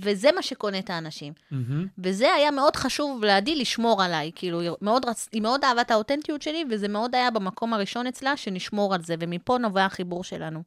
וזה 0.00 0.28
מה 0.34 0.42
שקונה 0.42 0.78
את 0.78 0.90
האנשים. 0.90 1.32
מהמם. 1.50 1.86
וזה 1.98 2.34
היה 2.34 2.50
מאוד 2.50 2.76
חשוב 2.76 3.24
לעדי 3.24 3.56
לשמור 3.56 4.02
עליי, 4.02 4.30
כאילו, 4.34 4.60
היא 4.60 4.70
מאוד, 4.80 5.04
רצ... 5.04 5.28
היא 5.32 5.42
מאוד 5.42 5.64
אהבה 5.64 5.80
את 5.80 5.90
האותנטיות 5.90 6.42
שלי, 6.42 6.64
וזה 6.70 6.88
מאוד 6.88 7.14
היה 7.14 7.30
במקום 7.30 7.74
הראשון 7.74 8.06
אצלה, 8.06 8.36
שנשמור 8.36 8.94
על 8.94 9.02
זה, 9.02 9.14
ומפה 9.20 9.58
נובע 9.58 9.84
החיבור 9.84 10.24
שלנו. 10.24 10.62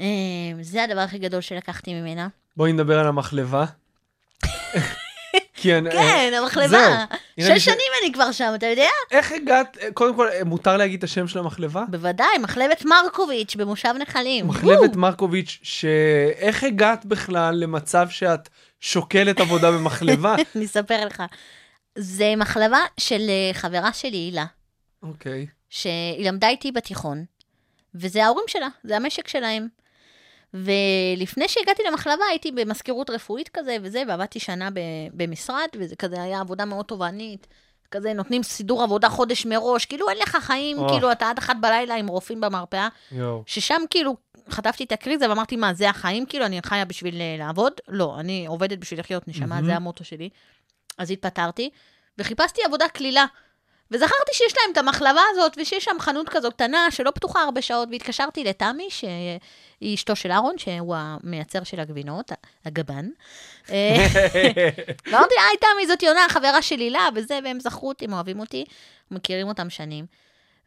אה, 0.00 0.04
זה 0.60 0.84
הדבר 0.84 1.00
הכי 1.00 1.18
גדול 1.18 1.40
שלקחתי 1.40 1.94
ממנה. 1.94 2.28
בואי 2.56 2.72
נדבר 2.72 2.98
על 2.98 3.06
המחלבה. 3.06 3.64
כי 5.66 5.78
אני- 5.78 5.90
כן, 5.90 6.28
זהו. 6.30 6.42
המחלבה. 6.42 7.04
שש 7.40 7.64
שנים 7.64 7.78
אני 8.02 8.12
כבר 8.12 8.32
שם, 8.32 8.52
אתה 8.54 8.66
יודע? 8.66 8.88
איך 9.10 9.32
הגעת, 9.32 9.76
קודם 9.94 10.16
כל, 10.16 10.28
מותר 10.44 10.76
להגיד 10.76 10.98
את 10.98 11.04
השם 11.04 11.28
של 11.28 11.38
המחלבה? 11.38 11.84
בוודאי, 11.88 12.38
מחלבת 12.40 12.84
מרקוביץ' 12.84 13.56
במושב 13.56 13.94
נחלים. 14.00 14.48
מחלבת. 14.48 14.96
מרקוביץ', 14.96 15.58
שאיך 15.62 16.64
הגעת 16.64 17.04
בכלל 17.04 17.54
למצב 17.54 18.08
שאת 18.10 18.48
שוקלת 18.80 19.40
עבודה 19.40 19.70
במחלבה? 19.70 20.34
אני 20.56 20.64
אספר 20.64 21.04
לך. 21.06 21.22
זה 21.98 22.34
מחלבה 22.36 22.80
של 23.00 23.20
אה, 23.28 23.54
חברה 23.54 23.92
שלי, 23.92 24.16
הילה, 24.16 24.44
אוקיי. 25.02 25.46
שהיא 25.70 26.28
למדה 26.30 26.48
איתי 26.48 26.72
בתיכון, 26.72 27.24
וזה 27.94 28.24
ההורים 28.24 28.44
שלה, 28.48 28.68
זה 28.84 28.96
המשק 28.96 29.28
שלהם. 29.28 29.68
ולפני 30.64 31.48
שהגעתי 31.48 31.82
למחלבה 31.90 32.24
הייתי 32.30 32.52
במזכירות 32.52 33.10
רפואית 33.10 33.48
כזה 33.48 33.76
וזה, 33.82 34.02
ועבדתי 34.08 34.40
שנה 34.40 34.68
במשרד, 35.12 35.68
וזה 35.78 35.96
כזה 35.96 36.22
היה 36.22 36.40
עבודה 36.40 36.64
מאוד 36.64 36.84
תובענית. 36.84 37.46
כזה 37.90 38.12
נותנים 38.12 38.42
סידור 38.42 38.82
עבודה 38.82 39.08
חודש 39.08 39.46
מראש, 39.46 39.84
כאילו 39.84 40.08
אין 40.08 40.18
לך 40.18 40.36
חיים, 40.40 40.78
או. 40.78 40.88
כאילו 40.88 41.12
אתה 41.12 41.30
עד 41.30 41.38
אחת 41.38 41.56
בלילה 41.60 41.94
עם 41.94 42.06
רופאים 42.06 42.40
במרפאה, 42.40 42.88
יואו. 43.12 43.42
ששם 43.46 43.82
כאילו 43.90 44.16
חטפתי 44.50 44.84
את 44.84 44.92
הקריזה 44.92 45.28
ואמרתי, 45.28 45.56
מה, 45.56 45.74
זה 45.74 45.90
החיים? 45.90 46.26
כאילו, 46.26 46.46
אני 46.46 46.60
חיה 46.62 46.84
בשביל 46.84 47.20
אה, 47.20 47.36
לעבוד? 47.38 47.72
לא, 47.88 48.16
אני 48.20 48.46
עובדת 48.46 48.78
בשביל 48.78 49.00
לחיות 49.00 49.28
נשמה, 49.28 49.46
מהמם. 49.46 49.66
זה 49.66 49.76
המוטו 49.76 50.04
שלי. 50.04 50.28
אז 50.98 51.10
התפטרתי, 51.10 51.70
וחיפשתי 52.18 52.60
עבודה 52.66 52.88
קלילה. 52.88 53.26
וזכרתי 53.90 54.32
שיש 54.32 54.54
להם 54.56 54.72
את 54.72 54.78
המחלבה 54.78 55.20
הזאת, 55.30 55.52
ושיש 55.60 55.84
שם 55.84 55.96
חנות 56.00 56.28
כזו 56.28 56.50
קטנה, 56.50 56.90
שלא 56.90 57.10
פתוחה 57.10 57.42
הרבה 57.42 57.62
שעות, 57.62 57.88
והתקשרתי 57.92 58.44
לתמי, 58.44 58.88
שהיא 58.90 59.94
אשתו 59.94 60.16
של 60.16 60.30
אהרון, 60.30 60.58
שהוא 60.58 60.96
המייצר 60.98 61.64
של 61.64 61.80
הגבינות, 61.80 62.32
הגבן. 62.64 63.08
ואמרתי 63.68 65.34
לה, 65.34 65.42
היי 65.48 65.56
תמי, 65.60 65.86
זאת 65.86 66.02
יונה, 66.02 66.26
חברה 66.28 66.62
של 66.62 66.78
הילה, 66.78 67.08
וזה, 67.14 67.38
והם 67.44 67.60
זכרו 67.60 67.88
אותי, 67.88 68.04
הם 68.04 68.12
אוהבים 68.12 68.40
אותי, 68.40 68.64
מכירים 69.10 69.48
אותם 69.48 69.70
שנים. 69.70 70.06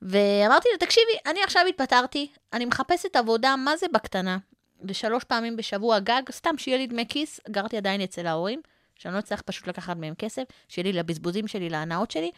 ואמרתי 0.01 0.69
לה, 0.71 0.77
תקשיבי, 0.77 1.11
אני 1.25 1.43
עכשיו 1.43 1.65
התפטרתי, 1.69 2.27
אני 2.53 2.65
מחפשת 2.65 3.15
עבודה, 3.15 3.55
מה 3.55 3.77
זה 3.77 3.85
בקטנה? 3.93 4.37
ושלוש 4.83 5.23
פעמים 5.23 5.55
בשבוע 5.55 5.99
גג, 5.99 6.21
סתם 6.31 6.57
שיהיה 6.57 6.77
לי 6.77 6.87
דמי 6.87 7.05
כיס, 7.09 7.39
גרתי 7.49 7.77
עדיין 7.77 8.01
אצל 8.01 8.27
ההורים, 8.27 8.61
שאני 8.95 9.13
לא 9.13 9.19
אצטרך 9.19 9.41
פשוט 9.41 9.67
לקחת 9.67 9.97
מהם 9.97 10.13
כסף, 10.17 10.43
שיהיה 10.67 10.83
לי 10.83 10.93
לבזבוזים 10.93 11.47
שלי, 11.47 11.69
להנאות 11.69 12.11
שלי. 12.11 12.31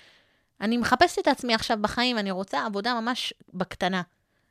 אני 0.62 0.78
מחפשת 0.78 1.20
את 1.20 1.28
עצמי 1.28 1.54
עכשיו 1.54 1.78
בחיים, 1.82 2.18
אני 2.18 2.32
רוצה 2.32 2.66
עבודה 2.66 2.94
ממש 2.94 3.34
בקטנה. 3.54 4.02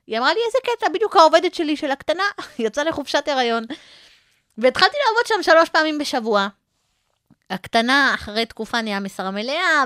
היא 0.06 0.18
אמרה 0.18 0.34
לי, 0.34 0.40
איזה 0.46 0.58
קטע, 0.62 0.88
בדיוק 0.94 1.16
העובדת 1.16 1.54
שלי 1.54 1.76
של 1.76 1.90
הקטנה, 1.90 2.22
יצאה 2.58 2.84
לחופשת 2.84 3.28
הריון. 3.28 3.64
והתחלתי 4.58 4.96
לעבוד 5.06 5.26
שם 5.26 5.52
שלוש 5.52 5.68
פעמים 5.68 5.98
בשבוע. 5.98 6.48
הקטנה, 7.50 8.14
אחרי 8.14 8.46
תקופה 8.46 8.82
נהיה 8.82 9.00
משרה 9.00 9.30
מלאה, 9.30 9.84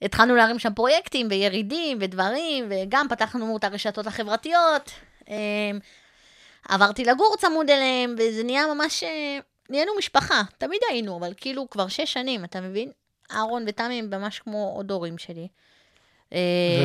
והתחלנו 0.00 0.34
להרים 0.34 0.58
שם 0.58 0.74
פרויקטים 0.74 1.26
וירידים 1.30 1.98
ודברים, 2.00 2.68
וגם 2.70 3.06
פתחנו 3.08 3.56
את 3.56 3.64
הרשתות 3.64 4.06
החברתיות. 4.06 4.90
אמ, 5.28 5.78
עברתי 6.68 7.04
לגור 7.04 7.36
צמוד 7.38 7.70
אליהם, 7.70 8.14
וזה 8.18 8.44
נהיה 8.44 8.74
ממש... 8.74 9.02
אה, 9.02 9.38
נהיינו 9.70 9.92
משפחה, 9.98 10.42
תמיד 10.58 10.80
היינו, 10.90 11.18
אבל 11.18 11.32
כאילו 11.36 11.70
כבר 11.70 11.88
שש 11.88 12.12
שנים, 12.12 12.44
אתה 12.44 12.60
מבין? 12.60 12.90
אהרון 13.30 13.64
ותמי 13.68 13.98
הם 13.98 14.10
ממש 14.10 14.38
כמו 14.38 14.72
עוד 14.76 14.90
הורים 14.90 15.18
שלי. 15.18 15.48
אה, 16.32 16.38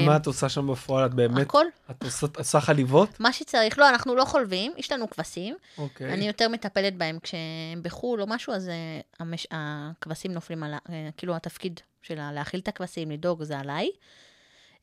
ומה 0.04 0.16
את 0.16 0.26
עושה 0.26 0.50
שם 0.50 0.68
בפועל? 0.68 1.06
את 1.06 1.14
באמת, 1.14 1.42
הכל, 1.48 1.66
את 1.92 2.04
עושה- 2.04 2.28
עושה 2.38 2.60
חליבות? 2.62 3.20
מה 3.20 3.34
שצריך. 3.34 3.80
לא, 3.80 3.90
אנחנו 3.90 4.16
לא 4.16 4.26
חולבים, 4.26 4.74
יש 4.78 4.92
לנו 4.92 5.10
כבשים. 5.10 5.56
אוקיי. 5.78 6.14
אני 6.14 6.28
יותר 6.28 6.50
מטפלת 6.50 6.96
בהם 6.98 7.20
כשהם 7.24 7.40
בחו"ל 7.82 8.22
או 8.22 8.28
משהו, 8.28 8.54
אז 8.54 8.70
אה, 8.70 8.74
המש... 9.20 9.48
הכבשים 9.52 10.32
נופלים 10.34 10.64
על, 10.64 10.74
ה- 10.74 10.78
אה, 10.90 11.10
כאילו 11.18 11.36
התפקיד 11.36 11.80
של 12.02 12.32
להאכיל 12.32 12.60
את 12.60 12.68
הכבשים, 12.68 13.12
לדאוג, 13.12 13.44
זה 13.44 13.60
עליי. 13.60 13.90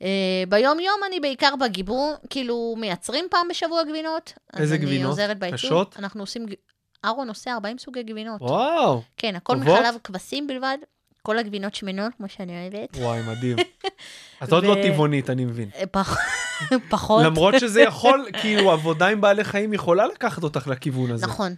אה, 0.02 0.08
ביום-יום 0.48 1.00
אני 1.06 1.20
בעיקר 1.20 1.54
בגיבור, 1.60 2.14
כאילו 2.30 2.74
מייצרים 2.78 3.26
פעם 3.30 3.48
בשבוע 3.48 3.82
גבינות. 3.84 4.32
איזה 4.52 4.62
אז 4.74 4.80
אני 4.80 4.86
גבינות? 4.86 5.10
עוזרת 5.10 5.38
בייצור. 5.38 5.56
קשות? 5.58 5.96
אנחנו 5.98 6.22
עושים, 6.22 6.46
אהרון 7.04 7.28
עושה 7.28 7.52
40 7.54 7.78
סוגי 7.78 8.02
גבינות. 8.02 8.40
וואו, 8.42 9.02
כן, 9.16 9.36
הכל? 9.36 9.56
מחלב 9.56 9.94
כבשים 10.04 10.46
בלבד, 10.46 10.78
כל 11.26 11.38
הגבינות 11.38 11.74
שמנות, 11.74 12.12
כמו 12.16 12.28
שאני 12.28 12.52
אוהבת. 12.62 12.96
וואי, 12.96 13.20
מדהים. 13.28 13.56
את 14.44 14.52
עוד 14.52 14.64
לא 14.64 14.76
טבעונית, 14.82 15.30
אני 15.30 15.44
מבין. 15.44 15.70
פח... 15.90 16.16
פחות. 16.90 17.24
למרות 17.24 17.54
שזה 17.60 17.82
יכול, 17.88 18.26
כאילו, 18.40 18.70
עבודה 18.70 19.06
עם 19.06 19.20
בעלי 19.20 19.44
חיים 19.44 19.72
יכולה 19.72 20.06
לקחת 20.06 20.42
אותך 20.42 20.66
לכיוון 20.66 21.10
הזה. 21.10 21.26
נכון. 21.26 21.54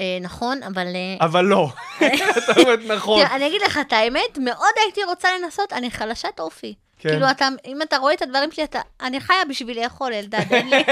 אה, 0.00 0.18
נכון, 0.20 0.62
אבל... 0.62 0.86
אה, 0.86 1.26
אבל 1.26 1.44
לא. 1.44 1.68
את 1.98 2.58
אומרת 2.58 2.78
נכון. 2.86 3.26
אני 3.26 3.46
אגיד 3.46 3.62
לך 3.62 3.78
את 3.86 3.92
האמת, 3.92 4.38
מאוד 4.38 4.74
הייתי 4.84 5.04
רוצה 5.04 5.28
לנסות, 5.38 5.72
אני 5.72 5.90
חלשת 5.90 6.40
אופי. 6.40 6.74
כן. 6.98 7.08
כאילו, 7.08 7.30
אתה, 7.30 7.48
אם 7.66 7.82
אתה 7.82 7.96
רואה 7.96 8.14
את 8.14 8.22
הדברים 8.22 8.52
שלי, 8.52 8.64
אתה, 8.64 8.80
אני 9.00 9.20
חיה 9.20 9.44
בשביל 9.48 9.82
לאכול, 9.82 10.12
אלדד, 10.12 10.44
אין 10.50 10.70
לי... 10.70 10.84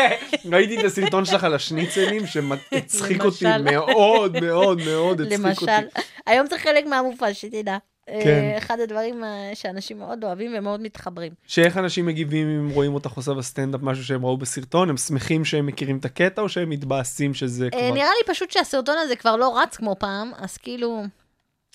ראיתי 0.53 0.81
את 0.81 0.85
הסרטון 0.85 1.25
שלך 1.25 1.45
על 1.45 1.55
השניצלים 1.55 2.27
שהצחיק 2.27 3.25
אותי 3.25 3.45
למשל. 3.45 3.63
מאוד 3.63 4.41
מאוד 4.41 4.81
מאוד 4.85 5.21
הצחיק 5.21 5.39
למשל, 5.39 5.87
אותי. 5.87 6.01
היום 6.27 6.47
זה 6.47 6.59
חלק 6.59 6.87
מהמופע, 6.87 7.35
שתדע. 7.35 7.77
אה, 8.09 8.21
כן. 8.25 8.55
אחד 8.59 8.81
הדברים 8.81 9.25
אה, 9.25 9.51
שאנשים 9.55 9.99
מאוד 9.99 10.25
אוהבים 10.25 10.55
ומאוד 10.59 10.81
מתחברים. 10.81 11.33
שאיך 11.47 11.77
אנשים 11.77 12.07
מגיבים 12.07 12.49
אם 12.49 12.71
רואים 12.71 12.95
אותך 12.95 13.11
עושה 13.13 13.35
בסטנדאפ 13.35 13.81
משהו 13.83 14.05
שהם 14.05 14.25
ראו 14.25 14.37
בסרטון? 14.37 14.91
הם 14.91 14.97
שמחים 14.97 15.45
שהם 15.45 15.67
מכירים 15.67 15.99
את 15.99 16.05
הקטע 16.05 16.43
או 16.43 16.49
שהם 16.49 16.71
מתבאסים 16.71 17.35
שזה 17.35 17.65
אה, 17.65 17.71
כבר... 17.71 17.95
נראה 17.95 18.11
לי 18.11 18.35
פשוט 18.35 18.51
שהסרטון 18.51 18.97
הזה 18.99 19.17
כבר 19.17 19.37
לא 19.37 19.59
רץ 19.59 19.77
כמו 19.77 19.97
פעם, 19.99 20.33
אז 20.37 20.57
כאילו, 20.57 21.05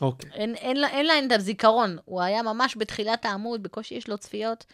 אוקיי. 0.02 0.32
אין, 0.34 0.56
אין, 0.56 0.84
אין 0.84 1.06
להם 1.06 1.28
את 1.28 1.32
הזיכרון. 1.32 1.98
הוא 2.06 2.22
היה 2.22 2.44
ממש 2.44 2.78
בתחילת 2.78 3.26
העמוד, 3.26 3.64
בקושי 3.64 3.96
יש 3.96 4.10
לו 4.10 4.18
צפיות. 4.18 4.66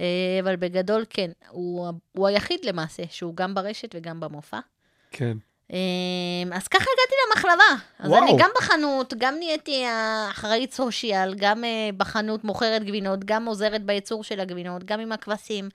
אה, 0.00 0.38
אבל 0.40 0.56
בגדול, 0.56 1.04
כן, 1.10 1.30
הוא, 1.48 1.88
הוא 2.12 2.26
היחיד 2.26 2.64
למעשה, 2.64 3.02
שהוא 3.10 3.36
גם 3.36 3.54
ברשת 3.54 3.94
וגם 3.94 4.20
במופע. 4.20 4.58
כן. 5.10 5.36
אה, 5.72 5.78
אז 6.52 6.68
ככה 6.68 6.84
הגעתי 6.84 7.14
למחלבה. 7.28 7.82
אז 7.98 8.10
וואו. 8.10 8.22
אני 8.22 8.32
גם 8.38 8.50
בחנות, 8.58 9.14
גם 9.18 9.34
נהייתי 9.38 9.84
האחראית 9.86 10.72
סושיאל, 10.72 11.34
גם 11.38 11.64
אה, 11.64 11.90
בחנות 11.96 12.44
מוכרת 12.44 12.84
גבינות, 12.84 13.24
גם 13.24 13.46
עוזרת 13.46 13.82
בייצור 13.84 14.24
של 14.24 14.40
הגבינות, 14.40 14.84
גם 14.84 15.00
עם 15.00 15.12
הכבשים. 15.12 15.68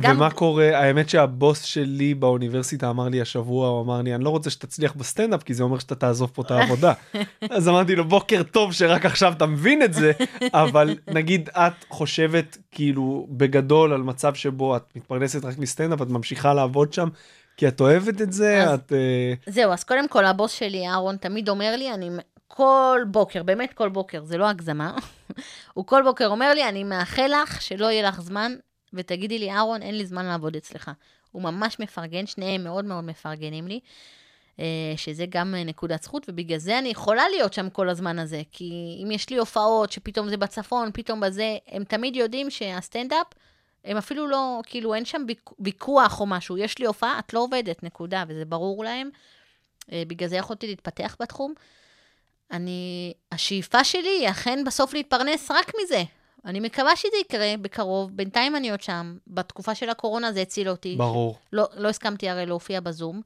גם- 0.00 0.16
ומה 0.16 0.30
קורה? 0.30 0.78
האמת 0.78 1.08
שהבוס 1.08 1.62
שלי 1.62 2.14
באוניברסיטה 2.14 2.90
אמר 2.90 3.08
לי 3.08 3.20
השבוע, 3.20 3.68
הוא 3.68 3.82
אמר 3.82 4.02
לי, 4.02 4.14
אני 4.14 4.24
לא 4.24 4.30
רוצה 4.30 4.50
שתצליח 4.50 4.92
בסטנדאפ, 4.96 5.42
כי 5.42 5.54
זה 5.54 5.62
אומר 5.62 5.78
שאתה 5.78 5.94
תעזוב 5.94 6.30
פה 6.34 6.42
את 6.42 6.50
העבודה. 6.50 6.92
אז 7.50 7.68
אמרתי 7.68 7.96
לו, 7.96 8.04
בוקר 8.04 8.42
טוב 8.42 8.72
שרק 8.72 9.06
עכשיו 9.06 9.32
אתה 9.32 9.46
מבין 9.46 9.82
את 9.82 9.94
זה, 9.94 10.12
אבל 10.52 10.96
נגיד 11.06 11.48
את 11.52 11.84
חושבת 11.88 12.58
כאילו 12.72 13.26
בגדול 13.30 13.92
על 13.92 14.02
מצב 14.02 14.34
שבו 14.34 14.76
את 14.76 14.82
מתפרנסת 14.96 15.44
רק 15.44 15.58
מסטנדאפ, 15.58 16.02
את 16.02 16.08
ממשיכה 16.08 16.54
לעבוד 16.54 16.92
שם, 16.92 17.08
כי 17.56 17.68
את 17.68 17.80
אוהבת 17.80 18.22
את 18.22 18.32
זה, 18.32 18.62
אז- 18.64 18.78
את... 18.78 18.92
אה, 18.92 19.34
זהו, 19.52 19.72
אז 19.72 19.84
קודם 19.84 20.08
כל, 20.08 20.24
הבוס 20.24 20.52
שלי, 20.52 20.88
אהרון, 20.88 21.16
תמיד 21.16 21.48
אומר 21.48 21.76
לי, 21.76 21.92
אני 21.92 22.10
כל 22.48 23.00
בוקר, 23.10 23.42
באמת 23.42 23.72
כל 23.72 23.88
בוקר, 23.88 24.24
זה 24.24 24.38
לא 24.38 24.48
הגזמה, 24.48 24.94
הוא 25.74 25.86
כל 25.86 26.02
בוקר 26.04 26.26
אומר 26.26 26.54
לי, 26.54 26.68
אני 26.68 26.84
מאחל 26.84 27.30
לך 27.42 27.62
שלא 27.62 27.86
יהיה 27.90 28.08
לך 28.08 28.20
זמן, 28.20 28.52
ותגידי 28.94 29.38
לי, 29.38 29.50
אהרון, 29.50 29.82
אין 29.82 29.98
לי 29.98 30.06
זמן 30.06 30.24
לעבוד 30.26 30.56
אצלך. 30.56 30.90
הוא 31.32 31.42
ממש 31.42 31.80
מפרגן, 31.80 32.26
שניהם 32.26 32.64
מאוד 32.64 32.84
מאוד 32.84 33.04
מפרגנים 33.04 33.68
לי, 33.68 33.80
אה, 34.60 34.64
שזה 34.96 35.24
גם 35.28 35.54
אה, 35.54 35.64
נקודת 35.64 36.02
זכות, 36.02 36.26
ובגלל 36.28 36.58
זה 36.58 36.78
אני 36.78 36.88
יכולה 36.88 37.28
להיות 37.28 37.52
שם 37.52 37.70
כל 37.70 37.88
הזמן 37.88 38.18
הזה, 38.18 38.42
כי 38.52 39.00
אם 39.04 39.10
יש 39.10 39.30
לי 39.30 39.36
הופעות, 39.36 39.92
שפתאום 39.92 40.28
זה 40.28 40.36
בצפון, 40.36 40.90
פתאום 40.94 41.20
בזה, 41.20 41.56
הם 41.68 41.84
תמיד 41.84 42.16
יודעים 42.16 42.50
שהסטנדאפ, 42.50 43.26
הם 43.86 43.96
אפילו 43.96 44.26
לא, 44.26 44.60
כאילו, 44.66 44.94
אין 44.94 45.04
שם 45.04 45.22
ויכ- 45.28 45.52
ויכוח 45.58 46.20
או 46.20 46.26
משהו. 46.26 46.58
יש 46.58 46.78
לי 46.78 46.86
הופעה, 46.86 47.18
את 47.18 47.34
לא 47.34 47.40
עובדת, 47.40 47.82
נקודה, 47.82 48.24
וזה 48.28 48.44
ברור 48.44 48.84
להם. 48.84 49.10
אה, 49.92 50.02
בגלל 50.06 50.28
זה 50.28 50.36
יכולתי 50.36 50.66
להתפתח 50.66 51.16
בתחום. 51.20 51.54
אני, 52.52 53.12
השאיפה 53.32 53.84
שלי 53.84 54.08
היא 54.20 54.30
אכן 54.30 54.64
בסוף 54.66 54.94
להתפרנס 54.94 55.50
רק 55.50 55.72
מזה. 55.82 56.02
אני 56.44 56.60
מקווה 56.60 56.96
שזה 56.96 57.16
יקרה 57.20 57.54
בקרוב, 57.60 58.10
בינתיים 58.16 58.56
אני 58.56 58.70
עוד 58.70 58.82
שם. 58.82 59.16
בתקופה 59.26 59.74
של 59.74 59.90
הקורונה 59.90 60.32
זה 60.32 60.40
הציל 60.42 60.68
אותי. 60.68 60.96
ברור. 60.98 61.38
לא, 61.52 61.68
לא 61.76 61.88
הסכמתי 61.88 62.28
הרי 62.28 62.46
להופיע 62.46 62.80
בזום. 62.80 63.22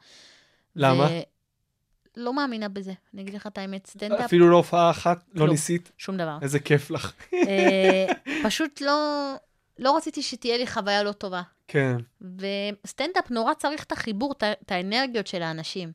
למה? 0.77 1.05
ו... 1.11 1.21
לא 2.17 2.35
מאמינה 2.35 2.69
בזה, 2.69 2.93
אני 3.15 3.23
אגיד 3.23 3.35
לך 3.35 3.47
את 3.47 3.59
האמת, 3.59 3.87
סטנדאפ, 3.87 4.21
אפילו 4.21 4.51
לא 4.51 4.57
הופעה 4.57 4.91
אחת, 4.91 5.25
לא. 5.35 5.49
ניסית? 5.49 5.93
שום 5.99 6.17
דבר. 6.17 6.39
איזה 6.43 6.59
כיף 6.59 6.91
לך. 6.91 7.13
אה, 7.35 8.07
פשוט 8.45 8.81
לא, 8.81 9.35
לא 9.81 9.97
רציתי 9.97 10.22
שתהיה 10.22 10.59
לי 10.59 10.66
חוויה 10.66 11.03
לא 11.03 11.12
טובה. 11.12 11.43
כן. 11.68 11.97
וסטנדאפ 12.20 13.31
נורא 13.31 13.55
צריך 13.55 13.85
את 13.85 13.93
החיבור, 13.93 14.35
את 14.62 14.72
האנרגיות 14.72 15.26
של 15.26 15.43
האנשים. 15.43 15.93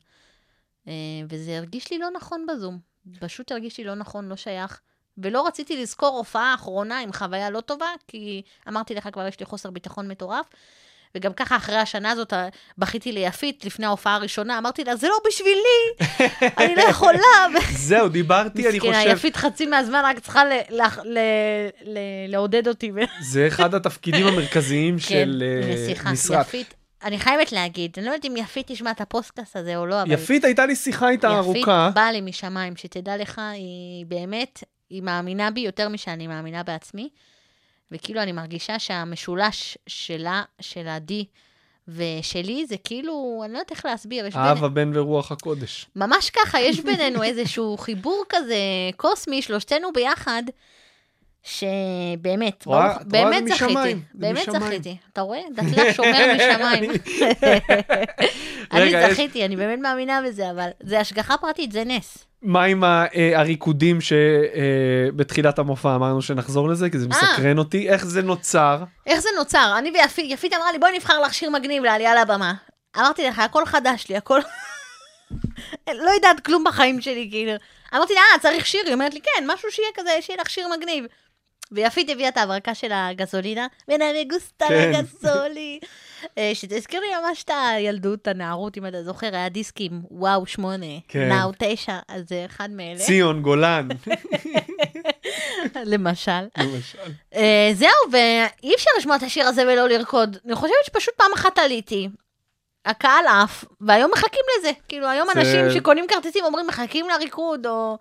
אה, 0.88 0.94
וזה 1.30 1.58
הרגיש 1.58 1.92
לי 1.92 1.98
לא 1.98 2.12
נכון 2.12 2.46
בזום. 2.48 2.80
פשוט 3.20 3.52
הרגיש 3.52 3.78
לי 3.78 3.84
לא 3.84 3.96
נכון, 3.96 4.30
לא 4.30 4.36
שייך. 4.36 4.82
ולא 5.18 5.48
רציתי 5.48 5.82
לזכור 5.82 6.18
הופעה 6.18 6.54
אחרונה 6.54 7.00
עם 7.00 7.14
חוויה 7.14 7.50
לא 7.50 7.62
טובה, 7.62 7.90
כי 8.08 8.42
אמרתי 8.68 8.96
לך 8.96 9.10
כבר, 9.14 9.28
יש 9.28 9.40
לי 9.40 9.46
חוסר 9.46 9.70
ביטחון 9.70 10.08
מטורף. 10.08 10.46
וגם 11.16 11.34
ככה 11.34 11.56
אחרי 11.56 11.76
השנה 11.76 12.12
הזאת 12.12 12.34
ה- 12.34 12.48
בכיתי 12.78 13.12
ליפית 13.12 13.66
לפני 13.66 13.86
ההופעה 13.86 14.16
הראשונה, 14.16 14.58
אמרתי 14.58 14.84
לה, 14.84 14.96
זה 14.96 15.08
לא 15.08 15.16
בשבילי, 15.28 16.10
אני 16.58 16.76
לא 16.76 16.82
יכולה. 16.82 17.20
זהו, 17.88 18.10
דיברתי, 18.10 18.70
אני 18.70 18.78
מסכנה, 18.78 18.98
חושב, 19.00 19.12
יפית 19.12 19.36
חצי 19.36 19.66
מהזמן 19.66 20.02
רק 20.06 20.20
צריכה 20.20 20.44
לעודד 22.28 22.68
אותי. 22.68 22.92
זה 23.32 23.48
אחד 23.48 23.76
התפקידים 23.76 24.28
המרכזיים 24.28 24.96
כן, 24.96 25.00
של 25.02 25.44
אה, 26.06 26.12
משרד. 26.12 26.42
יפית, 26.42 26.74
אני 27.04 27.20
חייבת 27.20 27.52
להגיד, 27.52 27.92
אני 27.98 28.06
לא 28.06 28.12
יודעת 28.12 28.26
אם 28.26 28.38
יפית 28.38 28.72
תשמע 28.72 28.92
את 28.92 29.02
הפוסטקאסט 29.02 29.56
הזה 29.56 29.78
או 29.78 29.86
לא, 29.86 30.02
אבל 30.02 30.12
יפית, 30.12 30.44
הייתה 30.44 30.66
לי 30.66 30.76
שיחה 30.76 31.10
איתה 31.10 31.28
יפית 31.28 31.38
ארוכה. 31.38 31.90
באה 31.94 32.12
לי 32.12 32.22
משמיים, 32.22 32.76
שתדע 32.76 33.18
לך, 33.18 33.42
היא 33.54 34.06
באמת, 34.06 34.64
היא 34.90 35.02
מאמינה 35.02 35.52
בי 35.52 35.60
יותר 35.60 35.90
משאני 35.90 36.28
מאמינה 36.28 36.64
בעצמי, 36.64 37.10
וכאילו 37.92 38.22
אני 38.22 38.32
מרגישה 38.32 38.80
שהמשולש 38.80 39.78
שלה, 39.88 40.44
של 40.62 40.88
עדי 40.88 41.26
ושלי, 41.88 42.66
זה 42.66 42.76
כאילו, 42.84 43.42
אני 43.46 43.54
לא 43.54 43.58
יודעת 43.58 43.72
איך 43.72 43.86
להסביר, 43.86 44.26
האב, 44.26 44.34
בינינו, 44.34 44.66
הבן 44.66 44.92
ורוח 44.98 45.32
הקודש. 45.32 45.86
ממש 45.96 46.30
ככה, 46.30 46.62
יש 46.62 46.80
בינינו 46.80 47.24
איזשהו 47.24 47.78
חיבור 47.78 48.24
כזה 48.30 48.56
קוסמי, 48.98 49.42
שלושתנו 49.42 49.94
ביחד. 49.94 50.44
שבאמת, 51.46 52.66
רואה- 52.66 52.88
ברוך-? 52.88 53.02
באמת 53.06 53.48
זכיתי, 53.48 53.96
באמת. 54.14 54.50
זכיתי. 54.52 54.98
אתה 55.14 55.22
רואה? 55.22 55.40
דתל"ש 55.56 55.96
שומר 55.96 56.34
משמיים. 56.36 56.92
אני 58.74 59.12
זכיתי, 59.14 59.46
אני 59.46 59.56
באמת 59.56 59.80
מאמינה 59.80 60.22
בזה, 60.28 60.52
אבל 60.52 60.70
זה 60.84 61.00
השגחה 61.00 61.38
פרטית, 61.38 61.72
זה 61.72 61.84
נס. 61.86 62.18
מה 62.42 62.64
עם 62.64 62.84
אה, 62.84 63.08
הריקודים 63.36 64.00
שבתחילת 64.02 65.60
המופע 65.60 65.96
אמרנו 65.96 66.22
שנחזור 66.22 66.70
לזה, 66.70 66.90
כי 66.90 67.00
זה 67.00 67.06
אה. 67.06 67.10
מסקרן 67.10 67.58
אותי, 67.58 67.90
איך 67.90 68.06
זה 68.06 68.22
נוצר? 68.22 68.84
איך 69.06 69.20
זה 69.20 69.30
נוצר? 69.38 69.76
אני 69.78 69.92
ויפית, 69.92 70.32
יפית 70.32 70.54
אמרה 70.54 70.72
לי, 70.72 70.80
בואי 70.80 70.98
נבחר 70.98 71.22
לך 71.22 71.34
שיר 71.34 71.50
מגניב 71.50 71.84
לעלייה 71.84 72.22
לבמה. 72.22 72.54
אמרתי 72.98 73.28
לך, 73.28 73.40
הכל 73.40 73.66
חדש 73.66 74.08
לי, 74.10 74.18
הכל... 74.18 74.40
לא 76.06 76.10
יודעת 76.10 76.40
כלום 76.40 76.64
בחיים 76.64 77.02
שלי, 77.02 77.28
כאילו. 77.32 77.52
אמרתי 77.96 78.14
לה, 78.14 78.20
אה, 78.34 78.40
צריך 78.40 78.66
שיר? 78.66 78.82
היא 78.86 78.94
אומרת 78.94 79.14
לי, 79.14 79.20
כן, 79.22 79.44
משהו 79.48 79.72
שיהיה 79.72 79.90
כזה, 79.96 80.10
שיהיה 80.22 80.42
לך 80.42 80.50
שיר 80.50 80.68
מגניב. 80.78 81.06
ויפית 81.72 82.10
הביאה 82.10 82.30
את 82.30 82.38
ההברקה 82.38 82.76
של 82.76 82.92
הגזולינה, 82.94 83.68
ונה 83.88 84.06
גוסטה 84.30 84.66
כן. 84.68 84.92
לגזולי. 84.94 85.80
אה, 86.38 86.52
שתזכיר 86.54 87.00
לי 87.00 87.08
ממש 87.22 87.44
את 87.44 87.52
הילדות, 87.56 88.28
הנערות, 88.28 88.78
אם 88.78 88.88
אתה 88.88 89.04
זוכר, 89.04 89.36
היה 89.36 89.50
דיסקים, 89.50 90.02
וואו, 90.12 90.46
שמונה, 90.46 90.86
כן. 91.08 91.30
נאו 91.30 91.52
תשע, 91.60 92.00
אז 92.08 92.24
זה 92.30 92.44
אחד 92.46 92.70
מאלה, 92.72 93.00
ציון, 93.00 93.42
גולן, 93.42 93.88
למשל. 95.86 96.32
למשל. 96.58 97.12
אה, 97.36 97.70
זהו, 97.74 97.90
ואי 98.12 98.76
אפשר 98.76 98.90
לשמוע 98.98 99.16
את 99.16 99.24
השיר 99.24 99.48
הזה 99.48 99.64
ולא 99.64 99.88
לרקוד. 99.90 100.38
אני 100.46 100.56
חושבת 100.56 100.76
שפשוט 100.86 101.14
פעם 101.18 101.34
אחת 101.36 101.60
עליתי, 101.60 102.10
הקהל 102.86 103.26
עף, 103.28 103.66
והיום 103.82 104.12
מחכים 104.12 104.42
לזה. 104.60 104.72
כאילו, 104.88 105.08
היום 105.08 105.28
זה- 105.34 105.40
אנשים 105.40 105.66
שקונים 105.74 106.06
כרטיסים 106.08 106.46
אומרים, 106.46 106.68
מחכים 106.68 107.06
לריקוד, 107.10 107.66
או... 107.68 107.98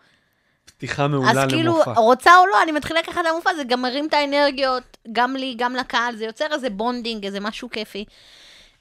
פתיחה 0.87 1.09
מעולה 1.09 1.31
אז 1.31 1.49
כאילו, 1.49 1.73
למופע. 1.75 1.93
רוצה 1.93 2.39
או 2.39 2.47
לא, 2.47 2.63
אני 2.63 2.73
מתחילה 2.73 3.01
ככה 3.03 3.21
למופע, 3.23 3.55
זה 3.55 3.65
גם 3.65 3.83
מרים 3.83 4.07
את 4.07 4.15
האנרגיות, 4.15 4.97
גם 5.13 5.37
לי, 5.37 5.55
גם 5.59 5.75
לקהל, 5.75 6.17
זה 6.17 6.25
יוצר 6.25 6.47
איזה 6.53 6.71
bonding, 6.71 7.25
איזה 7.25 7.41
משהו 7.41 7.71
כיפי. 7.71 8.05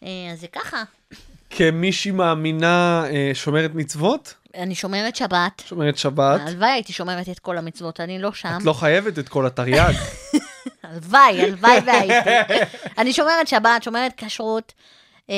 אה, 0.03 0.09
אז 0.33 0.41
זה 0.41 0.47
ככה. 0.47 0.83
כמישהי 1.49 2.11
מאמינה 2.11 3.03
אה, 3.09 3.31
שומרת 3.33 3.71
מצוות, 3.75 4.33
אני 4.57 4.75
שומרת 4.75 5.15
שבת. 5.15 5.63
שומרת 5.65 5.97
שבת, 5.97 6.41
הלוואי 6.47 6.69
הייתי 6.69 6.93
שומרת 6.93 7.29
את 7.29 7.39
כל 7.39 7.57
המצוות, 7.57 7.99
אני 7.99 8.19
לא 8.19 8.33
שם. 8.33 8.57
את 8.57 8.65
לא 8.65 8.73
חייבת 8.73 9.19
את 9.19 9.29
כל 9.29 9.45
התרי"ג. 9.45 9.93
הלוואי, 10.83 11.41
הלוואי 11.41 11.79
והייתי. 11.85 12.29
אני 12.97 13.13
שומרת 13.13 13.47
שבת, 13.47 13.83
שומרת 13.83 14.13
כשרות. 14.17 14.73
אה, 15.29 15.35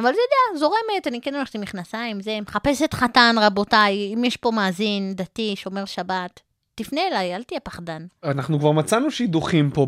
אבל 0.00 0.10
אתה 0.10 0.18
יודע, 0.18 0.58
זורמת, 0.58 1.06
אני 1.06 1.20
כן 1.20 1.34
הולכת 1.34 1.54
עם 1.54 1.60
מכנסיים, 1.60 2.20
זה, 2.20 2.38
מחפשת 2.40 2.94
חתן, 2.94 3.36
רבותיי, 3.40 4.14
אם 4.14 4.24
יש 4.24 4.36
פה 4.36 4.50
מאזין 4.50 5.14
דתי, 5.14 5.54
שומר 5.56 5.84
שבת, 5.84 6.40
תפנה 6.76 7.00
אליי, 7.10 7.36
אל 7.36 7.42
תהיה 7.42 7.60
פחדן. 7.60 8.06
אנחנו 8.24 8.58
כבר 8.58 8.72
מצאנו 8.72 9.10
שידוכים 9.10 9.70
פה 9.70 9.86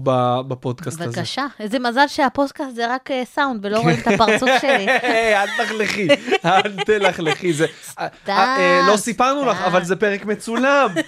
בפודקאסט 0.49 1.01
הזה. 1.01 1.11
בבקשה. 1.11 1.47
איזה 1.61 1.79
מזל 1.79 2.07
שהפוסטקאסט 2.07 2.75
זה 2.75 2.95
רק 2.95 3.11
אה, 3.11 3.23
סאונד 3.25 3.67
ולא 3.67 3.79
רואים 3.81 3.97
את 4.03 4.07
הפרצוף 4.07 4.49
שלי. 4.63 4.87
אל 5.35 5.47
תלכלכי, 5.57 6.09
אל 6.45 6.85
תלכלכי. 6.87 7.53
זה- 7.53 7.67
אה, 7.99 8.07
אה, 8.29 8.81
לא 8.91 8.97
סיפרנו 8.97 9.47
לך, 9.47 9.57
סתם. 9.57 9.65
אבל 9.67 9.85
זה 9.85 9.97
פרק 9.97 10.25
מצולם. 10.25 10.89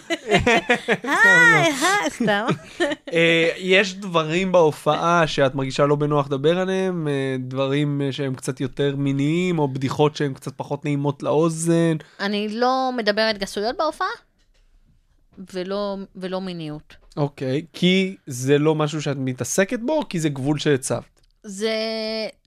סתם. 2.08 2.46
אה, 3.12 3.48
יש 3.58 3.94
דברים 3.94 4.52
בהופעה 4.52 5.26
שאת 5.26 5.54
מרגישה 5.54 5.86
לא 5.86 5.96
בנוח 5.96 6.26
לדבר 6.26 6.58
עליהם, 6.58 7.08
אה, 7.08 7.12
דברים 7.38 8.02
אה, 8.04 8.12
שהם 8.12 8.34
קצת 8.34 8.60
יותר 8.60 8.94
מיניים, 8.96 9.58
או 9.58 9.68
בדיחות 9.68 10.16
שהן 10.16 10.34
קצת 10.34 10.52
פחות 10.56 10.84
נעימות 10.84 11.22
לאוזן. 11.22 11.96
אני 12.20 12.48
לא 12.48 12.90
מדברת 12.96 13.38
גסויות 13.38 13.76
בהופעה, 13.78 14.08
ולא, 15.54 15.96
ולא 16.16 16.40
מיניות. 16.40 16.96
אוקיי, 17.16 17.66
כי 17.72 18.16
זה 18.26 18.58
לא 18.58 18.74
משהו 18.74 19.02
שאת 19.02 19.16
מתעסקת 19.16 19.80
בו, 19.80 19.92
או 19.92 20.08
כי 20.08 20.20
זה 20.20 20.28
גבול 20.28 20.58
שהצבת? 20.58 21.20
זה, 21.42 21.74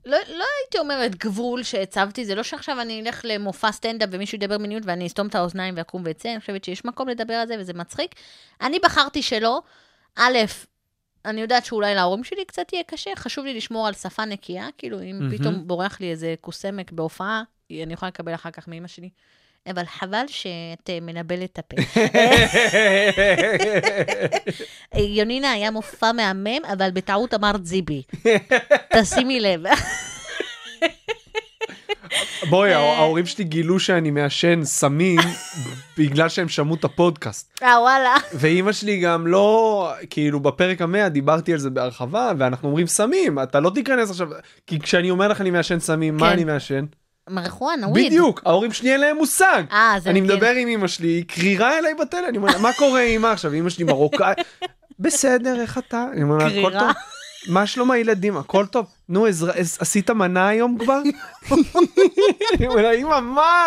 לא, 0.06 0.16
לא 0.28 0.44
הייתי 0.60 0.78
אומרת 0.78 1.14
גבול 1.14 1.62
שהצבתי, 1.62 2.24
זה 2.24 2.34
לא 2.34 2.42
שעכשיו 2.42 2.80
אני 2.80 3.00
אלך 3.00 3.20
למופע 3.24 3.72
סטנדאפ 3.72 4.08
ומישהו 4.12 4.36
ידבר 4.36 4.58
מיניות 4.58 4.82
ואני 4.86 5.06
אסתום 5.06 5.26
את 5.26 5.34
האוזניים 5.34 5.74
ואקום 5.76 6.02
ואצא, 6.04 6.32
אני 6.32 6.40
חושבת 6.40 6.64
שיש 6.64 6.84
מקום 6.84 7.08
לדבר 7.08 7.34
על 7.34 7.46
זה 7.46 7.56
וזה 7.58 7.72
מצחיק. 7.72 8.14
אני 8.60 8.78
בחרתי 8.84 9.22
שלא. 9.22 9.62
א', 10.16 10.38
אני 11.24 11.40
יודעת 11.40 11.64
שאולי 11.64 11.94
להורים 11.94 12.24
שלי 12.24 12.44
קצת 12.44 12.72
יהיה 12.72 12.82
קשה, 12.84 13.10
חשוב 13.16 13.44
לי 13.44 13.54
לשמור 13.54 13.86
על 13.86 13.94
שפה 13.94 14.24
נקייה, 14.24 14.68
כאילו 14.78 15.02
אם 15.02 15.18
מהמם. 15.18 15.38
פתאום 15.38 15.66
בורח 15.66 16.00
לי 16.00 16.10
איזה 16.10 16.34
קוסמק 16.40 16.92
בהופעה, 16.92 17.42
אני 17.70 17.92
יכולה 17.92 18.08
לקבל 18.08 18.34
אחר 18.34 18.50
כך 18.50 18.68
מאמא 18.68 18.88
שלי. 18.88 19.10
אבל 19.70 19.84
חבל 19.84 20.24
שאת 20.26 20.90
אה, 20.90 20.98
מנבלת 21.02 21.50
את 21.52 21.58
הפה. 21.58 21.76
אה, 24.94 25.00
יונינה 25.18 25.52
היה 25.52 25.70
מופע 25.70 26.12
מהמם, 26.12 26.64
אבל 26.72 26.90
בטעות 26.90 27.34
אמרת 27.34 27.66
זיבי. 27.66 28.02
תשימי 28.92 29.40
לב. 29.40 29.62
בואי, 32.50 32.72
ההורים 32.72 33.26
שלי 33.26 33.44
גילו 33.44 33.80
שאני 33.80 34.10
מעשן 34.10 34.64
סמים 34.64 35.20
בגלל 35.98 36.28
שהם 36.28 36.48
שמעו 36.48 36.74
את 36.74 36.84
הפודקאסט. 36.84 37.58
אה, 37.62 37.80
וואלה. 37.80 38.14
ואימא 38.34 38.72
שלי 38.72 39.00
גם 39.00 39.26
לא, 39.26 39.92
כאילו 40.10 40.40
בפרק 40.40 40.82
המאה 40.82 41.08
דיברתי 41.08 41.52
על 41.52 41.58
זה 41.58 41.70
בהרחבה, 41.70 42.32
ואנחנו 42.38 42.68
אומרים 42.68 42.86
סמים, 42.86 43.38
אתה 43.38 43.60
לא 43.60 43.70
תיכנס 43.70 44.10
עכשיו, 44.10 44.28
כי 44.66 44.80
כשאני 44.80 45.10
אומר 45.10 45.28
לך 45.28 45.40
אני 45.40 45.50
מעשן 45.50 45.78
סמים, 45.78 46.16
מה 46.16 46.26
כן. 46.26 46.32
אני 46.32 46.44
מעשן? 46.44 46.84
מריחואנה, 47.30 47.88
וויד. 47.88 48.06
בדיוק, 48.06 48.42
ההורים 48.46 48.72
שלי 48.72 48.92
אין 48.92 49.00
להם 49.00 49.16
מושג. 49.16 49.62
אה, 49.72 49.94
זה 50.02 50.10
אני 50.10 50.20
כאילו- 50.20 50.34
מדבר 50.34 50.50
עם 50.50 50.68
אמא 50.68 50.86
שלי, 50.86 51.08
היא 51.08 51.24
קרירה 51.28 51.78
אליי 51.78 51.94
בטלפון, 51.94 52.24
אני 52.28 52.36
אומר 52.38 52.48
לה, 52.52 52.58
מה 52.58 52.70
קורה 52.78 53.02
אמא 53.02 53.26
עכשיו? 53.26 53.54
אמא 53.54 53.70
שלי 53.70 53.84
מרוקאי, 53.84 54.34
בסדר, 54.98 55.60
איך 55.60 55.78
אתה? 55.78 56.06
אני 56.12 56.22
אומר 56.22 56.36
הכל. 56.46 56.72
טוב. 56.78 56.88
מה 57.48 57.66
שלום 57.66 57.90
הילדים? 57.90 58.36
הכל 58.36 58.66
טוב. 58.66 58.86
נו, 59.08 59.26
עשית 59.78 60.10
מנה 60.10 60.48
היום 60.48 60.78
כבר? 60.78 61.00
אני 62.58 62.66
אומר 62.66 62.82
לה, 62.82 62.92
אמא, 62.92 63.20
מה? 63.20 63.66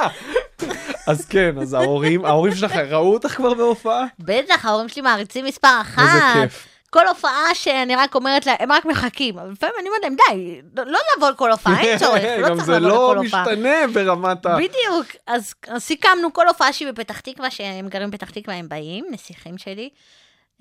אז 1.07 1.25
כן, 1.25 1.55
אז 1.61 1.73
ההורים, 1.73 2.25
ההורים 2.25 2.55
שלך 2.55 2.71
ראו 2.71 3.13
אותך 3.13 3.31
כבר 3.35 3.53
בהופעה? 3.53 4.05
בטח, 4.19 4.65
ההורים 4.65 4.89
שלי 4.89 5.01
מעריצים 5.01 5.45
מספר 5.45 5.77
אחת. 5.81 5.99
איזה 6.03 6.19
כיף. 6.33 6.67
כל 6.89 7.07
הופעה 7.07 7.55
שאני 7.55 7.95
רק 7.95 8.15
אומרת 8.15 8.45
להם, 8.45 8.55
הם 8.59 8.71
רק 8.71 8.85
מחכים. 8.85 9.39
אבל 9.39 9.51
לפעמים 9.51 9.75
אני 9.79 9.87
אומרת 9.89 10.01
להם, 10.03 10.15
די, 10.15 10.61
לא 10.75 10.85
לא 10.91 10.99
לבוא 11.17 11.29
לכל 11.29 11.51
הופעה, 11.51 11.81
אין 11.81 11.97
צורך, 12.05 12.23
לא 12.41 12.49
גם 12.49 12.55
צריך 12.55 12.65
זה 12.65 12.79
לבוא 12.79 12.89
לא 12.89 12.95
לכל 13.15 13.25
הופעה. 13.25 13.43
משתנה 13.43 13.87
ברמת 13.93 14.45
ה... 14.45 14.55
בדיוק, 14.55 15.05
אז 15.27 15.53
אז 15.67 15.83
סיכמנו 15.83 16.33
כל 16.33 16.47
הופעה 16.47 16.73
שהיא 16.73 16.87
בפתח 16.91 17.19
תקווה, 17.19 17.51
שהם 17.51 17.87
גרים 17.87 18.11
בפתח 18.11 18.29
תקווה, 18.29 18.55
הם 18.55 18.69
באים, 18.69 19.05
נסיכים 19.11 19.57
שלי. 19.57 19.89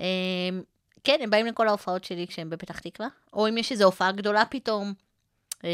אמ, 0.01 0.05
כן, 1.05 1.17
הם 1.21 1.31
באים 1.31 1.47
לכל 1.47 1.69
ההופעות 1.69 2.05
שלי 2.05 2.27
כשהם 2.29 2.51
בפתח 2.51 2.79
תקווה, 2.79 3.09
או 3.33 3.49
אם 3.49 3.59
יש 3.59 3.73
איזו 3.73 3.85
הופעה 3.85 4.13
גדולה 4.13 4.45
פתאום, 4.45 4.93
אמ, 5.65 5.69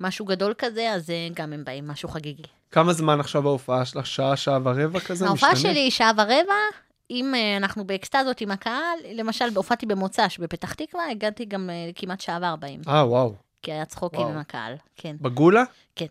משהו 0.00 0.24
גדול 0.24 0.54
כזה, 0.58 0.90
אז 0.92 1.10
אה, 1.10 1.28
גם 1.34 1.52
הם 1.52 1.64
באים, 1.64 1.88
משהו 1.88 2.08
חגיגי. 2.08 2.42
כמה 2.70 2.92
זמן 2.92 3.20
עכשיו 3.20 3.46
ההופעה 3.48 3.84
שלך? 3.84 4.06
שעה, 4.06 4.36
שעה 4.36 4.58
ורבע 4.64 5.00
כזה? 5.00 5.26
ההופעה 5.26 5.52
משתנה? 5.52 5.70
שלי 5.72 5.80
היא 5.80 5.90
שעה 5.90 6.12
ורבע, 6.16 6.54
אם 7.10 7.34
אה, 7.34 7.56
אנחנו 7.56 7.84
באקסטזות 7.84 8.40
עם 8.40 8.50
הקהל, 8.50 8.98
למשל, 9.14 9.44
הופעתי 9.54 9.86
במוצ"ש 9.86 10.38
בפתח 10.38 10.74
תקווה, 10.74 11.10
הגעתי 11.10 11.44
גם 11.44 11.70
אה, 11.70 11.90
כמעט 11.94 12.20
שעה 12.20 12.38
וארבעים, 12.42 12.80
אה, 12.88 13.08
וואו. 13.08 13.34
כי 13.62 13.72
היה 13.72 13.84
צחוקים. 13.84 14.26
עם 14.26 14.38
הקהל, 14.38 14.74
כן, 14.96 15.16
בגולה? 15.20 15.62
כן. 15.96 16.06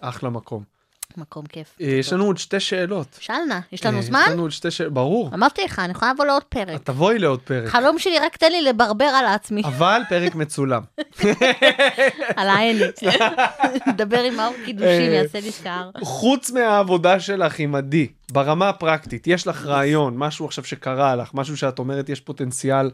אחלה 0.00 0.30
מקום. 0.30 0.73
מקום 1.16 1.46
כיף. 1.46 1.74
אה, 1.80 1.86
יש 1.86 2.12
לנו 2.12 2.24
עוד 2.24 2.38
שתי 2.38 2.60
שאלות. 2.60 3.06
שאלנה, 3.20 3.60
יש 3.72 3.86
לנו 3.86 3.96
אה, 3.96 4.02
זמן? 4.02 4.22
יש 4.26 4.32
לנו 4.32 4.42
עוד 4.42 4.50
שתי 4.50 4.70
שאלות, 4.70 4.92
ברור. 4.92 5.30
אמרתי 5.34 5.64
לך, 5.64 5.78
אני 5.78 5.92
יכולה 5.92 6.12
לבוא 6.12 6.24
לעוד 6.24 6.44
פרק. 6.44 6.82
תבואי 6.82 7.18
לעוד 7.18 7.40
פרק. 7.40 7.68
חלום 7.68 7.98
שלי, 7.98 8.18
רק 8.18 8.36
תן 8.36 8.52
לי 8.52 8.62
לברבר 8.62 9.04
על 9.04 9.26
עצמי, 9.26 9.62
אבל 9.64 10.02
פרק 10.08 10.34
מצולם. 10.34 10.82
על 12.36 12.48
העני. 12.48 12.80
נדבר 13.86 14.20
עם 14.20 14.36
מאור 14.36 14.54
קידושים, 14.64 14.88
אה, 14.88 15.14
יעשה 15.14 15.40
לי 15.40 15.52
שיער. 15.52 15.90
חוץ 16.02 16.50
מהעבודה 16.50 17.20
שלך 17.20 17.58
עם 17.58 17.74
עדי, 17.74 18.08
ברמה 18.32 18.68
הפרקטית, 18.68 19.26
יש 19.26 19.46
לך 19.46 19.66
רעיון, 19.66 20.16
משהו 20.16 20.46
עכשיו 20.46 20.64
שקרה 20.64 21.16
לך, 21.16 21.30
משהו 21.34 21.56
שאת 21.56 21.78
אומרת 21.78 22.08
יש 22.08 22.20
פוטנציאל 22.20 22.90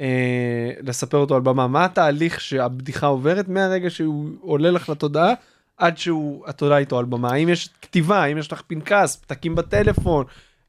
אה, 0.00 0.70
לספר 0.82 1.18
אותו 1.18 1.34
על 1.34 1.40
במה, 1.40 1.66
מה 1.66 1.84
התהליך 1.84 2.40
שהבדיחה 2.40 3.06
עוברת 3.06 3.48
מהרגע 3.48 3.90
שהוא 3.90 4.30
עולה 4.40 4.70
לך 4.70 4.88
לתודעה 4.88 5.34
עד 5.76 5.98
שהוא, 5.98 6.44
את 6.48 6.62
עולה 6.62 6.78
איתו 6.78 6.98
על 6.98 7.04
במה? 7.04 7.32
האם 7.32 7.48
יש 7.48 7.68
כתיבה, 7.82 8.22
האם 8.22 8.38
יש 8.38 8.52
לך 8.52 8.62
פנקס, 8.66 9.16
פתקים 9.16 9.54
בטלפון, 9.54 10.24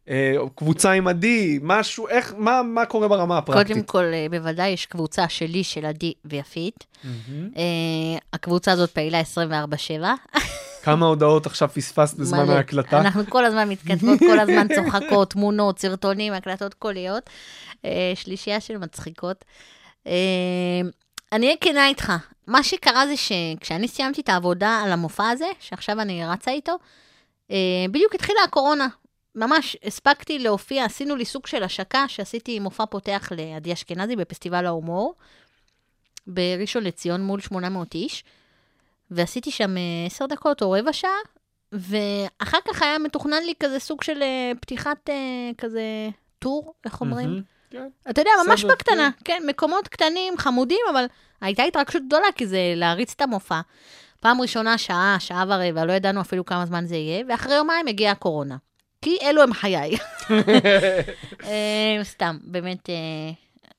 אה, 0.10 0.36
קבוצה 0.56 0.91
עם 0.91 1.08
עדי, 1.08 1.60
משהו, 1.62 2.08
איך, 2.08 2.34
מה, 2.38 2.64
מה 2.64 2.86
קורה 2.86 3.08
ברמה 3.08 3.38
הפרקטית? 3.38 3.68
קודם 3.68 3.84
כל, 3.84 4.03
אה, 4.03 4.28
בוודאי 4.30 4.70
יש 4.70 4.86
קבוצה 4.86 5.30
שלי, 5.30 5.64
של 5.64 5.86
עדי 5.86 6.14
ויפית. 6.26 6.86
אה, 7.58 7.62
הקבוצה 8.34 8.72
הזאת 8.72 8.89
פעילה 8.89 9.20
24/7. 9.20 9.93
כמה 10.84 11.06
הודעות 11.06 11.45
עכשיו 11.45 11.70
פספסת 11.70 12.18
בזמן 12.18 12.45
מלא. 12.45 12.53
ההקלטה? 12.53 12.99
אנחנו 12.99 13.26
כל 13.30 13.45
הזמן 13.45 13.70
מתכתבות, 13.70 14.20
כל 14.20 14.39
הזמן 14.39 14.68
צוחקות, 14.76 15.30
תמונות, 15.30 15.80
סרטונים, 15.80 16.34
הקלטות 16.34 16.74
קוליות. 16.74 17.30
אה, 17.86 18.12
שלישייה 18.16 18.60
של 18.60 18.78
מצחיקות. 18.78 19.45
אני 21.32 21.45
אהיה 21.45 21.57
כנה 21.61 21.88
איתך. 21.88 22.13
מה 22.47 22.63
שקרה 22.63 23.07
זה 23.07 23.13
שכשאני 23.17 23.88
סיימתי 23.88 24.21
את 24.21 24.30
העבודה 24.30 24.82
על 24.86 24.91
המופע 24.91 25.30
הזה, 25.30 25.47
שעכשיו 25.59 26.01
אני 26.01 26.26
רצה 26.26 26.51
איתו, 26.51 26.76
אה, 27.51 27.86
בדיוק 27.91 28.15
התחילה 28.15 28.39
הקורונה. 28.43 28.88
ממש 29.36 29.78
הספקתי 29.84 30.39
להופיע, 30.39 30.86
עשינו 30.86 31.15
לי 31.15 31.26
סוג 31.26 31.47
של 31.47 31.63
השקה, 31.63 32.05
שעשיתי 32.07 32.59
מופע 32.59 32.86
פותח 32.86 33.30
לעדי 33.38 33.73
אשכנזי 33.73 34.15
בפסטיבל 34.15 34.65
ההומור, 34.65 35.15
בראשון 36.28 36.84
לציון 36.84 37.21
מול 37.21 37.41
800 37.41 37.95
איש, 37.95 38.23
ועשיתי 39.11 39.51
שם 39.51 39.78
אה, 39.78 39.82
עשר 40.07 40.26
דקות 40.26 40.61
או 40.61 40.71
רבע 40.71 40.93
שעה, 40.93 41.11
ואחר 41.71 42.57
כך 42.67 42.82
היה 42.82 42.99
מתוכנן 42.99 43.43
לי 43.43 43.53
כזה 43.59 43.80
סוג 43.80 44.03
של 44.03 44.21
אה, 44.21 44.51
פתיחת 44.61 45.09
אה, 45.09 45.51
כזה 45.57 46.09
טור, 46.39 46.73
איך 46.86 47.01
אומרים? 47.01 47.30
מהמם. 47.30 47.55
כן. 47.70 47.88
אתה 48.09 48.22
יודע, 48.22 48.32
ממש 48.47 48.59
בסדר, 48.63 48.74
בקטנה, 48.74 49.09
כן, 49.26 49.43
מקומות 49.47 49.88
קטנים, 49.88 50.38
חמודים, 50.38 50.80
אבל 50.91 51.05
הייתה 51.41 51.63
התרגשות 51.63 52.01
גדולה, 52.07 52.28
כי 52.36 52.47
זה 52.47 52.74
להריץ 52.76 53.13
את 53.16 53.22
המופע. 53.22 53.61
פעם 54.20 54.41
ראשונה, 54.41 54.78
שעה, 54.78 55.18
שעה 55.20 55.45
ורבע, 55.47 55.86
לא 55.86 55.93
ידענו 55.93 56.22
אפילו 56.22 56.45
כמה 56.45 56.66
זמן 56.66 56.86
זה 56.86 56.95
יהיה, 56.95 57.24
ואחרי 57.30 57.55
יומיים 57.55 57.88
הגיעה 57.88 58.11
הקורונה. 58.11 58.57
כי 59.01 59.18
אלו 59.22 59.43
הם 59.43 59.53
חיי. 59.53 59.97
אה, 61.43 61.99
סתם, 62.03 62.38
באמת, 62.41 62.89
אה, 62.89 62.95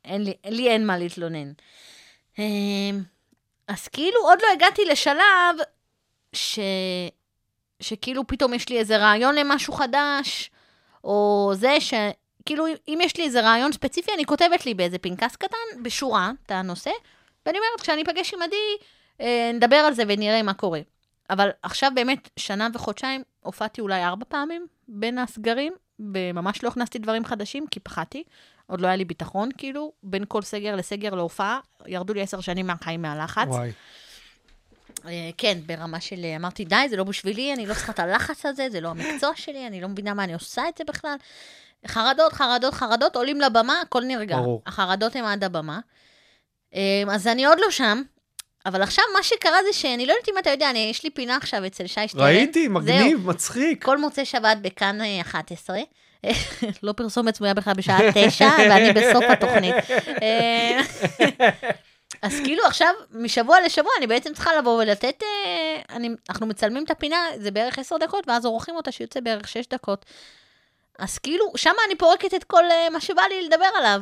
אין 0.05 0.25
לי, 0.25 0.33
לי 0.45 0.69
אין 0.69 0.87
מה 0.87 0.99
להתלונן. 0.99 1.53
אה, 2.39 2.45
אז 3.69 3.89
כאילו, 3.89 4.21
עוד 4.23 4.39
לא 4.43 4.49
הגעתי 4.53 4.85
לשלב 4.85 5.57
ש... 6.33 6.59
שכאילו 7.81 8.27
פתאום 8.27 8.55
יש 8.55 8.69
לי 8.69 8.79
איזה 8.79 8.97
רעיון 8.97 9.35
למשהו 9.35 9.73
חדש, 9.73 10.51
או 11.05 11.51
זה 11.55 11.81
ש... 11.81 11.95
כאילו, 12.47 12.67
אם 12.89 12.99
יש 13.03 13.17
לי 13.17 13.25
איזה 13.25 13.41
רעיון 13.41 13.73
ספציפי, 13.73 14.11
אני 14.15 14.25
כותבת 14.25 14.67
לי 14.67 14.75
באיזה 14.75 14.99
פנקס 14.99 15.37
קטן, 15.37 15.83
בשורה, 15.83 16.33
את 16.47 16.51
הנושא, 16.51 16.91
ואני 17.47 17.59
אומרת, 17.59 17.81
כשאני 17.81 18.03
אפגש 18.03 18.35
עם 18.35 18.43
עדי, 18.43 18.57
אה, 19.21 19.51
נדבר 19.55 19.77
על 19.77 19.95
זה 19.95 20.03
ונראה 20.09 20.43
מה 20.43 20.55
קורה. 20.55 20.81
אבל 21.31 21.51
עכשיו 21.63 21.91
באמת, 21.95 22.29
שנה 22.37 22.69
וחודשיים, 22.75 23.23
הופעתי 23.43 23.81
אולי 23.81 24.05
ארבע 24.05 24.25
פעמים 24.29 24.67
בין 24.89 25.19
הסגרים, 25.19 25.73
וממש 25.99 26.65
לא 26.65 26.69
הכנסתי 26.69 26.99
דברים 26.99 27.25
חדשים, 27.25 27.67
כי 27.71 27.81
פחדתי. 27.81 28.23
עוד 28.67 28.81
לא 28.81 28.87
היה 28.87 28.97
לי 28.97 29.05
ביטחון, 29.05 29.49
כאילו, 29.59 29.93
בין 30.03 30.25
כל 30.29 30.43
סגר 30.43 30.77
לסגר 30.77 31.15
להופעה, 31.15 31.61
ירדו 31.87 32.15
לי 32.15 32.23
עשר 32.23 32.41
שנים 32.41 32.67
מהחיים 32.67 33.03
מהלחץ. 33.03 33.49
וואי. 33.49 33.73
אה, 35.07 35.31
כן, 35.39 35.59
ברמה 35.67 36.01
של, 36.01 36.25
אה, 36.25 36.37
אמרתי, 36.37 36.65
די, 36.65 36.87
זה 36.91 36.97
לא 36.97 37.05
בשבילי, 37.05 37.53
אני 37.53 37.67
לא 37.67 37.75
צריכה 37.75 37.93
את 37.93 37.99
הלחץ 37.99 38.47
הזה, 38.47 38.71
זה 38.71 38.81
לא 38.81 38.89
המקצוע 38.89 39.31
שלי, 39.37 39.67
אני 39.67 39.81
לא 39.81 39.89
מבינה 39.89 40.15
מה 40.15 40.25
אני 40.25 40.35
עושה 40.35 40.69
את 40.69 40.79
זה 40.79 40.85
בכלל. 40.85 41.17
חרדות, 41.87 42.33
חרדות, 42.33 42.75
חרדות, 42.75 43.17
עולים 43.17 43.41
לבמה, 43.41 43.81
הכל 43.81 44.03
נרגע. 44.05 44.37
ברור. 44.37 44.63
החרדות 44.67 45.17
הן 45.17 45.25
עד 45.25 45.45
הבמה. 45.45 45.79
אמ, 46.75 47.11
אז 47.11 47.27
אני 47.27 47.45
עוד 47.45 47.59
לא 47.61 47.71
שם, 47.71 48.03
אבל 48.67 48.83
עכשיו 48.83 49.05
מה 49.17 49.23
שקרה 49.23 49.59
זה 49.67 49.73
שאני 49.73 50.07
לא 50.07 50.13
יודעת 50.13 50.29
אם 50.29 50.39
אתה 50.39 50.51
יודע, 50.51 50.71
אני, 50.71 50.79
יש 50.91 51.05
לי 51.05 51.11
פינה 51.11 51.37
עכשיו 51.37 51.67
אצל 51.67 51.87
שי 51.87 52.09
שטרן. 52.09 52.23
ראיתי, 52.23 52.69
מגניב, 52.69 53.19
זהו. 53.19 53.29
מצחיק. 53.29 53.85
כל 53.85 53.99
מוצאי 53.99 54.25
שבת 54.25 54.57
בכאן 54.63 55.01
אה, 55.01 55.21
11. 55.21 55.79
לא 56.83 56.93
פרסומת 56.93 57.35
צמויה 57.35 57.55
בכלל 57.55 57.75
בשעה 57.75 57.99
9, 58.15 58.49
ואני 58.71 58.93
בסוף 58.93 59.25
התוכנית. 59.25 59.75
אה, 60.23 60.81
אז 62.23 62.41
כאילו 62.45 62.65
עכשיו, 62.67 62.95
משבוע 63.11 63.57
לשבוע, 63.61 63.93
אני 63.99 64.07
בעצם 64.07 64.33
צריכה 64.35 64.57
לבוא 64.57 64.83
ולתת, 64.83 65.23
אה, 65.23 65.97
אני, 65.97 66.09
אנחנו 66.31 66.47
מצלמים 66.47 66.85
את 66.85 66.91
הפינה, 66.91 67.17
זה 67.39 67.51
בערך 67.51 67.79
10 67.79 67.97
דקות, 67.97 68.29
ואז 68.29 68.45
עורכים 68.45 68.77
אותה 68.77 68.93
שיוצא 68.93 69.21
בערך 69.21 69.49
6 69.49 69.67
דקות. 69.67 70.05
אז 70.99 71.19
כאילו, 71.19 71.53
שם 71.57 71.73
אני 71.87 71.97
פורקת 71.99 72.35
את 72.35 72.45
כל 72.45 72.65
אה, 72.71 72.91
מה 72.91 73.01
שבא 73.01 73.23
לי 73.31 73.47
לדבר 73.47 73.69
עליו. 73.79 74.01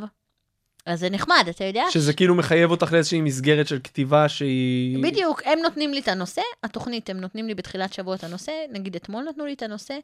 אז 0.87 1.01
זה 1.01 1.11
נחמד, 1.11 1.47
אתה 1.51 1.65
יודע? 1.65 1.85
שזה 1.91 2.13
כאילו 2.13 2.35
מחייב 2.35 2.71
אותך 2.71 2.93
לאיזושהי 2.93 3.21
מסגרת 3.21 3.69
של 3.69 3.79
כתיבה 3.85 4.29
שהיא... 4.29 5.03
בדיוק, 5.03 5.43
הם 5.45 5.59
נותנים 5.59 5.93
לי 5.93 6.01
את 6.01 6.09
הנושא, 6.09 6.43
התוכנית, 6.63 7.11
הם 7.11 7.21
נותנים 7.21 7.47
לי 7.47 7.55
בתחילת 7.55 7.93
שבוע 7.93 8.15
את 8.15 8.25
הנושא, 8.25 8.53
נגיד 8.71 8.97
אתמול 8.97 9.25
נתנו 9.25 9.47
לי 9.47 9.53
את 9.53 9.63
הנושא, 9.63 9.99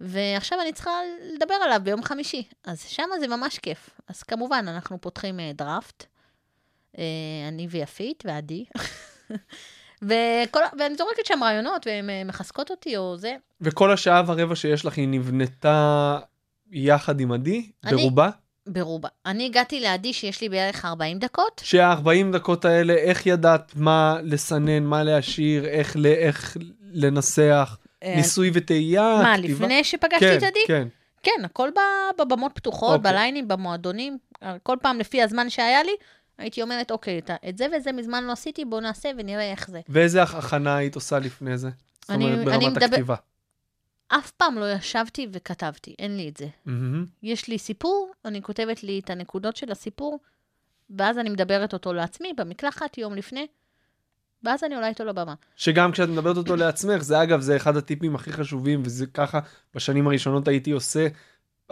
ועכשיו 0.00 0.60
אני 0.60 0.72
צריכה 0.72 0.90
לדבר 1.34 1.54
עליו 1.54 1.80
ביום 1.82 2.02
חמישי. 2.02 2.42
אז 2.64 2.82
שם 2.82 3.08
זה 3.20 3.28
ממש 3.28 3.58
כיף. 3.58 3.90
אז 4.08 4.22
כמובן, 4.22 4.64
אנחנו 4.68 5.00
פותחים 5.00 5.40
אה, 5.40 5.50
דראפט, 5.54 6.04
אה, 6.98 7.04
אני 7.48 7.66
ויפית 7.70 8.22
ועדי, 8.26 8.64
וכל, 10.02 10.60
ואני 10.78 10.94
זורקת 10.94 11.26
שם 11.26 11.40
רעיונות, 11.42 11.86
והן 11.86 12.10
אה, 12.10 12.22
מחזקות 12.24 12.70
אותי, 12.70 12.96
או 12.96 13.16
זה. 13.16 13.34
וכל 13.60 13.92
השעה 13.92 14.22
ורבע 14.26 14.56
שיש 14.56 14.84
לך 14.84 14.96
היא 14.96 15.08
נבנתה 15.08 16.18
יחד 16.72 17.20
עם 17.20 17.32
עדי, 17.32 17.70
אני- 17.84 17.96
ברובה? 17.96 18.30
ברובה. 18.66 19.08
אני 19.26 19.46
הגעתי 19.46 19.80
לעדי 19.80 20.12
שיש 20.12 20.40
לי 20.40 20.48
בערך 20.48 20.84
40 20.84 21.18
דקות. 21.18 21.60
שה-40 21.64 22.06
דקות 22.32 22.64
האלה, 22.64 22.92
איך 22.94 23.26
ידעת 23.26 23.72
מה 23.76 24.16
לסנן, 24.22 24.82
מה 24.84 25.02
להשאיר, 25.02 25.64
איך, 25.66 25.96
ל- 25.96 26.06
איך 26.06 26.56
לנסח, 26.92 27.76
אה, 28.02 28.14
ניסוי 28.16 28.50
וטעייה, 28.54 29.18
מה, 29.22 29.34
כתיבה? 29.38 29.54
לפני 29.64 29.84
שפגשתי 29.84 30.18
כן, 30.26 30.36
את 30.38 30.42
עדי? 30.42 30.60
כן. 30.66 30.88
כן, 31.22 31.44
הכל 31.44 31.70
ב- 31.76 32.20
בבמות 32.22 32.52
פתוחות, 32.54 32.96
אוקיי. 32.98 33.12
בליינים, 33.12 33.48
במועדונים, 33.48 34.18
כל 34.62 34.76
פעם 34.82 34.98
לפי 34.98 35.22
הזמן 35.22 35.50
שהיה 35.50 35.82
לי, 35.82 35.92
הייתי 36.42 36.62
אומרת, 36.62 36.90
אוקיי, 36.90 37.20
את, 37.48 37.58
זה 37.58 37.66
וזה 37.76 37.92
מזמן 37.92 38.24
לא 38.24 38.32
עשיתי, 38.32 38.64
בואו 38.64 38.80
נעשה 38.80 39.10
ונראה 39.18 39.50
איך 39.50 39.70
זה. 39.70 39.80
ואיזה 39.88 40.22
הכנה 40.22 40.76
היית 40.76 40.94
עושה 40.94 41.18
לפני 41.18 41.58
זה? 41.58 41.70
זאת 42.00 42.10
אני- 42.10 42.24
אומרת, 42.24 42.38
אני 42.38 42.44
ברמת 42.58 42.72
מדבר- 42.76 42.84
הכתיבה. 42.86 43.14
אף 44.08 44.30
פעם 44.30 44.58
לא 44.58 44.72
ישבתי 44.72 45.26
וכתבתי, 45.32 45.94
אין 45.98 46.16
לי 46.16 46.28
את 46.28 46.36
זה. 46.36 46.46
מהמם. 46.66 47.06
יש 47.22 47.48
לי 47.48 47.58
סיפור, 47.58 48.12
אני 48.24 48.42
כותבת 48.42 48.82
לי 48.82 48.98
את 49.04 49.10
הנקודות 49.10 49.56
של 49.56 49.72
הסיפור, 49.72 50.18
ואז 50.90 51.18
אני 51.18 51.30
מדברת 51.30 51.72
אותו 51.72 51.92
לעצמי 51.92 52.32
במקלחת 52.36 52.98
יום 52.98 53.14
לפני, 53.14 53.46
ואז 54.42 54.64
אני 54.64 54.74
עולה 54.74 54.88
איתו 54.88 55.04
לבמה. 55.04 55.34
שגם 55.56 55.92
כשאת 55.92 56.08
מדברת 56.08 56.36
אותו 56.36 56.56
לעצמך, 56.56 57.02
זה 57.02 57.22
אגב, 57.22 57.40
זה 57.40 57.56
אחד 57.56 57.76
הטיפים 57.76 58.14
הכי 58.14 58.32
חשובים, 58.32 58.82
וזה 58.84 59.06
ככה 59.06 59.40
בשנים 59.74 60.06
הראשונות 60.06 60.48
הייתי 60.48 60.70
עושה. 60.70 61.06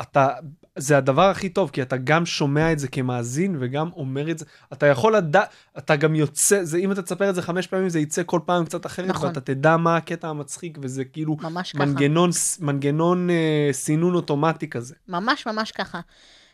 אתה, 0.01 0.29
זה 0.77 0.99
הדבר 0.99 1.23
הכי 1.23 1.49
טוב, 1.49 1.71
כי 1.71 1.83
אתה 1.83 1.97
גם 1.97 2.27
שומע 2.27 2.73
את 2.73 2.79
זה 2.79 2.89
כמאזין 2.89 3.57
וגם 3.61 3.91
אומר 3.93 4.31
את 4.31 4.39
זה. 4.39 4.45
אתה 4.73 4.87
יכול 4.87 5.17
לדעת, 5.17 5.49
אתה 5.79 5.97
גם 5.97 6.15
יוצא, 6.15 6.65
זה, 6.65 6.79
אם 6.79 6.93
אתה 6.93 7.03
תספר 7.03 7.31
את 7.31 7.35
זה 7.35 7.43
חמש 7.43 7.67
פעמים, 7.67 7.89
זה 7.89 8.01
יצא 8.01 8.23
כל 8.27 8.41
פעם 8.45 8.65
קצת 8.65 8.87
אחרת, 8.87 9.09
נכון. 9.09 9.29
ואתה 9.29 9.41
תדע 9.41 9.77
מה 9.77 9.97
הקטע 9.97 10.29
המצחיק, 10.29 10.79
וזה 10.83 11.05
כאילו 11.05 11.37
ממש 11.43 11.73
ככה. 11.73 11.85
מנגנון, 11.85 12.31
מנגנון 12.61 13.31
אה, 13.31 13.69
סינון 13.73 14.15
אוטומטי 14.15 14.71
כזה. 14.71 14.95
ממש 15.09 15.47
ממש 15.47 15.73
ככה. 15.73 16.01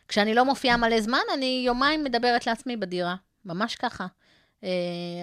כשאני 0.09 0.35
לא 0.35 0.45
מופיעה 0.45 0.77
מלא 0.77 1.01
זמן, 1.01 1.19
אני 1.35 1.63
יומיים 1.67 2.05
מדברת 2.05 2.47
לעצמי 2.47 2.77
בדירה. 2.77 3.15
ממש 3.45 3.75
ככה. 3.75 4.07
אה, 4.65 4.71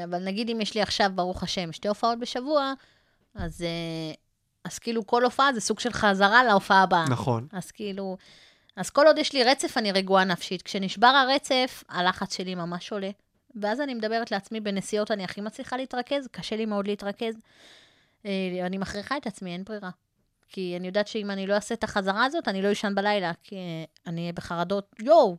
אבל 0.04 0.26
נגיד 0.26 0.50
אם 0.50 0.62
יש 0.62 0.76
לי 0.76 0.82
עכשיו, 0.82 1.12
ברוך 1.16 1.44
השם, 1.44 1.72
שתי 1.72 1.88
הופעות 1.88 2.20
בשבוע, 2.20 2.74
אז, 3.36 3.62
אה, 3.62 4.14
אז 4.64 4.80
כאילו 4.80 5.08
כל 5.08 5.24
הופעה 5.24 5.54
זה 5.54 5.62
סוג 5.62 5.80
של 5.80 5.94
חזרה 5.94 6.44
להופעה 6.44 6.84
הבאה. 6.84 7.06
נכון. 7.10 7.48
אז 7.52 7.72
כאילו, 7.72 8.18
אז 8.76 8.90
כל 8.90 9.08
עוד 9.08 9.18
יש 9.18 9.34
לי 9.34 9.44
רצף, 9.44 9.78
אני 9.78 9.92
רגועה 9.92 10.24
נפשית. 10.24 10.62
כשנשבר 10.62 11.08
הרצף, 11.08 11.84
הלחץ 11.90 12.38
שלי 12.38 12.56
ממש 12.56 12.92
עולה. 12.92 13.10
ואז 13.56 13.82
אני 13.82 13.94
מדברת 13.94 14.32
לעצמי, 14.32 14.60
בנסיעות 14.60 15.12
אני 15.12 15.24
הכי 15.24 15.42
מצליחה 15.42 15.78
להתרכז, 15.78 16.28
קשה 16.32 16.56
לי 16.56 16.66
מאוד 16.66 16.88
להתרכז. 16.88 17.36
אה, 18.26 18.32
אני 18.66 18.78
מכריחה 18.78 19.18
את 19.18 19.28
עצמי, 19.28 19.54
אין 19.54 19.64
ברירה. 19.64 19.90
כי 20.50 20.76
אני 20.80 20.88
יודעת 20.88 21.08
שאם 21.08 21.32
אני 21.32 21.48
לא 21.48 21.54
אעשה 21.54 21.76
את 21.76 21.84
החזרה 21.84 22.26
הזאת, 22.26 22.48
אני 22.48 22.62
לא 22.62 22.72
אשן 22.72 22.96
בלילה, 22.96 23.32
כי 23.44 23.56
אה, 23.56 23.62
אני 24.08 24.22
אהיה 24.22 24.34
בחרדות, 24.34 24.96
יואו, 25.00 25.38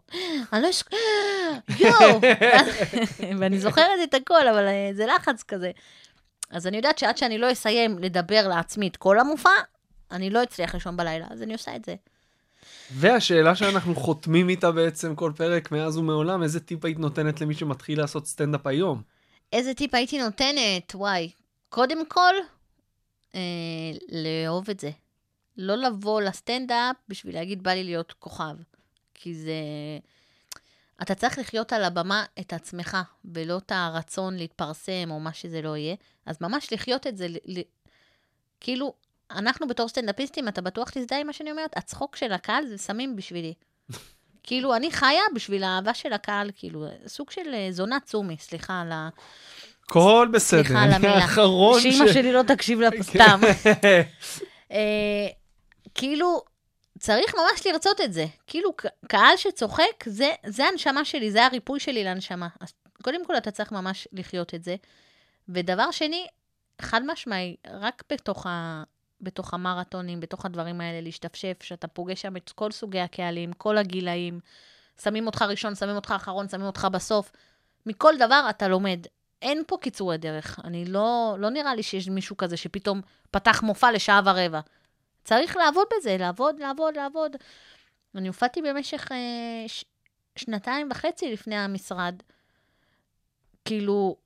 אני 0.53 0.63
לא 0.63 0.71
אש... 0.71 0.85
יואו! 1.81 2.21
ואני 3.39 3.59
זוכרת 3.59 3.99
את 4.05 4.15
הכל, 4.15 4.49
אבל 4.49 4.67
אה, 4.67 4.91
זה 4.93 5.07
לחץ 5.07 5.43
כזה. 5.43 5.71
אז 6.51 6.67
אני 6.67 6.77
יודעת 6.77 6.99
שעד 6.99 7.17
שאני 7.17 7.39
לא 7.39 7.53
אסיים 7.53 7.99
לדבר 7.99 8.49
לעצמי 8.49 8.89
את 8.89 8.97
כל 8.97 9.21
המופע, 9.21 9.51
אני 10.11 10.31
לא 10.31 10.43
אצליח 10.43 10.75
לישון 10.75 10.97
בלילה, 10.97 11.27
אז 11.31 11.43
אני 11.43 11.53
עושה 11.53 11.77
את 11.77 11.85
זה. 11.85 11.95
והשאלה 12.93 13.55
שאנחנו 13.55 13.95
חותמים 13.95 14.49
איתה 14.49 14.73
בעצם 14.73 15.15
כל 15.15 15.33
פרק 15.37 15.73
מאז 15.73 15.97
ומעולם, 15.97 16.43
איזה 16.43 16.61
טיפ 16.61 16.85
היית 16.85 16.99
נותנת 16.99 17.41
למי 17.41 17.55
שמתחיל 17.55 17.99
לעשות 17.99 18.27
סטנדאפ 18.27 18.67
היום? 18.67 19.03
איזה 19.53 19.75
טיפ 19.75 19.95
הייתי 19.95 20.19
נותנת? 20.19 20.95
וואי, 20.95 21.31
קודם 21.69 22.07
כל, 22.07 22.35
אה, 23.35 23.41
לאהוב 24.09 24.71
את 24.71 24.81
זה. 24.81 24.91
לא 25.57 25.77
לבוא 25.77 26.23
לסטנדאפ 26.23 26.97
בשביל 27.09 27.35
להגיד, 27.35 27.63
בא 27.63 27.71
לי 27.71 27.85
להיות 27.85 28.13
כוכב. 28.13 28.55
כי 29.15 29.35
זה... 29.35 29.53
אתה 31.03 31.15
צריך 31.15 31.39
לחיות 31.39 31.73
על 31.73 31.85
הבמה 31.85 32.25
את 32.41 32.53
עצמך, 32.53 32.97
ולא 33.25 33.59
את 33.59 33.73
הרצון 33.75 34.37
להתפרסם 34.37 35.11
או 35.11 35.21
מה 35.21 35.33
שזה 35.33 35.63
לא 35.63 35.77
יהיה. 35.77 35.95
אז 36.27 36.37
ממש 36.41 36.73
לחיות 36.73 37.07
את 37.07 37.17
זה, 37.17 37.29
ל... 37.29 37.37
ל... 37.47 37.61
כאילו, 38.61 38.95
אנחנו 39.31 39.69
בתור 39.69 39.89
סטנדאפיסטים, 39.89 40.49
אתה 40.49 40.61
בטוח 40.61 40.91
תזדהה 40.91 41.21
עם 41.21 41.27
מה 41.27 41.33
שאני 41.33 41.51
אומרת? 41.51 41.77
הצחוק 41.77 42.17
של 42.17 42.33
הקהל 42.33 42.67
זה 42.67 42.79
סמים 42.79 43.17
בשבילי. 43.17 43.55
כאילו, 44.43 44.77
אני 44.77 44.91
חיה 44.91 45.23
בשביל 45.35 45.65
האהבה 45.65 45.95
של 45.95 46.13
הקהל, 46.13 46.51
כאילו, 46.57 46.87
סוג 47.07 47.31
של 47.31 47.55
אה, 47.55 47.69
זונה 47.71 48.01
צומי, 48.01 48.37
סליחה 48.41 48.81
על 48.81 48.93
ה... 48.93 49.09
הכל 49.85 50.29
בסדר, 50.33 50.65
סליחה 50.65 50.83
על 50.83 50.93
המילה. 50.93 51.15
האחרון 51.23 51.81
שאימא 51.81 52.13
שלי 52.13 52.33
לא 52.33 52.43
תקשיב 52.43 52.81
לה 52.81 52.89
סתם. 53.03 53.41
אה, 54.73 55.27
כאילו, 55.95 56.43
צריך 56.99 57.35
ממש 57.35 57.67
לרצות 57.67 58.01
את 58.01 58.13
זה. 58.13 58.27
כאילו, 58.47 58.71
קהל 59.09 59.37
שצוחק, 59.37 60.05
זה, 60.07 60.31
זה 60.47 60.65
הנשמה 60.65 61.05
שלי, 61.05 61.31
זה 61.31 61.47
הריפוי 61.47 61.81
שלי 61.81 62.05
לנשמה. 62.05 62.49
אז 62.61 62.73
קודם 63.03 63.27
כל, 63.27 63.37
אתה 63.37 63.51
צריך 63.51 63.73
ממש 63.73 64.09
לחיות 64.13 64.55
את 64.55 64.65
זה. 64.65 64.77
ודבר 65.49 65.91
שני, 65.91 66.27
חד 66.81 67.01
משמעי, 67.07 67.57
רק 67.71 68.03
בתוך, 68.13 68.47
ה, 68.47 68.83
בתוך 69.25 69.55
המרתונים, 69.55 70.21
בתוך 70.21 70.47
הדברים 70.47 70.81
האלה, 70.81 71.01
להשתפשף, 71.01 71.57
שאתה 71.63 71.89
פוגש 71.89 72.23
שם 72.23 72.37
את 72.37 72.53
כל 72.55 72.71
סוגי 72.71 73.01
הקהלים, 73.01 73.53
כל 73.53 73.79
הגילאים, 73.79 74.41
שמים 75.03 75.27
אותך 75.27 75.43
ראשון, 75.43 75.75
שמים 75.75 75.97
אותך 75.97 76.15
אחרון, 76.17 76.49
שמים 76.49 76.67
אותך 76.67 76.89
בסוף. 76.93 77.33
מכל 77.87 78.15
דבר 78.19 78.47
אתה 78.51 78.69
לומד. 78.69 79.07
אין 79.43 79.63
פה 79.67 79.77
קיצורי 79.81 80.19
דרך. 80.19 80.61
אני 80.65 80.85
לא, 80.85 81.37
לא 81.39 81.51
נראה 81.51 81.75
לי 81.75 81.83
שיש 81.83 82.09
מישהו 82.09 82.37
כזה 82.37 82.57
שפתאום 82.57 83.01
פתח 83.31 83.63
מופע 83.63 83.93
לשעה 83.93 84.21
ורבע. 84.25 84.61
צריך 85.25 85.57
לעבוד 85.57 85.87
בזה, 85.97 86.17
לעבוד, 86.17 86.61
לעבוד, 86.61 86.97
לעבוד. 86.97 87.37
אני 88.15 88.29
הופעתי 88.29 88.63
במשך 88.63 89.13
אה, 89.13 89.69
ש- 89.69 89.85
שנתיים 90.37 90.89
וחצי 90.91 91.33
לפני 91.33 91.57
המשרד. 91.57 92.15
כאילו, 93.65 94.17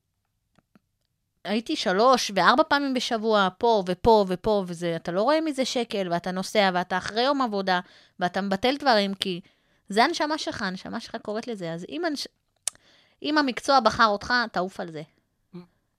הייתי 1.49 1.77
שלוש 1.77 2.31
וארבע 2.35 2.63
פעמים 2.69 2.95
בשבוע, 2.95 3.49
פה 3.59 3.83
ופה 3.87 4.25
ופה, 4.29 4.65
וזה, 4.67 4.97
אתה 4.97 5.13
לא 5.13 5.23
רואה 5.23 5.41
מזה 5.41 5.65
שקל, 5.65 6.09
ואתה 6.11 6.31
נוסע, 6.31 6.71
ואתה 6.75 6.99
אחרי 6.99 7.23
יום 7.23 7.43
עבודה, 7.43 7.81
ואתה 8.21 8.41
מבטל 8.41 8.77
דברים, 8.77 9.15
כי 9.15 9.41
זה 9.89 10.05
הנשמה 10.05 10.39
שלך, 10.39 10.63
הנשמה 10.63 11.01
שלך 11.01 11.17
קוראת 11.23 11.49
לזה. 11.49 11.73
אז 11.73 11.87
אם, 11.89 12.05
הנש... 12.05 12.27
אם 13.23 13.39
המקצוע 13.39 13.81
בחר 13.81 14.07
אותך, 14.07 14.35
תעוף 14.53 14.81
על 14.81 14.93
זה. 14.93 15.03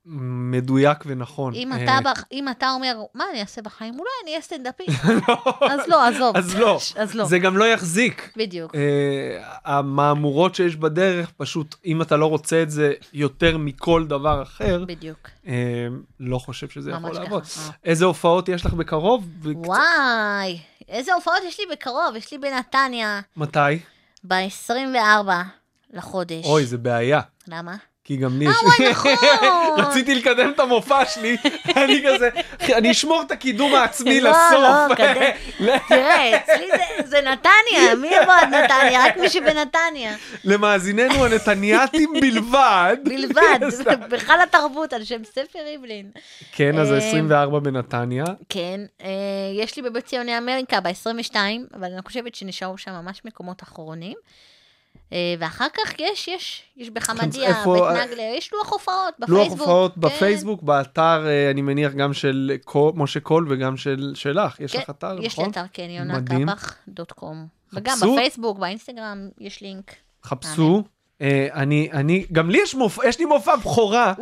מדויק 0.06 0.98
ונכון. 1.06 1.54
אם 1.54 1.72
אה, 1.72 1.84
אתה, 1.84 1.98
בח... 2.04 2.24
אם 2.32 2.48
אתה 2.48 2.70
אומר, 2.70 3.02
מה 3.14 3.24
אני 3.30 3.40
אעשה 3.40 3.62
בחיים? 3.62 3.94
אולי 3.94 4.10
אני 4.22 4.30
אהיה 4.30 4.40
סטנדאפיסט. 4.40 5.04
אז 5.72 5.80
לא, 5.88 6.06
עזוב. 6.06 6.36
אז 6.36 6.56
לא. 6.56 6.80
אז 7.02 7.14
לא. 7.14 7.24
זה 7.24 7.38
גם 7.38 7.56
לא 7.56 7.64
יחזיק. 7.64 8.32
בדיוק. 8.36 8.74
אה, 8.74 9.44
המהמורות 9.64 10.54
שיש 10.54 10.76
בדרך, 10.76 11.30
פשוט, 11.36 11.74
אם 11.84 12.02
אתה 12.02 12.16
לא 12.16 12.26
רוצה 12.26 12.62
את 12.62 12.70
זה 12.70 12.92
יותר 13.12 13.58
מכל 13.58 14.06
דבר 14.06 14.42
אחר, 14.42 14.84
בדיוק. 14.88 15.28
אה, 15.46 15.86
לא 16.20 16.38
חושב 16.38 16.68
שזה 16.68 16.90
יכול 16.90 17.14
לעבוד. 17.14 17.42
אה. 17.58 17.70
איזה 17.84 18.04
הופעות 18.04 18.48
יש 18.48 18.66
לך 18.66 18.72
בקרוב? 18.72 19.28
וואי, 19.44 20.58
איזה 20.88 21.14
הופעות 21.14 21.38
יש 21.48 21.60
לי 21.60 21.66
בקרוב? 21.72 22.16
יש 22.16 22.32
לי 22.32 22.38
בנתניה 22.38 23.20
מתי? 23.36 23.58
ב-24 24.24 25.30
לחודש. 25.92 26.44
אוי, 26.44 26.66
זה 26.66 26.78
בעיה. 26.78 27.20
למה? 27.48 27.76
כי 28.04 28.16
גם 28.16 28.38
לי 28.38 28.44
יש... 28.44 28.56
וואי, 28.62 28.90
נכון. 28.90 29.12
רציתי 29.80 30.14
לקדם 30.14 30.50
את 30.50 30.60
המופע 30.60 31.04
שלי, 31.06 31.36
אני 31.76 32.02
כזה, 32.06 32.28
אני 32.76 32.90
אשמור 32.90 33.22
את 33.22 33.30
הקידום 33.30 33.74
העצמי 33.74 34.20
לא, 34.20 34.30
לסוף. 34.30 34.50
לא, 34.90 34.94
קדם. 34.94 35.76
תראה, 35.88 36.36
אצלי 36.36 36.66
זה- 36.68 37.08
זה 37.08 37.20
נתניה, 37.20 37.94
מי 37.94 38.08
יבוא 38.22 38.32
עד 38.32 38.48
נתניה? 38.54 39.04
רק 39.06 39.16
מי 39.16 39.28
שבנתניה. 39.28 40.14
למאזיננו 40.44 41.24
הנתניאתים 41.24 42.12
בלבד. 42.20 42.96
בלבד, 43.04 43.58
בכלל 44.10 44.38
התרבות, 44.42 44.92
על 44.92 45.04
שם 45.04 45.24
ספר 45.24 45.58
ריבלין. 45.64 46.10
כן, 46.52 46.78
אז 46.78 46.92
אה, 46.92 46.96
24 46.96 47.58
בנתניה. 47.58 48.24
כן, 48.48 48.80
אה, 49.02 49.08
יש 49.54 49.76
לי 49.76 49.82
בבית 49.82 50.04
ציוני 50.04 50.38
אמריקה 50.38 50.80
ב-22, 50.80 51.34
אבל 51.74 51.92
אני 51.92 52.02
חושבת 52.06 52.34
שנשארו 52.34 52.78
שם 52.78 52.90
ממש 52.92 53.20
מקומות 53.24 53.62
אחרונים. 53.62 54.14
אה, 55.12 55.34
ואחר 55.38 55.66
כך 55.74 55.94
יש, 55.98 56.28
יש, 56.28 56.62
יש 56.76 56.90
בחמדיה, 56.90 57.48
איפה- 57.48 57.74
בית 57.94 58.08
נגלה, 58.10 58.22
יש 58.36 58.52
לוח 58.52 58.72
הופעות 58.72 59.14
לוח 59.18 59.30
בפייסבוק. 59.30 59.60
הופעות 59.60 59.94
כן. 59.94 60.00
בפייסבוק, 60.00 60.62
באתר, 60.62 61.26
אה, 61.26 61.50
אני 61.50 61.62
מניח 61.62 61.92
גם 61.92 62.12
של 62.12 62.52
משה 62.94 63.20
קול 63.20 63.46
וגם 63.50 63.76
של- 63.76 64.12
שלך. 64.14 64.60
יש 64.60 64.72
כן, 64.72 64.78
לך 64.78 64.90
אתר, 64.90 65.16
יש 65.22 65.38
לי 65.38 65.42
נכון? 65.42 65.50
אתר, 65.50 65.64
כן, 65.72 65.88
מדהים. 66.08 66.40
יונקפח.קום. 66.40 67.46
וגם. 67.72 67.96
בפייסבוק, 68.02 68.58
באינסטגרם, 68.58 69.28
יש 69.38 69.60
לינק. 69.62 69.94
חפשו. 70.24 70.82
אה, 71.22 71.46
אני, 71.52 71.88
אני, 71.92 72.24
גם 72.32 72.50
לי 72.50 72.58
יש 72.62 72.74
מופע, 72.74 73.08
יש 73.08 73.18
לי 73.18 73.24
מופע 73.24 73.56
בכורה. 73.56 74.12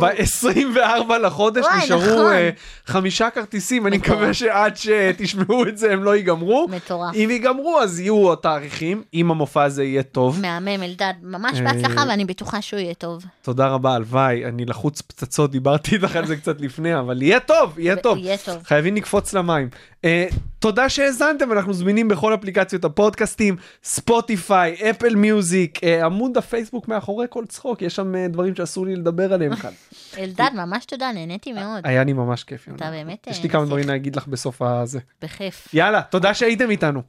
ב-24 0.00 1.12
לחודש 1.22 1.64
וואי, 1.64 1.78
נשארו 1.84 2.00
נכון. 2.00 2.32
אה, 2.32 2.50
חמישה 2.86 3.30
כרטיסים, 3.30 3.86
אני 3.86 3.98
מטורף. 3.98 4.16
מקווה 4.16 4.34
שעד 4.34 4.76
שתשמעו 4.76 5.68
את 5.68 5.78
זה 5.78 5.92
הם 5.92 6.04
לא 6.04 6.16
ייגמרו. 6.16 6.66
מטורף. 6.70 7.14
אם 7.14 7.28
ייגמרו 7.30 7.80
אז 7.80 8.00
יהיו 8.00 8.16
עוד 8.16 8.38
תאריכים, 8.38 9.02
אם 9.14 9.30
המופע 9.30 9.62
הזה 9.62 9.84
יהיה 9.84 10.02
טוב. 10.02 10.40
מהמם, 10.40 10.82
אלדד, 10.82 11.12
ממש 11.22 11.60
אה, 11.60 11.64
בהצלחה, 11.64 12.04
ואני 12.08 12.24
בטוחה 12.24 12.62
שהוא 12.62 12.80
יהיה 12.80 12.94
טוב. 12.94 13.24
תודה 13.42 13.68
רבה, 13.68 13.94
הלוואי, 13.94 14.44
אני 14.44 14.64
לחוץ 14.64 15.00
פצצות, 15.00 15.50
דיברתי 15.50 15.94
איתך 15.96 16.16
על 16.16 16.26
זה 16.26 16.36
קצת 16.36 16.60
לפני, 16.60 16.98
אבל 16.98 17.22
יהיה 17.22 17.40
טוב, 17.40 17.78
יהיה 17.78 17.96
טוב. 17.96 18.18
יהיה 18.18 18.36
טוב. 18.36 18.56
חייבים 18.64 18.96
לקפוץ 18.96 19.34
למים. 19.34 19.68
Uh, 20.02 20.34
תודה 20.58 20.88
שהאזנתם, 20.88 21.52
אנחנו 21.52 21.72
זמינים 21.72 22.08
בכל 22.08 22.34
אפליקציות 22.34 22.84
הפודקאסטים, 22.84 23.56
ספוטיפיי, 23.84 24.90
אפל 24.90 25.14
מיוזיק, 25.14 25.78
uh, 25.78 26.04
עמוד 26.04 26.36
הפייסבוק 26.36 26.88
מאחורי 26.88 27.26
כל 27.30 27.44
צחוק, 27.46 27.82
יש 27.82 27.96
שם 27.96 28.14
uh, 28.14 28.32
דברים 28.32 28.54
שאסור 28.56 28.86
לי 28.86 28.96
לדבר 28.96 29.32
עליהם 29.32 29.56
כאן. 29.56 29.70
אלדד, 30.18 30.50
ממש 30.54 30.84
תודה, 30.84 31.12
נהניתי 31.12 31.52
מאוד. 31.52 31.80
היה 31.84 32.04
לי 32.04 32.12
ממש 32.12 32.44
כיף, 32.44 32.66
יונה. 32.66 32.76
אתה 32.76 32.90
באמת, 32.90 33.26
יש 33.26 33.38
אה, 33.38 33.42
לי 33.42 33.48
כמה. 33.48 33.64
דברים 33.64 33.88
להגיד 33.88 34.16
לך 34.16 34.26
בסוף 34.26 34.62
הזה. 34.62 34.98
בכיף. 35.22 35.68
יאללה, 35.74 36.02
תודה 36.02 36.34
שהייתם 36.34 36.70
איתנו. 36.70 37.02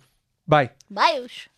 ביי. 0.47 0.67
ביי, 0.91 1.19
אוש. 1.23 1.49